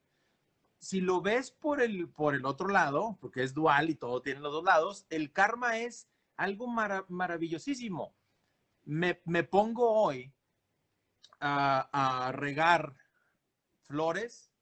Si 0.78 1.02
lo 1.02 1.20
ves 1.20 1.50
por 1.50 1.82
el, 1.82 2.08
por 2.08 2.34
el 2.34 2.46
otro 2.46 2.68
lado, 2.68 3.18
porque 3.20 3.42
es 3.42 3.52
dual 3.52 3.90
y 3.90 3.94
todo 3.94 4.22
tiene 4.22 4.40
los 4.40 4.52
dos 4.52 4.64
lados, 4.64 5.06
el 5.10 5.32
karma 5.32 5.80
es 5.80 6.08
algo 6.36 6.66
maravillosísimo. 6.66 8.14
Me, 8.84 9.14
pongo 9.44 9.90
hoy 9.90 10.32
a 11.40 12.30
regar 12.34 12.94
flores 13.82 14.52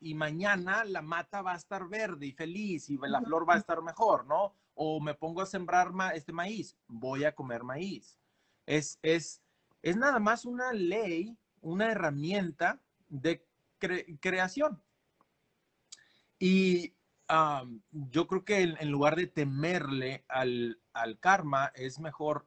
y 0.00 0.14
mañana 0.14 0.84
la 0.84 1.02
mata 1.02 1.42
va 1.42 1.52
a 1.52 1.56
estar 1.56 1.86
verde 1.88 2.26
y 2.26 2.32
feliz 2.32 2.88
y 2.88 2.98
la 2.98 3.20
flor 3.20 3.48
va 3.48 3.54
a 3.54 3.58
estar 3.58 3.82
mejor, 3.82 4.26
¿no? 4.26 4.54
O 4.74 4.98
me 5.00 5.14
pongo 5.14 5.42
a 5.42 5.46
sembrar 5.46 5.92
este 6.14 6.32
maíz, 6.32 6.76
voy 6.88 7.24
a 7.24 7.34
comer 7.34 7.62
maíz. 7.62 8.18
Es, 8.64 8.98
es, 9.02 9.42
es 9.82 9.96
nada 9.96 10.18
más 10.18 10.46
una 10.46 10.72
ley, 10.72 11.36
una 11.60 11.92
herramienta 11.92 12.80
de 13.08 13.46
creación. 14.20 14.82
Y 16.38 16.94
yo 17.90 18.26
creo 18.26 18.44
que 18.44 18.62
en, 18.62 18.90
lugar 18.90 19.16
de 19.16 19.26
temerle 19.26 20.24
al, 20.28 20.78
karma, 21.20 21.72
es 21.74 21.98
mejor 21.98 22.46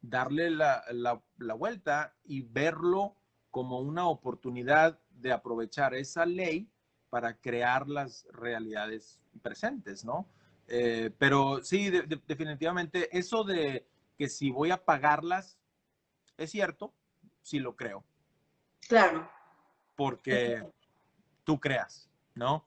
darle 0.00 0.50
la, 0.50 0.82
la 0.92 1.54
vuelta 1.54 2.14
y 2.24 2.42
verlo 2.42 3.16
como 3.50 3.80
una 3.80 4.08
oportunidad 4.08 4.98
de 5.10 5.32
aprovechar 5.32 5.94
esa 5.94 6.26
ley 6.26 6.68
para 7.08 7.36
crear 7.36 7.88
las 7.88 8.26
realidades 8.32 9.20
presentes, 9.40 10.04
¿no? 10.04 10.28
Eh, 10.66 11.12
pero 11.18 11.62
sí, 11.62 11.88
definitivamente, 12.26 13.16
eso 13.16 13.44
de 13.44 13.86
que 14.18 14.28
si 14.28 14.50
voy 14.50 14.72
a 14.72 14.84
pagarlas, 14.84 15.56
es 16.36 16.50
cierto, 16.50 16.92
sí 17.42 17.60
lo 17.60 17.76
creo. 17.76 18.04
Claro. 18.88 19.30
Porque 19.94 20.66
tú 21.44 21.60
creas, 21.60 22.10
¿no? 22.34 22.64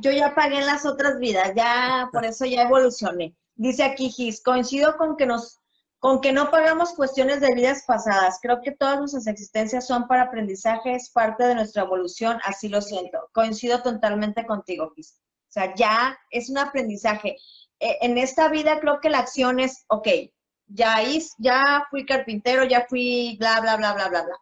Yo 0.00 0.10
ya 0.10 0.34
pagué 0.34 0.58
en 0.58 0.66
las 0.66 0.84
otras 0.86 1.18
vidas, 1.18 1.52
ya 1.54 2.08
por 2.12 2.24
eso 2.24 2.44
ya 2.44 2.62
evolucioné. 2.62 3.34
Dice 3.54 3.84
aquí 3.84 4.10
Gis, 4.10 4.42
coincido 4.42 4.96
con 4.96 5.16
que 5.16 5.26
nos 5.26 5.58
con 5.98 6.20
que 6.20 6.32
no 6.32 6.50
pagamos 6.50 6.92
cuestiones 6.92 7.40
de 7.40 7.54
vidas 7.54 7.84
pasadas. 7.86 8.38
Creo 8.40 8.60
que 8.60 8.72
todas 8.72 8.98
nuestras 8.98 9.26
existencias 9.26 9.86
son 9.86 10.06
para 10.06 10.24
aprendizaje, 10.24 10.94
es 10.94 11.10
parte 11.10 11.44
de 11.44 11.54
nuestra 11.54 11.82
evolución, 11.82 12.38
así 12.44 12.68
lo 12.68 12.80
siento. 12.80 13.28
Coincido 13.32 13.82
totalmente 13.82 14.46
contigo, 14.46 14.92
Chris. 14.92 15.18
O 15.48 15.52
sea, 15.52 15.74
ya 15.74 16.16
es 16.30 16.50
un 16.50 16.58
aprendizaje. 16.58 17.36
E, 17.80 17.98
en 18.02 18.18
esta 18.18 18.48
vida 18.48 18.78
creo 18.78 19.00
que 19.00 19.10
la 19.10 19.20
acción 19.20 19.58
es, 19.58 19.84
ok, 19.88 20.08
ya, 20.68 20.98
ya 21.38 21.86
fui 21.90 22.04
carpintero, 22.04 22.64
ya 22.64 22.86
fui 22.88 23.36
bla, 23.38 23.60
bla, 23.60 23.76
bla, 23.76 23.94
bla, 23.94 24.08
bla, 24.08 24.22
bla. 24.22 24.36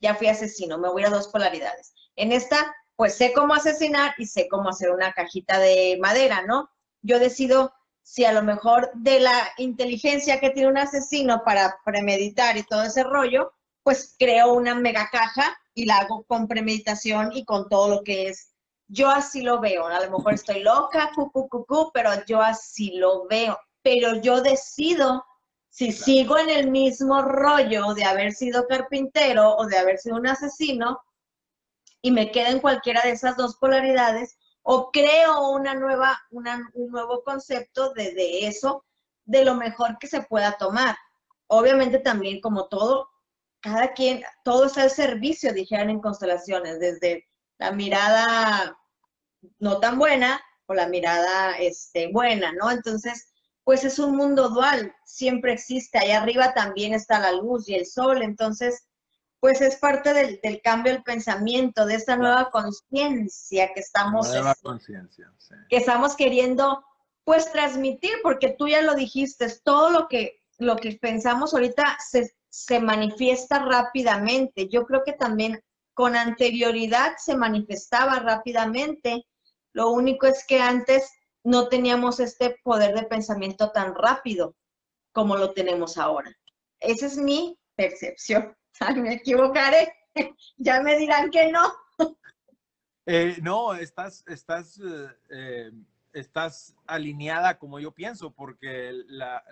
Ya 0.00 0.14
fui 0.14 0.28
asesino, 0.28 0.78
me 0.78 0.88
voy 0.88 1.04
a 1.04 1.10
dos 1.10 1.28
polaridades. 1.28 1.94
En 2.16 2.32
esta, 2.32 2.74
pues 2.96 3.16
sé 3.16 3.32
cómo 3.32 3.54
asesinar 3.54 4.14
y 4.18 4.26
sé 4.26 4.48
cómo 4.48 4.68
hacer 4.68 4.90
una 4.90 5.12
cajita 5.12 5.58
de 5.58 5.98
madera, 6.00 6.42
¿no? 6.46 6.70
Yo 7.02 7.18
decido 7.18 7.72
si 8.02 8.24
a 8.24 8.32
lo 8.32 8.42
mejor 8.42 8.90
de 8.94 9.20
la 9.20 9.48
inteligencia 9.58 10.40
que 10.40 10.50
tiene 10.50 10.68
un 10.68 10.78
asesino 10.78 11.42
para 11.44 11.78
premeditar 11.84 12.56
y 12.56 12.64
todo 12.64 12.82
ese 12.82 13.04
rollo, 13.04 13.52
pues 13.82 14.14
creo 14.18 14.52
una 14.52 14.74
mega 14.74 15.08
caja 15.10 15.56
y 15.74 15.86
la 15.86 15.98
hago 15.98 16.24
con 16.24 16.48
premeditación 16.48 17.30
y 17.32 17.44
con 17.44 17.68
todo 17.68 17.88
lo 17.88 18.02
que 18.02 18.28
es. 18.28 18.50
Yo 18.88 19.08
así 19.08 19.42
lo 19.42 19.60
veo, 19.60 19.86
a 19.86 20.04
lo 20.04 20.18
mejor 20.18 20.34
estoy 20.34 20.62
loca, 20.62 21.10
cu, 21.14 21.30
cu, 21.30 21.90
pero 21.94 22.10
yo 22.26 22.42
así 22.42 22.92
lo 22.96 23.26
veo. 23.26 23.58
Pero 23.82 24.16
yo 24.16 24.42
decido 24.42 25.24
si 25.70 25.90
sigo 25.92 26.36
en 26.36 26.50
el 26.50 26.70
mismo 26.70 27.22
rollo 27.22 27.94
de 27.94 28.04
haber 28.04 28.32
sido 28.32 28.66
carpintero 28.66 29.56
o 29.56 29.66
de 29.66 29.78
haber 29.78 29.98
sido 29.98 30.16
un 30.16 30.26
asesino 30.26 31.00
y 32.02 32.10
me 32.10 32.32
quedo 32.32 32.48
en 32.48 32.60
cualquiera 32.60 33.00
de 33.02 33.12
esas 33.12 33.36
dos 33.36 33.56
polaridades 33.56 34.36
o 34.62 34.90
creo 34.90 35.50
una 35.50 35.74
nueva, 35.74 36.20
un 36.30 36.90
nuevo 36.90 37.22
concepto 37.24 37.92
de, 37.94 38.46
eso, 38.46 38.84
de 39.24 39.44
lo 39.44 39.54
mejor 39.54 39.98
que 39.98 40.08
se 40.08 40.22
pueda 40.22 40.56
tomar. 40.58 40.96
Obviamente 41.46 41.98
también, 41.98 42.40
como 42.40 42.68
todo, 42.68 43.08
cada 43.60 43.92
quien, 43.92 44.22
todo 44.44 44.66
está 44.66 44.82
al 44.82 44.90
servicio, 44.90 45.52
dijeron 45.52 45.90
en 45.90 46.00
constelaciones, 46.00 46.80
desde 46.80 47.28
la 47.58 47.72
mirada 47.72 48.76
no 49.58 49.78
tan 49.78 49.98
buena 49.98 50.40
o 50.66 50.74
la 50.74 50.88
mirada 50.88 51.56
este, 51.58 52.08
buena, 52.12 52.52
¿no? 52.52 52.70
Entonces, 52.70 53.32
pues 53.64 53.84
es 53.84 53.98
un 53.98 54.16
mundo 54.16 54.48
dual, 54.48 54.94
siempre 55.04 55.52
existe, 55.52 55.98
ahí 55.98 56.10
arriba 56.10 56.54
también 56.54 56.94
está 56.94 57.20
la 57.20 57.32
luz 57.32 57.68
y 57.68 57.74
el 57.74 57.86
sol, 57.86 58.22
entonces 58.22 58.86
pues 59.42 59.60
es 59.60 59.74
parte 59.74 60.14
del, 60.14 60.62
cambio 60.62 60.92
del 60.92 61.02
pensamiento, 61.02 61.84
de 61.84 61.96
esta 61.96 62.14
nueva 62.14 62.48
conciencia 62.52 63.72
que 63.74 63.80
estamos, 63.80 64.30
que 65.68 65.76
estamos 65.76 66.14
queriendo 66.14 66.84
pues 67.24 67.50
transmitir, 67.50 68.12
porque 68.22 68.54
tú 68.56 68.68
ya 68.68 68.82
lo 68.82 68.94
dijiste, 68.94 69.48
todo 69.64 69.90
lo 69.90 70.06
que, 70.06 70.44
lo 70.58 70.76
que 70.76 70.92
pensamos 70.92 71.54
ahorita 71.54 71.98
se, 72.08 72.36
se 72.50 72.78
manifiesta 72.78 73.58
rápidamente. 73.58 74.68
Yo 74.68 74.86
creo 74.86 75.02
que 75.04 75.14
también 75.14 75.60
con 75.92 76.14
anterioridad 76.14 77.14
se 77.18 77.36
manifestaba 77.36 78.20
rápidamente. 78.20 79.26
Lo 79.72 79.90
único 79.90 80.28
es 80.28 80.46
que 80.46 80.60
antes 80.60 81.10
no 81.42 81.66
teníamos 81.66 82.20
este 82.20 82.60
poder 82.62 82.94
de 82.94 83.06
pensamiento 83.06 83.72
tan 83.72 83.92
rápido 83.96 84.54
como 85.10 85.36
lo 85.36 85.52
tenemos 85.52 85.98
ahora. 85.98 86.32
Esa 86.78 87.06
es 87.06 87.16
mi 87.16 87.58
percepción. 87.74 88.56
Me 88.90 89.14
equivocaré. 89.14 89.92
ya 90.56 90.82
me 90.82 90.98
dirán 90.98 91.30
que 91.30 91.50
no. 91.50 91.72
Eh, 93.04 93.38
no, 93.42 93.74
estás, 93.74 94.24
estás, 94.28 94.78
eh, 94.78 95.08
eh, 95.30 95.72
estás 96.12 96.76
alineada 96.86 97.58
como 97.58 97.80
yo 97.80 97.90
pienso, 97.90 98.32
porque 98.32 98.92
la, 99.08 99.42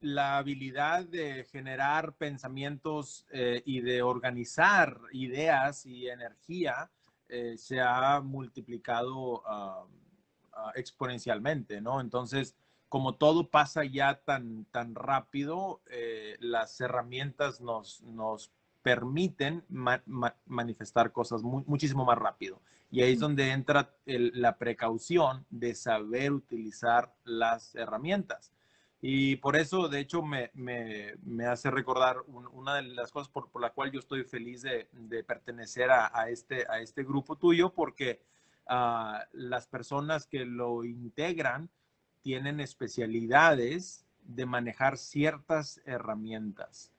la 0.00 0.38
habilidad 0.38 1.04
de 1.04 1.44
generar 1.50 2.14
pensamientos 2.14 3.26
y 3.32 3.80
de 3.80 4.02
organizar 4.02 5.00
ideas 5.12 5.84
y 5.84 6.08
energía 6.08 6.90
se 7.56 7.80
ha 7.80 8.20
multiplicado 8.20 9.42
ah, 9.46 9.84
ah, 10.52 10.72
exponencialmente, 10.76 11.80
¿no? 11.80 12.00
Entonces, 12.00 12.54
como 12.88 13.14
todo 13.14 13.48
pasa 13.48 13.84
ya 13.84 14.20
tan, 14.24 14.64
tan 14.66 14.94
rápido, 14.94 15.80
eh, 15.90 16.36
las 16.40 16.80
herramientas 16.80 17.60
nos, 17.60 18.02
nos 18.02 18.50
permiten 18.82 19.64
manifestar 20.46 21.12
cosas 21.12 21.42
muchísimo 21.42 22.04
más 22.04 22.18
rápido. 22.18 22.60
Y 22.90 23.02
ahí 23.02 23.12
es 23.12 23.20
donde 23.20 23.50
entra 23.50 23.94
la 24.06 24.56
precaución 24.56 25.44
de 25.50 25.74
saber 25.74 26.32
utilizar 26.32 27.12
las 27.24 27.74
herramientas. 27.74 28.50
Y 29.00 29.36
por 29.36 29.56
eso, 29.56 29.88
de 29.88 30.00
hecho, 30.00 30.22
me, 30.22 30.50
me, 30.54 31.14
me 31.22 31.44
hace 31.46 31.70
recordar 31.70 32.16
una 32.26 32.76
de 32.76 32.82
las 32.82 33.12
cosas 33.12 33.28
por, 33.28 33.50
por, 33.50 33.60
la 33.60 33.70
cual 33.70 33.92
yo 33.92 34.00
estoy 34.00 34.24
feliz 34.24 34.62
de, 34.62 34.88
de 34.92 35.22
pertenecer 35.22 35.90
a, 35.90 36.10
a, 36.12 36.30
este, 36.30 36.66
a 36.68 36.80
este 36.80 37.04
grupo 37.04 37.36
tuyo, 37.36 37.74
porque 37.74 38.22
uh, 38.70 39.18
las 39.32 39.68
personas 39.68 40.26
que 40.26 40.44
lo 40.46 40.82
integran 40.84 41.70
tienen 42.22 42.60
especialidades 42.60 44.06
de 44.22 44.46
manejar 44.46 44.98
ciertas 44.98 45.80
herramientas. 45.84 46.92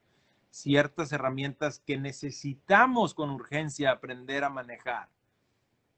ciertas 0.52 1.12
herramientas 1.12 1.80
que 1.86 1.98
necesitamos 1.98 3.14
con 3.14 3.30
urgencia 3.30 3.92
aprender 3.92 4.44
a 4.44 4.50
manejar. 4.50 5.08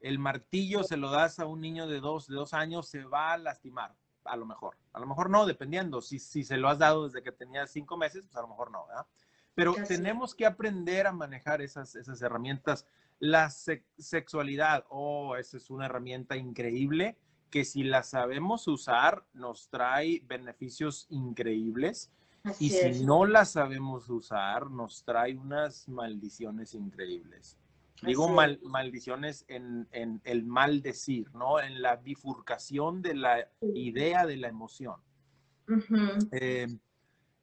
El 0.00 0.18
martillo 0.18 0.84
se 0.84 0.98
lo 0.98 1.10
das 1.10 1.38
a 1.38 1.46
un 1.46 1.62
niño 1.62 1.86
de 1.86 2.00
dos, 2.00 2.26
de 2.26 2.34
dos 2.34 2.52
años, 2.52 2.86
se 2.86 3.02
va 3.04 3.32
a 3.32 3.38
lastimar, 3.38 3.94
a 4.24 4.36
lo 4.36 4.44
mejor. 4.44 4.76
A 4.92 5.00
lo 5.00 5.06
mejor 5.06 5.30
no, 5.30 5.46
dependiendo. 5.46 6.02
Si, 6.02 6.18
si 6.18 6.44
se 6.44 6.58
lo 6.58 6.68
has 6.68 6.78
dado 6.78 7.06
desde 7.06 7.22
que 7.22 7.32
tenía 7.32 7.66
cinco 7.66 7.96
meses, 7.96 8.24
pues 8.26 8.36
a 8.36 8.42
lo 8.42 8.48
mejor 8.48 8.70
no, 8.70 8.86
¿verdad? 8.86 9.06
Pero 9.54 9.74
tenemos 9.86 10.34
que 10.34 10.44
aprender 10.44 11.06
a 11.06 11.12
manejar 11.12 11.62
esas, 11.62 11.94
esas 11.94 12.20
herramientas. 12.20 12.86
La 13.18 13.48
sexualidad, 13.50 14.84
oh, 14.90 15.36
esa 15.36 15.56
es 15.56 15.70
una 15.70 15.86
herramienta 15.86 16.36
increíble 16.36 17.16
que 17.52 17.64
si 17.66 17.84
la 17.84 18.02
sabemos 18.02 18.66
usar 18.66 19.24
nos 19.34 19.68
trae 19.68 20.22
beneficios 20.26 21.06
increíbles 21.10 22.10
y 22.58 22.70
si 22.70 23.04
no 23.04 23.26
la 23.26 23.44
sabemos 23.44 24.08
usar 24.08 24.70
nos 24.70 25.04
trae 25.04 25.36
unas 25.36 25.86
maldiciones 25.86 26.74
increíbles. 26.74 27.58
Digo 28.00 28.28
mal, 28.28 28.58
maldiciones 28.64 29.44
en, 29.46 29.86
en, 29.92 30.20
el 30.24 30.44
mal 30.44 30.82
decir, 30.82 31.32
¿no? 31.34 31.60
En 31.60 31.82
la 31.82 31.96
bifurcación 31.96 33.00
de 33.00 33.14
la 33.14 33.48
idea 33.60 34.26
de 34.26 34.38
la 34.38 34.48
emoción. 34.48 34.96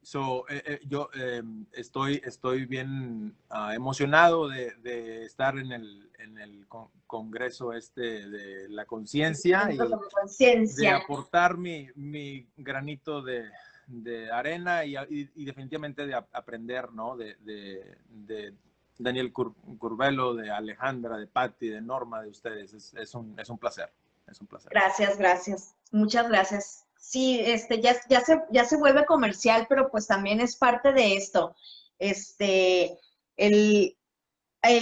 So, 0.02 0.48
eh, 0.50 0.64
eh, 0.66 0.80
yo 0.88 1.10
em, 1.14 1.66
estoy, 1.74 2.22
estoy 2.24 2.66
bien 2.66 3.36
ah, 3.50 3.76
emocionado 3.76 4.48
de, 4.48 4.74
de, 4.76 5.26
estar 5.26 5.58
en 5.58 5.72
el, 5.72 6.10
en 6.20 6.38
el 6.38 6.66
congreso 7.06 7.74
este 7.74 8.28
de 8.28 8.70
la 8.70 8.86
conciencia 8.86 9.70
y 9.72 9.78
de 9.78 10.90
aportar 10.90 11.58
mi, 11.58 11.90
mi 11.96 12.48
granito 12.56 13.22
de, 13.22 13.50
de 13.88 14.32
arena 14.32 14.86
y, 14.86 14.96
y, 15.10 15.46
definitivamente 15.46 16.08
de 16.08 16.16
aprender, 16.16 16.94
¿no? 16.94 17.18
De, 17.18 17.36
de 17.44 18.54
Daniel 18.98 19.34
Curvelo, 19.34 20.34
de 20.34 20.50
Alejandra, 20.50 21.18
de 21.18 21.28
Patti, 21.28 21.68
de 21.68 21.82
Norma, 21.82 22.22
de 22.22 22.30
ustedes. 22.30 22.74
Es, 22.74 22.94
es, 22.94 23.16
un, 23.16 23.38
es 23.38 23.50
un 23.50 23.58
placer. 23.58 23.92
Es 24.28 24.40
un 24.40 24.48
placer. 24.48 24.72
Gracias, 24.72 25.18
gracias. 25.18 25.76
Muchas 25.92 26.30
gracias 26.30 26.86
sí, 27.00 27.40
este, 27.40 27.82
ya, 27.82 27.96
ya, 28.10 28.22
se, 28.22 28.42
ya 28.52 28.66
se 28.66 28.78
vuelve 28.78 29.06
comercial, 29.06 29.66
pero 29.68 29.90
pues 29.90 30.06
también 30.06 30.40
es 30.42 30.56
parte 30.56 30.94
de 30.94 31.16
esto. 31.16 31.56
Este, 31.98 33.00
el, 33.38 33.96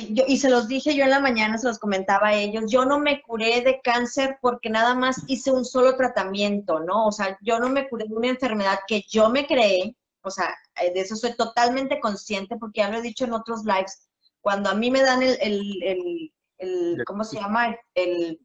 yo, 0.09 0.23
y 0.27 0.37
se 0.37 0.49
los 0.49 0.67
dije 0.67 0.95
yo 0.95 1.03
en 1.03 1.11
la 1.11 1.19
mañana, 1.19 1.57
se 1.57 1.67
los 1.67 1.79
comentaba 1.79 2.29
a 2.29 2.33
ellos, 2.33 2.65
yo 2.67 2.85
no 2.85 2.99
me 2.99 3.21
curé 3.21 3.61
de 3.61 3.79
cáncer 3.81 4.37
porque 4.41 4.69
nada 4.69 4.95
más 4.95 5.21
hice 5.27 5.51
un 5.51 5.63
solo 5.65 5.95
tratamiento, 5.95 6.79
¿no? 6.79 7.05
O 7.05 7.11
sea, 7.11 7.37
yo 7.41 7.59
no 7.59 7.69
me 7.69 7.87
curé 7.87 8.05
de 8.07 8.15
una 8.15 8.29
enfermedad 8.29 8.79
que 8.87 9.03
yo 9.07 9.29
me 9.29 9.45
creé, 9.45 9.95
o 10.23 10.31
sea, 10.31 10.53
eh, 10.81 10.91
de 10.93 11.01
eso 11.01 11.15
soy 11.15 11.35
totalmente 11.35 11.99
consciente 11.99 12.57
porque 12.57 12.81
ya 12.81 12.89
lo 12.89 12.97
he 12.97 13.01
dicho 13.01 13.25
en 13.25 13.33
otros 13.33 13.63
lives, 13.65 14.09
cuando 14.41 14.69
a 14.69 14.73
mí 14.73 14.89
me 14.89 15.01
dan 15.01 15.21
el, 15.21 15.37
el, 15.41 15.83
el, 15.83 16.33
el 16.57 17.03
¿cómo 17.05 17.23
se 17.23 17.37
llama? 17.37 17.75
El, 17.93 18.39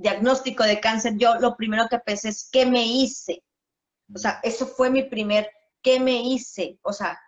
diagnóstico 0.00 0.64
de 0.64 0.80
cáncer, 0.80 1.14
yo 1.16 1.36
lo 1.36 1.56
primero 1.56 1.86
que 1.88 1.98
pensé 1.98 2.30
es, 2.30 2.48
¿qué 2.50 2.66
me 2.66 2.84
hice? 2.84 3.42
O 4.14 4.18
sea, 4.18 4.40
eso 4.42 4.66
fue 4.66 4.90
mi 4.90 5.04
primer, 5.04 5.48
¿qué 5.82 6.00
me 6.00 6.22
hice? 6.22 6.78
O 6.82 6.92
sea, 6.92 7.18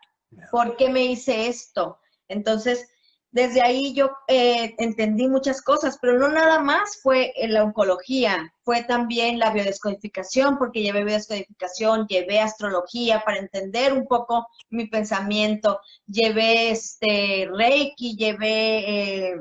¿por 0.51 0.77
qué 0.77 0.89
me 0.89 1.05
hice 1.05 1.49
esto? 1.49 1.99
Entonces, 2.29 2.89
desde 3.33 3.63
ahí 3.63 3.95
yo 3.95 4.11
eh, 4.29 4.75
entendí 4.79 5.27
muchas 5.27 5.63
cosas, 5.63 5.99
pero 6.01 6.19
no 6.19 6.29
nada 6.29 6.61
más 6.61 7.01
fue 7.03 7.33
en 7.37 7.55
la 7.55 7.65
oncología, 7.65 8.53
fue 8.63 8.85
también 8.85 9.39
la 9.39 9.51
biodescodificación, 9.51 10.59
porque 10.59 10.83
llevé 10.83 11.05
biodescodificación, 11.05 12.07
llevé 12.09 12.41
astrología 12.41 13.23
para 13.25 13.39
entender 13.39 13.95
un 13.95 14.07
poco 14.07 14.47
mi 14.69 14.87
pensamiento, 14.87 15.81
llevé 16.07 16.71
este 16.71 17.49
Reiki, 17.51 18.17
llevé 18.17 19.31
eh, 19.31 19.37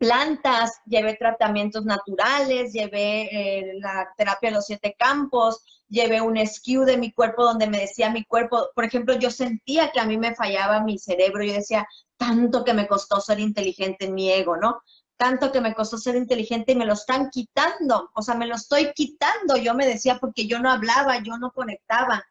plantas, 0.00 0.80
llevé 0.86 1.14
tratamientos 1.14 1.84
naturales, 1.84 2.72
llevé 2.72 3.28
eh, 3.30 3.72
la 3.80 4.08
terapia 4.16 4.48
de 4.48 4.56
los 4.56 4.64
siete 4.64 4.96
campos, 4.98 5.62
llevé 5.90 6.22
un 6.22 6.38
SKU 6.38 6.86
de 6.86 6.96
mi 6.96 7.12
cuerpo 7.12 7.44
donde 7.44 7.68
me 7.68 7.80
decía 7.80 8.08
mi 8.08 8.24
cuerpo, 8.24 8.70
por 8.74 8.84
ejemplo, 8.84 9.18
yo 9.18 9.30
sentía 9.30 9.90
que 9.92 10.00
a 10.00 10.06
mí 10.06 10.16
me 10.16 10.34
fallaba 10.34 10.82
mi 10.82 10.98
cerebro, 10.98 11.44
yo 11.44 11.52
decía, 11.52 11.86
tanto 12.16 12.64
que 12.64 12.72
me 12.72 12.88
costó 12.88 13.20
ser 13.20 13.40
inteligente 13.40 14.06
en 14.06 14.14
mi 14.14 14.32
ego, 14.32 14.56
¿no? 14.56 14.80
Tanto 15.18 15.52
que 15.52 15.60
me 15.60 15.74
costó 15.74 15.98
ser 15.98 16.16
inteligente 16.16 16.72
y 16.72 16.76
me 16.76 16.86
lo 16.86 16.94
están 16.94 17.28
quitando, 17.28 18.10
o 18.14 18.22
sea, 18.22 18.34
me 18.36 18.46
lo 18.46 18.54
estoy 18.54 18.94
quitando, 18.94 19.58
yo 19.58 19.74
me 19.74 19.86
decía 19.86 20.16
porque 20.18 20.46
yo 20.46 20.60
no 20.60 20.70
hablaba, 20.70 21.18
yo 21.22 21.36
no 21.36 21.50
conectaba. 21.52 22.24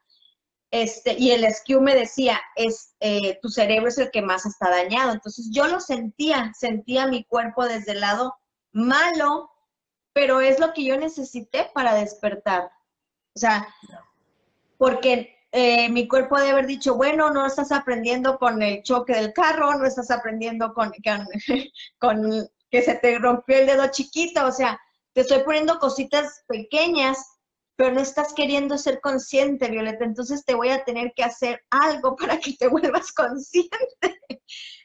Este, 0.71 1.15
y 1.17 1.31
el 1.31 1.43
SQ 1.43 1.81
me 1.81 1.95
decía, 1.95 2.39
es, 2.55 2.93
eh, 2.99 3.39
tu 3.41 3.49
cerebro 3.49 3.87
es 3.87 3.97
el 3.97 4.11
que 4.11 4.21
más 4.21 4.45
está 4.45 4.69
dañado. 4.69 5.13
Entonces 5.13 5.49
yo 5.51 5.67
lo 5.67 5.79
sentía, 5.79 6.51
sentía 6.57 7.07
mi 7.07 7.23
cuerpo 7.23 7.65
desde 7.65 7.93
el 7.93 8.01
lado 8.01 8.35
malo, 8.71 9.49
pero 10.13 10.41
es 10.41 10.59
lo 10.59 10.73
que 10.73 10.83
yo 10.83 10.97
necesité 10.97 11.69
para 11.73 11.95
despertar. 11.95 12.71
O 13.35 13.39
sea, 13.39 13.67
porque 14.77 15.35
eh, 15.51 15.89
mi 15.89 16.07
cuerpo 16.07 16.37
debe 16.37 16.51
haber 16.51 16.67
dicho, 16.67 16.95
bueno, 16.95 17.31
no 17.31 17.45
estás 17.45 17.71
aprendiendo 17.71 18.37
con 18.37 18.61
el 18.61 18.83
choque 18.83 19.13
del 19.13 19.33
carro, 19.33 19.73
no 19.75 19.85
estás 19.85 20.11
aprendiendo 20.11 20.73
con, 20.73 20.91
con, 21.03 21.27
con 21.99 22.49
que 22.69 22.81
se 22.83 22.95
te 22.95 23.17
rompió 23.17 23.57
el 23.57 23.65
dedo 23.65 23.87
chiquito, 23.87 24.45
o 24.45 24.51
sea, 24.51 24.79
te 25.13 25.21
estoy 25.21 25.39
poniendo 25.43 25.79
cositas 25.79 26.43
pequeñas 26.47 27.38
pero 27.79 27.93
no 27.93 28.01
estás 28.01 28.33
queriendo 28.33 28.77
ser 28.77 28.99
consciente, 28.99 29.71
Violeta, 29.71 30.03
entonces 30.03 30.43
te 30.43 30.53
voy 30.53 30.67
a 30.67 30.83
tener 30.83 31.13
que 31.15 31.23
hacer 31.23 31.63
algo 31.69 32.17
para 32.17 32.37
que 32.37 32.51
te 32.51 32.67
vuelvas 32.67 33.13
consciente. 33.13 34.19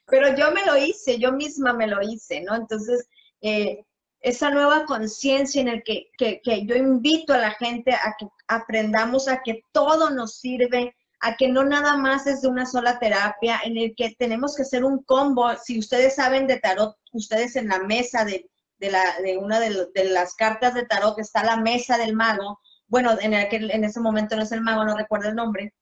Pero 0.06 0.36
yo 0.36 0.52
me 0.52 0.64
lo 0.64 0.76
hice, 0.76 1.18
yo 1.18 1.32
misma 1.32 1.72
me 1.72 1.88
lo 1.88 2.00
hice, 2.02 2.42
¿no? 2.42 2.54
Entonces, 2.54 3.08
eh, 3.40 3.84
esa 4.20 4.50
nueva 4.50 4.84
conciencia 4.84 5.60
en 5.60 5.66
el 5.66 5.82
que, 5.82 6.06
que, 6.16 6.40
que, 6.40 6.66
yo 6.66 6.76
invito 6.76 7.34
a 7.34 7.38
la 7.38 7.50
gente 7.50 7.92
a 7.92 8.14
que 8.16 8.28
aprendamos 8.46 9.26
a 9.26 9.42
que 9.42 9.62
todo 9.72 10.10
nos 10.10 10.38
sirve, 10.38 10.94
a 11.18 11.34
que 11.34 11.48
no 11.48 11.64
nada 11.64 11.96
más 11.96 12.28
es 12.28 12.42
de 12.42 12.48
una 12.48 12.64
sola 12.64 13.00
terapia, 13.00 13.60
en 13.64 13.76
el 13.76 13.96
que 13.96 14.14
tenemos 14.16 14.54
que 14.54 14.62
hacer 14.62 14.84
un 14.84 15.02
combo. 15.02 15.50
Si 15.56 15.80
ustedes 15.80 16.14
saben 16.14 16.46
de 16.46 16.60
tarot, 16.60 16.94
ustedes 17.10 17.56
en 17.56 17.66
la 17.66 17.80
mesa 17.80 18.24
de, 18.24 18.48
de, 18.78 18.92
la, 18.92 19.02
de 19.20 19.36
una 19.36 19.58
de, 19.58 19.88
de 19.92 20.04
las 20.10 20.36
cartas 20.36 20.74
de 20.74 20.86
tarot 20.86 21.18
está 21.18 21.42
la 21.42 21.56
mesa 21.56 21.98
del 21.98 22.14
mago, 22.14 22.60
bueno, 22.86 23.16
en, 23.20 23.34
aquel, 23.34 23.70
en 23.70 23.84
ese 23.84 24.00
momento 24.00 24.36
no 24.36 24.42
es 24.42 24.52
el 24.52 24.60
mago, 24.60 24.84
no 24.84 24.96
recuerdo 24.96 25.28
el 25.28 25.36
nombre, 25.36 25.74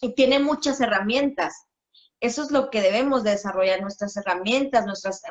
y 0.00 0.14
tiene 0.14 0.38
muchas 0.38 0.80
herramientas. 0.80 1.54
Eso 2.20 2.42
es 2.42 2.50
lo 2.50 2.70
que 2.70 2.80
debemos 2.80 3.24
de 3.24 3.32
desarrollar, 3.32 3.82
nuestras 3.82 4.16
herramientas, 4.16 4.86
nuestras 4.86 5.22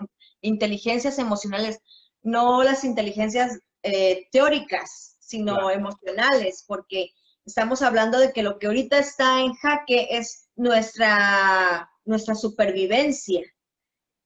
inteligencias 0.41 1.18
emocionales, 1.20 1.80
no 2.22 2.63
las 2.63 2.84
inteligencias 2.84 3.59
eh, 3.84 4.28
teóricas, 4.32 5.18
sino 5.20 5.72
emocionales, 5.72 6.63
porque 6.68 7.11
estamos 7.45 7.82
hablando 7.82 8.20
de 8.20 8.32
que 8.34 8.43
lo 8.43 8.59
que 8.59 8.68
ahorita 8.68 8.97
está 8.97 9.41
en 9.41 9.53
jaque 9.53 10.07
es 10.11 10.49
nuestra, 10.55 11.89
nuestra 12.03 12.36
supervivencia. 12.36 13.41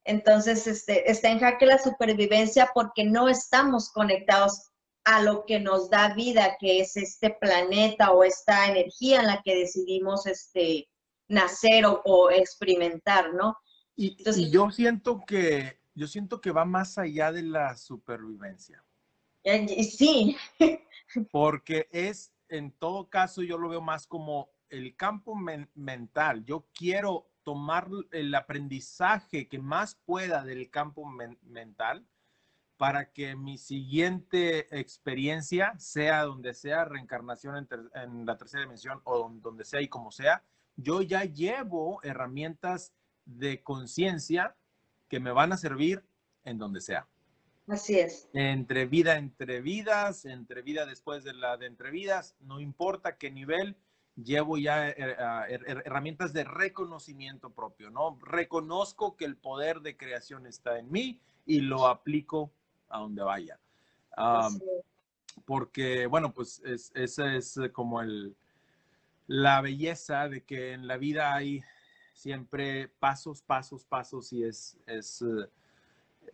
Entonces, 0.05 0.65
este, 0.67 1.09
está 1.09 1.29
en 1.29 1.39
jaque 1.39 1.65
la 1.65 1.77
supervivencia 1.77 2.71
porque 2.73 3.03
no 3.03 3.27
estamos 3.27 3.91
conectados 3.91 4.68
a 5.03 5.21
lo 5.21 5.45
que 5.45 5.59
nos 5.59 5.89
da 5.89 6.13
vida, 6.13 6.57
que 6.59 6.81
es 6.81 6.95
este 6.97 7.31
planeta 7.31 8.11
o 8.11 8.23
esta 8.23 8.69
energía 8.69 9.21
en 9.21 9.27
la 9.27 9.41
que 9.41 9.55
decidimos 9.55 10.25
este, 10.27 10.89
nacer 11.27 11.85
o, 11.85 12.29
experimentar, 12.31 13.33
¿no? 13.33 13.57
Y, 13.95 14.15
Entonces, 14.17 14.51
yo 14.51 14.71
siento 14.71 15.23
que 15.25 15.79
yo 15.95 16.07
siento 16.07 16.39
que 16.39 16.51
va 16.51 16.63
más 16.63 16.97
allá 16.97 17.31
de 17.31 17.43
la 17.43 17.75
supervivencia. 17.75 18.83
Sí. 19.43 20.37
Porque 21.31 21.89
es, 21.91 22.31
en 22.47 22.71
todo 22.71 23.09
caso, 23.09 23.41
yo 23.41 23.57
lo 23.57 23.67
veo 23.67 23.81
más 23.81 24.07
como 24.07 24.49
el 24.69 24.95
campo 24.95 25.35
mental. 25.35 26.45
Yo 26.45 26.67
quiero 26.73 27.29
tomar 27.43 27.89
el 28.11 28.33
aprendizaje 28.33 29.47
que 29.49 29.59
más 29.59 29.95
pueda 30.05 30.43
del 30.43 30.69
campo 30.69 31.05
mental 31.41 32.07
para 32.79 33.11
que 33.11 33.35
mi 33.35 33.57
siguiente 33.57 34.79
experiencia, 34.79 35.77
sea 35.77 36.23
donde 36.23 36.53
sea, 36.53 36.85
reencarnación 36.85 37.67
en, 37.93 38.25
la 38.25 38.37
tercera 38.37 38.63
dimensión 38.63 39.01
o 39.03 39.29
donde 39.41 39.65
sea 39.65 39.81
y 39.81 39.89
como 39.89 40.13
sea, 40.13 40.45
yo 40.77 41.01
ya 41.01 41.25
llevo 41.25 41.99
herramientas 42.03 42.93
de 43.25 43.61
conciencia 43.63 44.55
que 45.09 45.19
me 45.19 45.33
van 45.33 45.51
a 45.51 45.57
servir 45.57 46.05
en 46.45 46.57
donde 46.57 46.79
sea. 46.79 47.05
Así 47.67 47.99
es. 47.99 48.29
Entre 48.31 48.85
vida 48.85 49.17
entre 49.17 49.59
vidas, 49.59 50.23
entre 50.23 50.61
vida 50.61 50.85
después 50.85 51.25
de 51.25 51.33
la 51.33 51.57
de 51.57 51.65
entre 51.65 51.91
vidas, 51.91 52.37
no 52.39 52.61
importa 52.61 53.17
qué 53.17 53.29
nivel, 53.29 53.75
llevo 54.15 54.57
ya 54.57 54.87
eh, 54.87 54.95
eh, 54.97 55.59
herramientas 55.83 56.31
de 56.31 56.45
reconocimiento 56.45 57.49
propio, 57.49 57.89
¿no? 57.89 58.17
Reconozco 58.21 59.17
que 59.17 59.25
el 59.25 59.35
poder 59.35 59.81
de 59.81 59.97
creación 59.97 60.47
está 60.47 60.79
en 60.79 60.89
mí 60.89 61.19
y 61.45 61.59
lo 61.59 61.85
aplico 61.85 62.53
a 62.89 62.99
donde 62.99 63.23
vaya. 63.23 63.59
porque, 65.45 66.07
bueno, 66.07 66.33
pues 66.33 66.61
es, 66.65 66.91
esa 66.95 67.35
es 67.35 67.59
como 67.71 68.01
el, 68.01 68.35
la 69.27 69.61
belleza 69.61 70.27
de 70.27 70.43
que 70.43 70.73
en 70.73 70.87
la 70.87 70.97
vida 70.97 71.33
hay 71.33 71.63
siempre 72.13 72.89
pasos, 72.99 73.41
pasos, 73.41 73.85
pasos 73.85 74.33
y 74.33 74.43
es, 74.43 74.77
es 74.85 75.21
eh, 75.21 75.49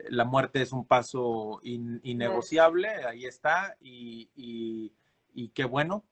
la 0.09 0.25
muerte 0.25 0.61
es 0.61 0.71
un 0.71 0.85
paso 0.85 1.59
innegociable, 1.63 2.89
ahí 3.05 3.25
está 3.25 3.77
y, 3.79 4.29
y, 4.35 5.49
qué 5.49 5.65
bueno. 5.65 6.03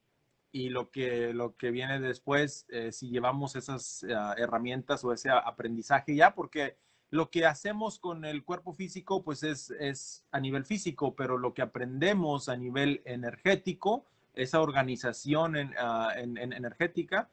Y 0.51 0.69
lo 0.69 0.91
que, 0.91 1.33
lo 1.33 1.55
que 1.55 1.71
viene 1.71 1.99
después, 1.99 2.67
eh, 2.69 2.91
si 2.91 3.09
llevamos 3.09 3.55
esas 3.55 4.03
herramientas 4.37 5.03
o 5.03 5.11
ese 5.11 5.31
aprendizaje 5.31 6.15
ya, 6.15 6.35
porque 6.35 6.77
lo 7.13 7.29
que 7.29 7.45
hacemos 7.45 7.99
con 7.99 8.25
el 8.25 8.43
cuerpo 8.43 8.73
físico, 8.73 9.23
pues 9.23 9.43
es, 9.43 9.69
es 9.79 10.25
a 10.31 10.39
nivel 10.39 10.65
físico, 10.65 11.15
pero 11.15 11.37
lo 11.37 11.53
que 11.53 11.61
aprendemos 11.61 12.49
a 12.49 12.57
nivel 12.57 13.03
energético, 13.05 14.07
esa 14.33 14.61
organización 14.61 15.55
en, 15.55 15.75
ah, 15.77 16.09
energética, 16.17 17.29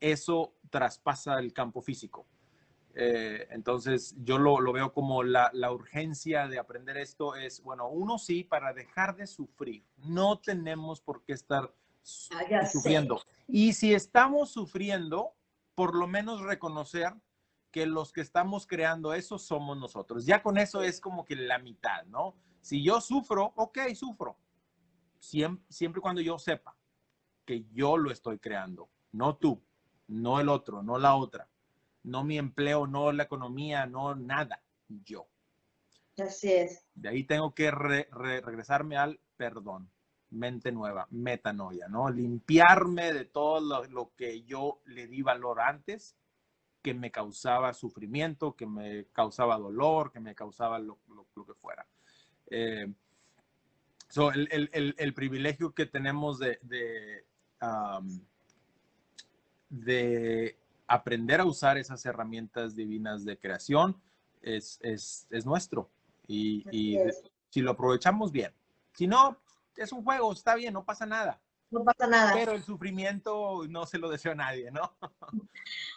eso 0.00 0.54
traspasa 0.70 1.38
el 1.40 1.52
campo 1.52 1.82
físico. 1.82 2.24
Eh, 2.94 3.46
entonces, 3.50 4.16
yo 4.24 4.38
lo, 4.38 4.62
lo 4.62 4.72
veo 4.72 4.94
como 4.94 5.22
la, 5.22 5.50
la, 5.52 5.72
urgencia 5.72 6.48
de 6.48 6.58
aprender 6.58 6.96
esto 6.96 7.34
es, 7.34 7.62
bueno, 7.62 7.86
uno 7.86 8.16
sí, 8.16 8.44
para 8.44 8.72
dejar 8.72 9.14
de 9.14 9.26
sufrir. 9.26 9.84
No 9.98 10.38
tenemos 10.38 11.02
por 11.02 11.22
qué 11.22 11.34
estar 11.34 11.70
ah, 12.30 12.66
sufriendo. 12.66 13.20
Y 13.46 13.74
si 13.74 13.92
estamos 13.92 14.48
sufriendo, 14.48 15.34
por 15.74 15.94
lo 15.94 16.06
menos 16.06 16.40
reconocer 16.40 17.12
que 17.70 17.86
los 17.86 18.12
que 18.12 18.20
estamos 18.20 18.66
creando 18.66 19.12
eso 19.12 19.38
somos 19.38 19.76
nosotros. 19.76 20.24
Ya 20.24 20.42
con 20.42 20.58
eso 20.58 20.82
es 20.82 21.00
como 21.00 21.24
que 21.24 21.36
la 21.36 21.58
mitad, 21.58 22.04
¿no? 22.06 22.34
Si 22.60 22.82
yo 22.82 23.00
sufro, 23.00 23.52
ok, 23.56 23.78
sufro. 23.94 24.36
Siempre, 25.18 25.64
siempre 25.68 26.00
cuando 26.00 26.20
yo 26.20 26.38
sepa 26.38 26.76
que 27.44 27.64
yo 27.72 27.96
lo 27.96 28.10
estoy 28.10 28.38
creando, 28.38 28.88
no 29.12 29.36
tú, 29.36 29.62
no 30.06 30.40
el 30.40 30.48
otro, 30.48 30.82
no 30.82 30.98
la 30.98 31.14
otra, 31.14 31.48
no 32.02 32.24
mi 32.24 32.38
empleo, 32.38 32.86
no 32.86 33.10
la 33.12 33.24
economía, 33.24 33.86
no 33.86 34.14
nada, 34.14 34.62
yo. 34.88 35.28
Así 36.18 36.52
es. 36.52 36.84
De 36.94 37.08
ahí 37.08 37.24
tengo 37.24 37.54
que 37.54 37.70
regresarme 37.70 38.96
al 38.96 39.20
perdón, 39.36 39.90
mente 40.30 40.72
nueva, 40.72 41.06
metanoia, 41.10 41.88
¿no? 41.88 42.10
Limpiarme 42.10 43.12
de 43.12 43.24
todo 43.24 43.60
lo, 43.60 43.84
lo 43.84 44.14
que 44.16 44.42
yo 44.42 44.80
le 44.84 45.06
di 45.06 45.22
valor 45.22 45.60
antes 45.60 46.16
que 46.88 46.94
me 46.94 47.10
causaba 47.10 47.74
sufrimiento, 47.74 48.56
que 48.56 48.64
me 48.64 49.04
causaba 49.12 49.58
dolor, 49.58 50.10
que 50.10 50.20
me 50.20 50.34
causaba 50.34 50.78
lo, 50.78 50.98
que 51.34 51.52
fuera. 51.52 51.86
Eh, 52.46 52.90
el, 54.16 55.12
privilegio 55.12 55.74
que 55.74 55.84
tenemos 55.84 56.38
de, 56.38 56.58
de, 59.68 60.56
aprender 60.86 61.40
a 61.40 61.44
usar 61.44 61.76
esas 61.76 62.06
herramientas 62.06 62.74
divinas 62.74 63.26
de 63.26 63.36
creación 63.36 64.00
es, 64.40 64.80
nuestro. 65.44 65.90
Y, 66.26 66.64
y 66.74 66.96
si 67.50 67.60
lo 67.60 67.72
aprovechamos 67.72 68.32
bien. 68.32 68.54
Si 68.94 69.06
no, 69.06 69.36
es 69.76 69.92
un 69.92 70.02
juego, 70.02 70.32
está 70.32 70.54
bien, 70.54 70.72
no 70.72 70.86
pasa 70.86 71.04
nada 71.04 71.38
no 71.70 71.84
pasa 71.84 72.06
nada. 72.06 72.32
Pero 72.34 72.52
el 72.52 72.62
sufrimiento 72.62 73.62
no 73.68 73.86
se 73.86 73.98
lo 73.98 74.08
deseo 74.08 74.32
a 74.32 74.36
nadie, 74.36 74.70
¿no? 74.70 74.92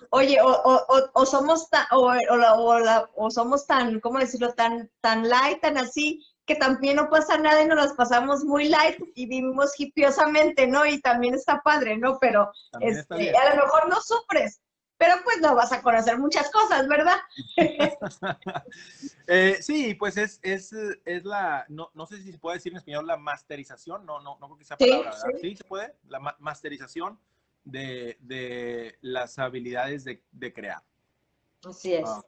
Oye, 0.09 0.38
o, 0.41 1.26
somos 1.26 1.69
tan, 1.69 1.86
o, 1.91 3.32
somos 3.32 3.65
tan, 3.65 3.99
¿cómo 3.99 4.19
decirlo? 4.19 4.53
Tan, 4.53 4.89
tan 5.01 5.30
light, 5.30 5.61
tan 5.61 5.78
así, 5.78 6.26
que 6.45 6.55
también 6.55 6.97
no 6.97 7.09
pasa 7.09 7.38
nada 7.38 7.61
y 7.61 7.67
nos 7.67 7.78
las 7.78 7.93
pasamos 7.93 8.43
muy 8.43 8.67
light 8.67 8.97
y 9.15 9.28
vivimos 9.28 9.80
hipiosamente, 9.80 10.67
¿no? 10.67 10.86
Y 10.86 10.99
también 11.01 11.36
está 11.36 11.61
padre, 11.61 11.97
¿no? 11.97 12.17
Pero 12.19 12.51
este, 12.80 13.36
a 13.36 13.55
lo 13.55 13.63
mejor 13.63 13.89
no 13.89 14.01
sufres, 14.01 14.61
pero 15.01 15.15
pues 15.23 15.39
no 15.41 15.55
vas 15.55 15.71
a 15.71 15.81
conocer 15.81 16.19
muchas 16.19 16.51
cosas, 16.51 16.87
¿verdad? 16.87 17.17
Eh, 19.27 19.59
sí, 19.61 19.93
pues 19.95 20.17
es, 20.17 20.39
es, 20.43 20.73
es 21.05 21.23
la, 21.23 21.65
no, 21.69 21.89
no, 21.93 22.05
sé 22.05 22.21
si 22.21 22.33
se 22.33 22.37
puede 22.37 22.57
decir 22.57 22.73
en 22.73 22.79
español 22.79 23.07
la 23.07 23.15
masterización, 23.15 24.05
no, 24.05 24.19
no, 24.19 24.37
no 24.39 24.47
creo 24.47 24.57
que 24.57 24.65
sea 24.65 24.77
palabra, 24.77 25.11
¿verdad? 25.11 25.39
Sí, 25.39 25.55
se 25.55 25.63
puede, 25.63 25.95
la 26.09 26.19
masterización 26.39 27.17
de, 27.63 28.17
de, 28.19 28.97
las 28.99 29.39
habilidades 29.39 30.03
de, 30.03 30.21
de 30.33 30.53
crear. 30.53 30.83
Así 31.63 31.93
es. 31.93 32.03
Ah. 32.05 32.21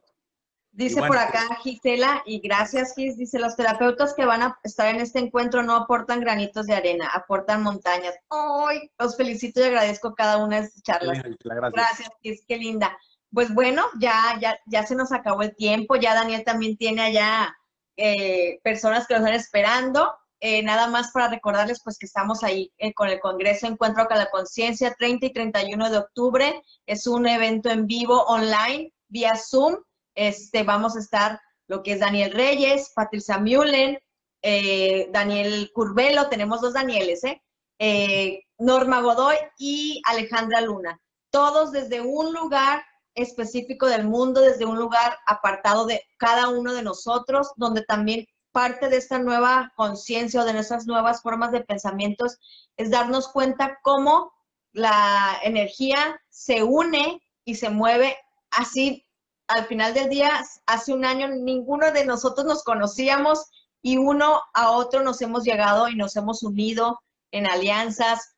Dice 0.76 1.00
por 1.00 1.16
acá 1.16 1.56
Gisela, 1.62 2.24
y 2.26 2.40
gracias 2.40 2.94
Gis, 2.96 3.16
dice, 3.16 3.38
los 3.38 3.54
terapeutas 3.54 4.12
que 4.12 4.24
van 4.24 4.42
a 4.42 4.58
estar 4.64 4.92
en 4.92 5.00
este 5.00 5.20
encuentro 5.20 5.62
no 5.62 5.76
aportan 5.76 6.18
granitos 6.18 6.66
de 6.66 6.74
arena, 6.74 7.08
aportan 7.14 7.62
montañas. 7.62 8.16
¡Ay! 8.28 8.90
Los 8.98 9.16
felicito 9.16 9.60
y 9.60 9.64
agradezco 9.64 10.16
cada 10.16 10.38
una 10.38 10.56
de 10.56 10.66
estas 10.66 10.82
charlas. 10.82 11.22
gracias. 11.22 11.72
gracias 11.72 12.08
Gis, 12.22 12.44
qué 12.48 12.56
linda. 12.56 12.98
Pues 13.32 13.54
bueno, 13.54 13.84
ya, 14.00 14.36
ya, 14.40 14.58
ya 14.66 14.84
se 14.84 14.96
nos 14.96 15.12
acabó 15.12 15.42
el 15.42 15.54
tiempo, 15.54 15.94
ya 15.94 16.12
Daniel 16.12 16.42
también 16.42 16.76
tiene 16.76 17.02
allá 17.02 17.56
eh, 17.96 18.58
personas 18.64 19.06
que 19.06 19.14
nos 19.14 19.22
están 19.22 19.38
esperando. 19.38 20.12
Eh, 20.40 20.64
nada 20.64 20.88
más 20.88 21.12
para 21.12 21.28
recordarles 21.28 21.80
pues 21.84 21.98
que 21.98 22.06
estamos 22.06 22.42
ahí 22.42 22.72
eh, 22.78 22.92
con 22.94 23.08
el 23.08 23.20
Congreso 23.20 23.68
Encuentro 23.68 24.06
con 24.08 24.18
la 24.18 24.28
Conciencia, 24.28 24.92
30 24.98 25.26
y 25.26 25.32
31 25.32 25.90
de 25.90 25.98
octubre. 25.98 26.62
Es 26.84 27.06
un 27.06 27.28
evento 27.28 27.70
en 27.70 27.86
vivo 27.86 28.24
online 28.24 28.92
vía 29.08 29.36
Zoom 29.36 29.76
este, 30.14 30.62
vamos 30.62 30.96
a 30.96 31.00
estar 31.00 31.40
lo 31.66 31.82
que 31.82 31.92
es 31.92 32.00
Daniel 32.00 32.32
Reyes, 32.32 32.92
Patricia 32.94 33.38
Mullen, 33.38 33.98
eh, 34.42 35.08
Daniel 35.10 35.70
Curvelo, 35.74 36.28
tenemos 36.28 36.60
dos 36.60 36.74
Danieles, 36.74 37.24
¿eh? 37.24 37.42
¿eh? 37.78 38.42
Norma 38.58 39.00
Godoy 39.00 39.36
y 39.58 40.02
Alejandra 40.06 40.60
Luna. 40.60 41.00
Todos 41.30 41.72
desde 41.72 42.00
un 42.00 42.32
lugar 42.34 42.84
específico 43.14 43.86
del 43.86 44.04
mundo, 44.06 44.40
desde 44.40 44.66
un 44.66 44.76
lugar 44.76 45.18
apartado 45.26 45.86
de 45.86 46.02
cada 46.18 46.48
uno 46.48 46.74
de 46.74 46.82
nosotros, 46.82 47.52
donde 47.56 47.82
también 47.82 48.26
parte 48.52 48.88
de 48.88 48.98
esta 48.98 49.18
nueva 49.18 49.72
conciencia 49.76 50.42
o 50.42 50.44
de 50.44 50.52
nuestras 50.52 50.86
nuevas 50.86 51.22
formas 51.22 51.50
de 51.50 51.64
pensamientos 51.64 52.38
es 52.76 52.90
darnos 52.90 53.28
cuenta 53.28 53.78
cómo 53.82 54.32
la 54.72 55.40
energía 55.42 56.20
se 56.28 56.62
une 56.62 57.20
y 57.44 57.56
se 57.56 57.70
mueve 57.70 58.16
así 58.50 59.04
al 59.48 59.66
final 59.66 59.94
del 59.94 60.08
día, 60.08 60.42
hace 60.66 60.92
un 60.92 61.04
año 61.04 61.28
ninguno 61.28 61.92
de 61.92 62.04
nosotros 62.04 62.46
nos 62.46 62.62
conocíamos 62.64 63.50
y 63.82 63.98
uno 63.98 64.40
a 64.54 64.70
otro 64.70 65.02
nos 65.02 65.20
hemos 65.20 65.44
llegado 65.44 65.88
y 65.88 65.96
nos 65.96 66.16
hemos 66.16 66.42
unido 66.42 67.00
en 67.30 67.46
alianzas. 67.46 68.34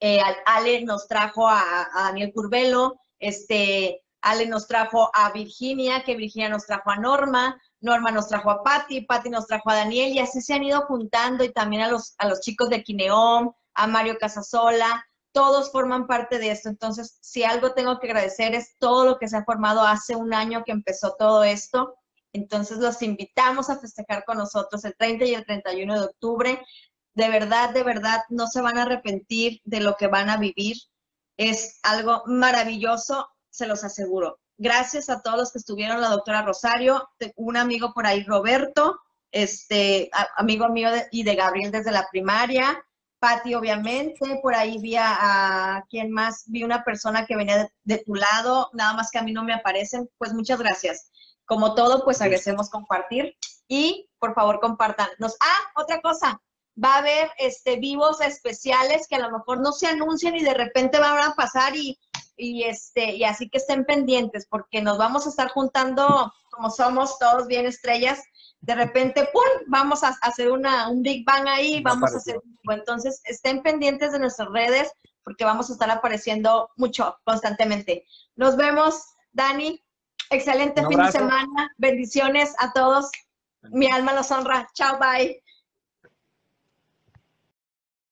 Eh, 0.00 0.20
Ale 0.46 0.82
nos 0.82 1.06
trajo 1.06 1.48
a, 1.48 1.88
Daniel 1.94 2.32
Curvelo, 2.34 2.96
este, 3.18 4.02
Ale 4.22 4.46
nos 4.46 4.66
trajo 4.66 5.10
a 5.12 5.30
Virginia, 5.32 6.02
que 6.04 6.16
Virginia 6.16 6.48
nos 6.48 6.66
trajo 6.66 6.90
a 6.90 6.96
Norma, 6.96 7.60
Norma 7.80 8.10
nos 8.10 8.28
trajo 8.28 8.50
a 8.50 8.62
Patti, 8.62 9.02
Patti 9.02 9.28
nos 9.28 9.46
trajo 9.46 9.70
a 9.70 9.76
Daniel 9.76 10.12
y 10.12 10.18
así 10.18 10.40
se 10.40 10.54
han 10.54 10.62
ido 10.62 10.80
juntando 10.82 11.44
y 11.44 11.52
también 11.52 11.82
a 11.82 11.88
los, 11.88 12.14
a 12.18 12.28
los 12.28 12.40
chicos 12.40 12.70
de 12.70 12.82
Kineom, 12.82 13.52
a 13.74 13.86
Mario 13.86 14.16
Casasola, 14.18 15.06
todos 15.34 15.72
forman 15.72 16.06
parte 16.06 16.38
de 16.38 16.52
esto. 16.52 16.68
Entonces, 16.68 17.18
si 17.20 17.42
algo 17.42 17.74
tengo 17.74 17.98
que 17.98 18.06
agradecer 18.06 18.54
es 18.54 18.78
todo 18.78 19.04
lo 19.04 19.18
que 19.18 19.28
se 19.28 19.36
ha 19.36 19.44
formado 19.44 19.82
hace 19.82 20.14
un 20.14 20.32
año 20.32 20.62
que 20.64 20.70
empezó 20.70 21.16
todo 21.18 21.42
esto. 21.42 21.96
Entonces, 22.32 22.78
los 22.78 23.02
invitamos 23.02 23.68
a 23.68 23.78
festejar 23.78 24.24
con 24.24 24.38
nosotros 24.38 24.84
el 24.84 24.96
30 24.96 25.24
y 25.24 25.34
el 25.34 25.44
31 25.44 26.00
de 26.00 26.06
octubre. 26.06 26.64
De 27.14 27.28
verdad, 27.28 27.70
de 27.70 27.82
verdad, 27.82 28.22
no 28.28 28.46
se 28.46 28.60
van 28.60 28.78
a 28.78 28.82
arrepentir 28.82 29.60
de 29.64 29.80
lo 29.80 29.96
que 29.96 30.06
van 30.06 30.30
a 30.30 30.36
vivir. 30.36 30.76
Es 31.36 31.80
algo 31.82 32.22
maravilloso, 32.26 33.28
se 33.50 33.66
los 33.66 33.82
aseguro. 33.82 34.38
Gracias 34.56 35.10
a 35.10 35.20
todos 35.20 35.36
los 35.36 35.52
que 35.52 35.58
estuvieron, 35.58 36.00
la 36.00 36.10
doctora 36.10 36.42
Rosario, 36.42 37.08
un 37.34 37.56
amigo 37.56 37.92
por 37.92 38.06
ahí, 38.06 38.22
Roberto, 38.22 39.00
este, 39.32 40.10
amigo 40.36 40.68
mío 40.68 40.90
y 41.10 41.24
de 41.24 41.34
Gabriel 41.34 41.72
desde 41.72 41.90
la 41.90 42.06
primaria, 42.08 42.84
Patti, 43.24 43.54
obviamente, 43.54 44.38
por 44.42 44.54
ahí 44.54 44.76
vi 44.76 44.96
a, 44.98 45.82
quien 45.88 46.10
más, 46.10 46.44
vi 46.46 46.62
una 46.62 46.84
persona 46.84 47.24
que 47.24 47.36
venía 47.36 47.70
de, 47.82 47.98
tu 48.04 48.14
lado, 48.14 48.68
nada 48.74 48.92
más 48.92 49.10
que 49.10 49.18
a 49.18 49.22
mí 49.22 49.32
no 49.32 49.42
me 49.42 49.54
aparecen, 49.54 50.10
pues 50.18 50.34
muchas 50.34 50.58
gracias. 50.58 51.10
Como 51.46 51.74
todo, 51.74 52.04
pues 52.04 52.20
agradecemos 52.20 52.68
compartir 52.68 53.34
y 53.66 54.10
por 54.18 54.34
favor 54.34 54.60
compártanos. 54.60 55.36
Ah, 55.40 55.80
otra 55.80 56.02
cosa, 56.02 56.38
va 56.76 56.96
a 56.96 56.98
haber 56.98 57.30
este 57.38 57.76
vivos 57.76 58.20
especiales 58.20 59.08
que 59.08 59.16
a 59.16 59.20
lo 59.20 59.30
mejor 59.30 59.58
no 59.58 59.72
se 59.72 59.86
anuncian 59.86 60.36
y 60.36 60.44
de 60.44 60.52
repente 60.52 60.98
van 60.98 61.18
a 61.18 61.34
pasar 61.34 61.74
y, 61.74 61.98
y 62.36 62.64
este 62.64 63.14
y 63.14 63.24
así 63.24 63.48
que 63.48 63.56
estén 63.56 63.86
pendientes 63.86 64.46
porque 64.50 64.82
nos 64.82 64.98
vamos 64.98 65.24
a 65.24 65.30
estar 65.30 65.48
juntando 65.48 66.30
como 66.50 66.68
somos 66.68 67.18
todos 67.18 67.46
bien 67.46 67.64
estrellas 67.64 68.22
de 68.64 68.74
repente, 68.74 69.28
¡pum!, 69.32 69.42
vamos 69.66 70.02
a 70.02 70.16
hacer 70.22 70.50
una, 70.50 70.88
un 70.88 71.02
Big 71.02 71.24
Bang 71.24 71.46
ahí, 71.46 71.82
vamos 71.82 72.14
a 72.14 72.16
hacer... 72.16 72.40
Entonces, 72.70 73.20
estén 73.24 73.62
pendientes 73.62 74.12
de 74.12 74.18
nuestras 74.18 74.48
redes 74.50 74.90
porque 75.22 75.44
vamos 75.44 75.68
a 75.68 75.74
estar 75.74 75.90
apareciendo 75.90 76.70
mucho, 76.76 77.18
constantemente. 77.24 78.06
Nos 78.36 78.56
vemos, 78.56 79.04
Dani. 79.32 79.82
Excelente 80.30 80.86
fin 80.86 80.98
de 80.98 81.12
semana. 81.12 81.72
Bendiciones 81.76 82.54
a 82.58 82.72
todos. 82.72 83.10
Mi 83.62 83.90
alma 83.90 84.14
los 84.14 84.30
honra. 84.30 84.66
Chao, 84.74 84.98
bye. 84.98 85.43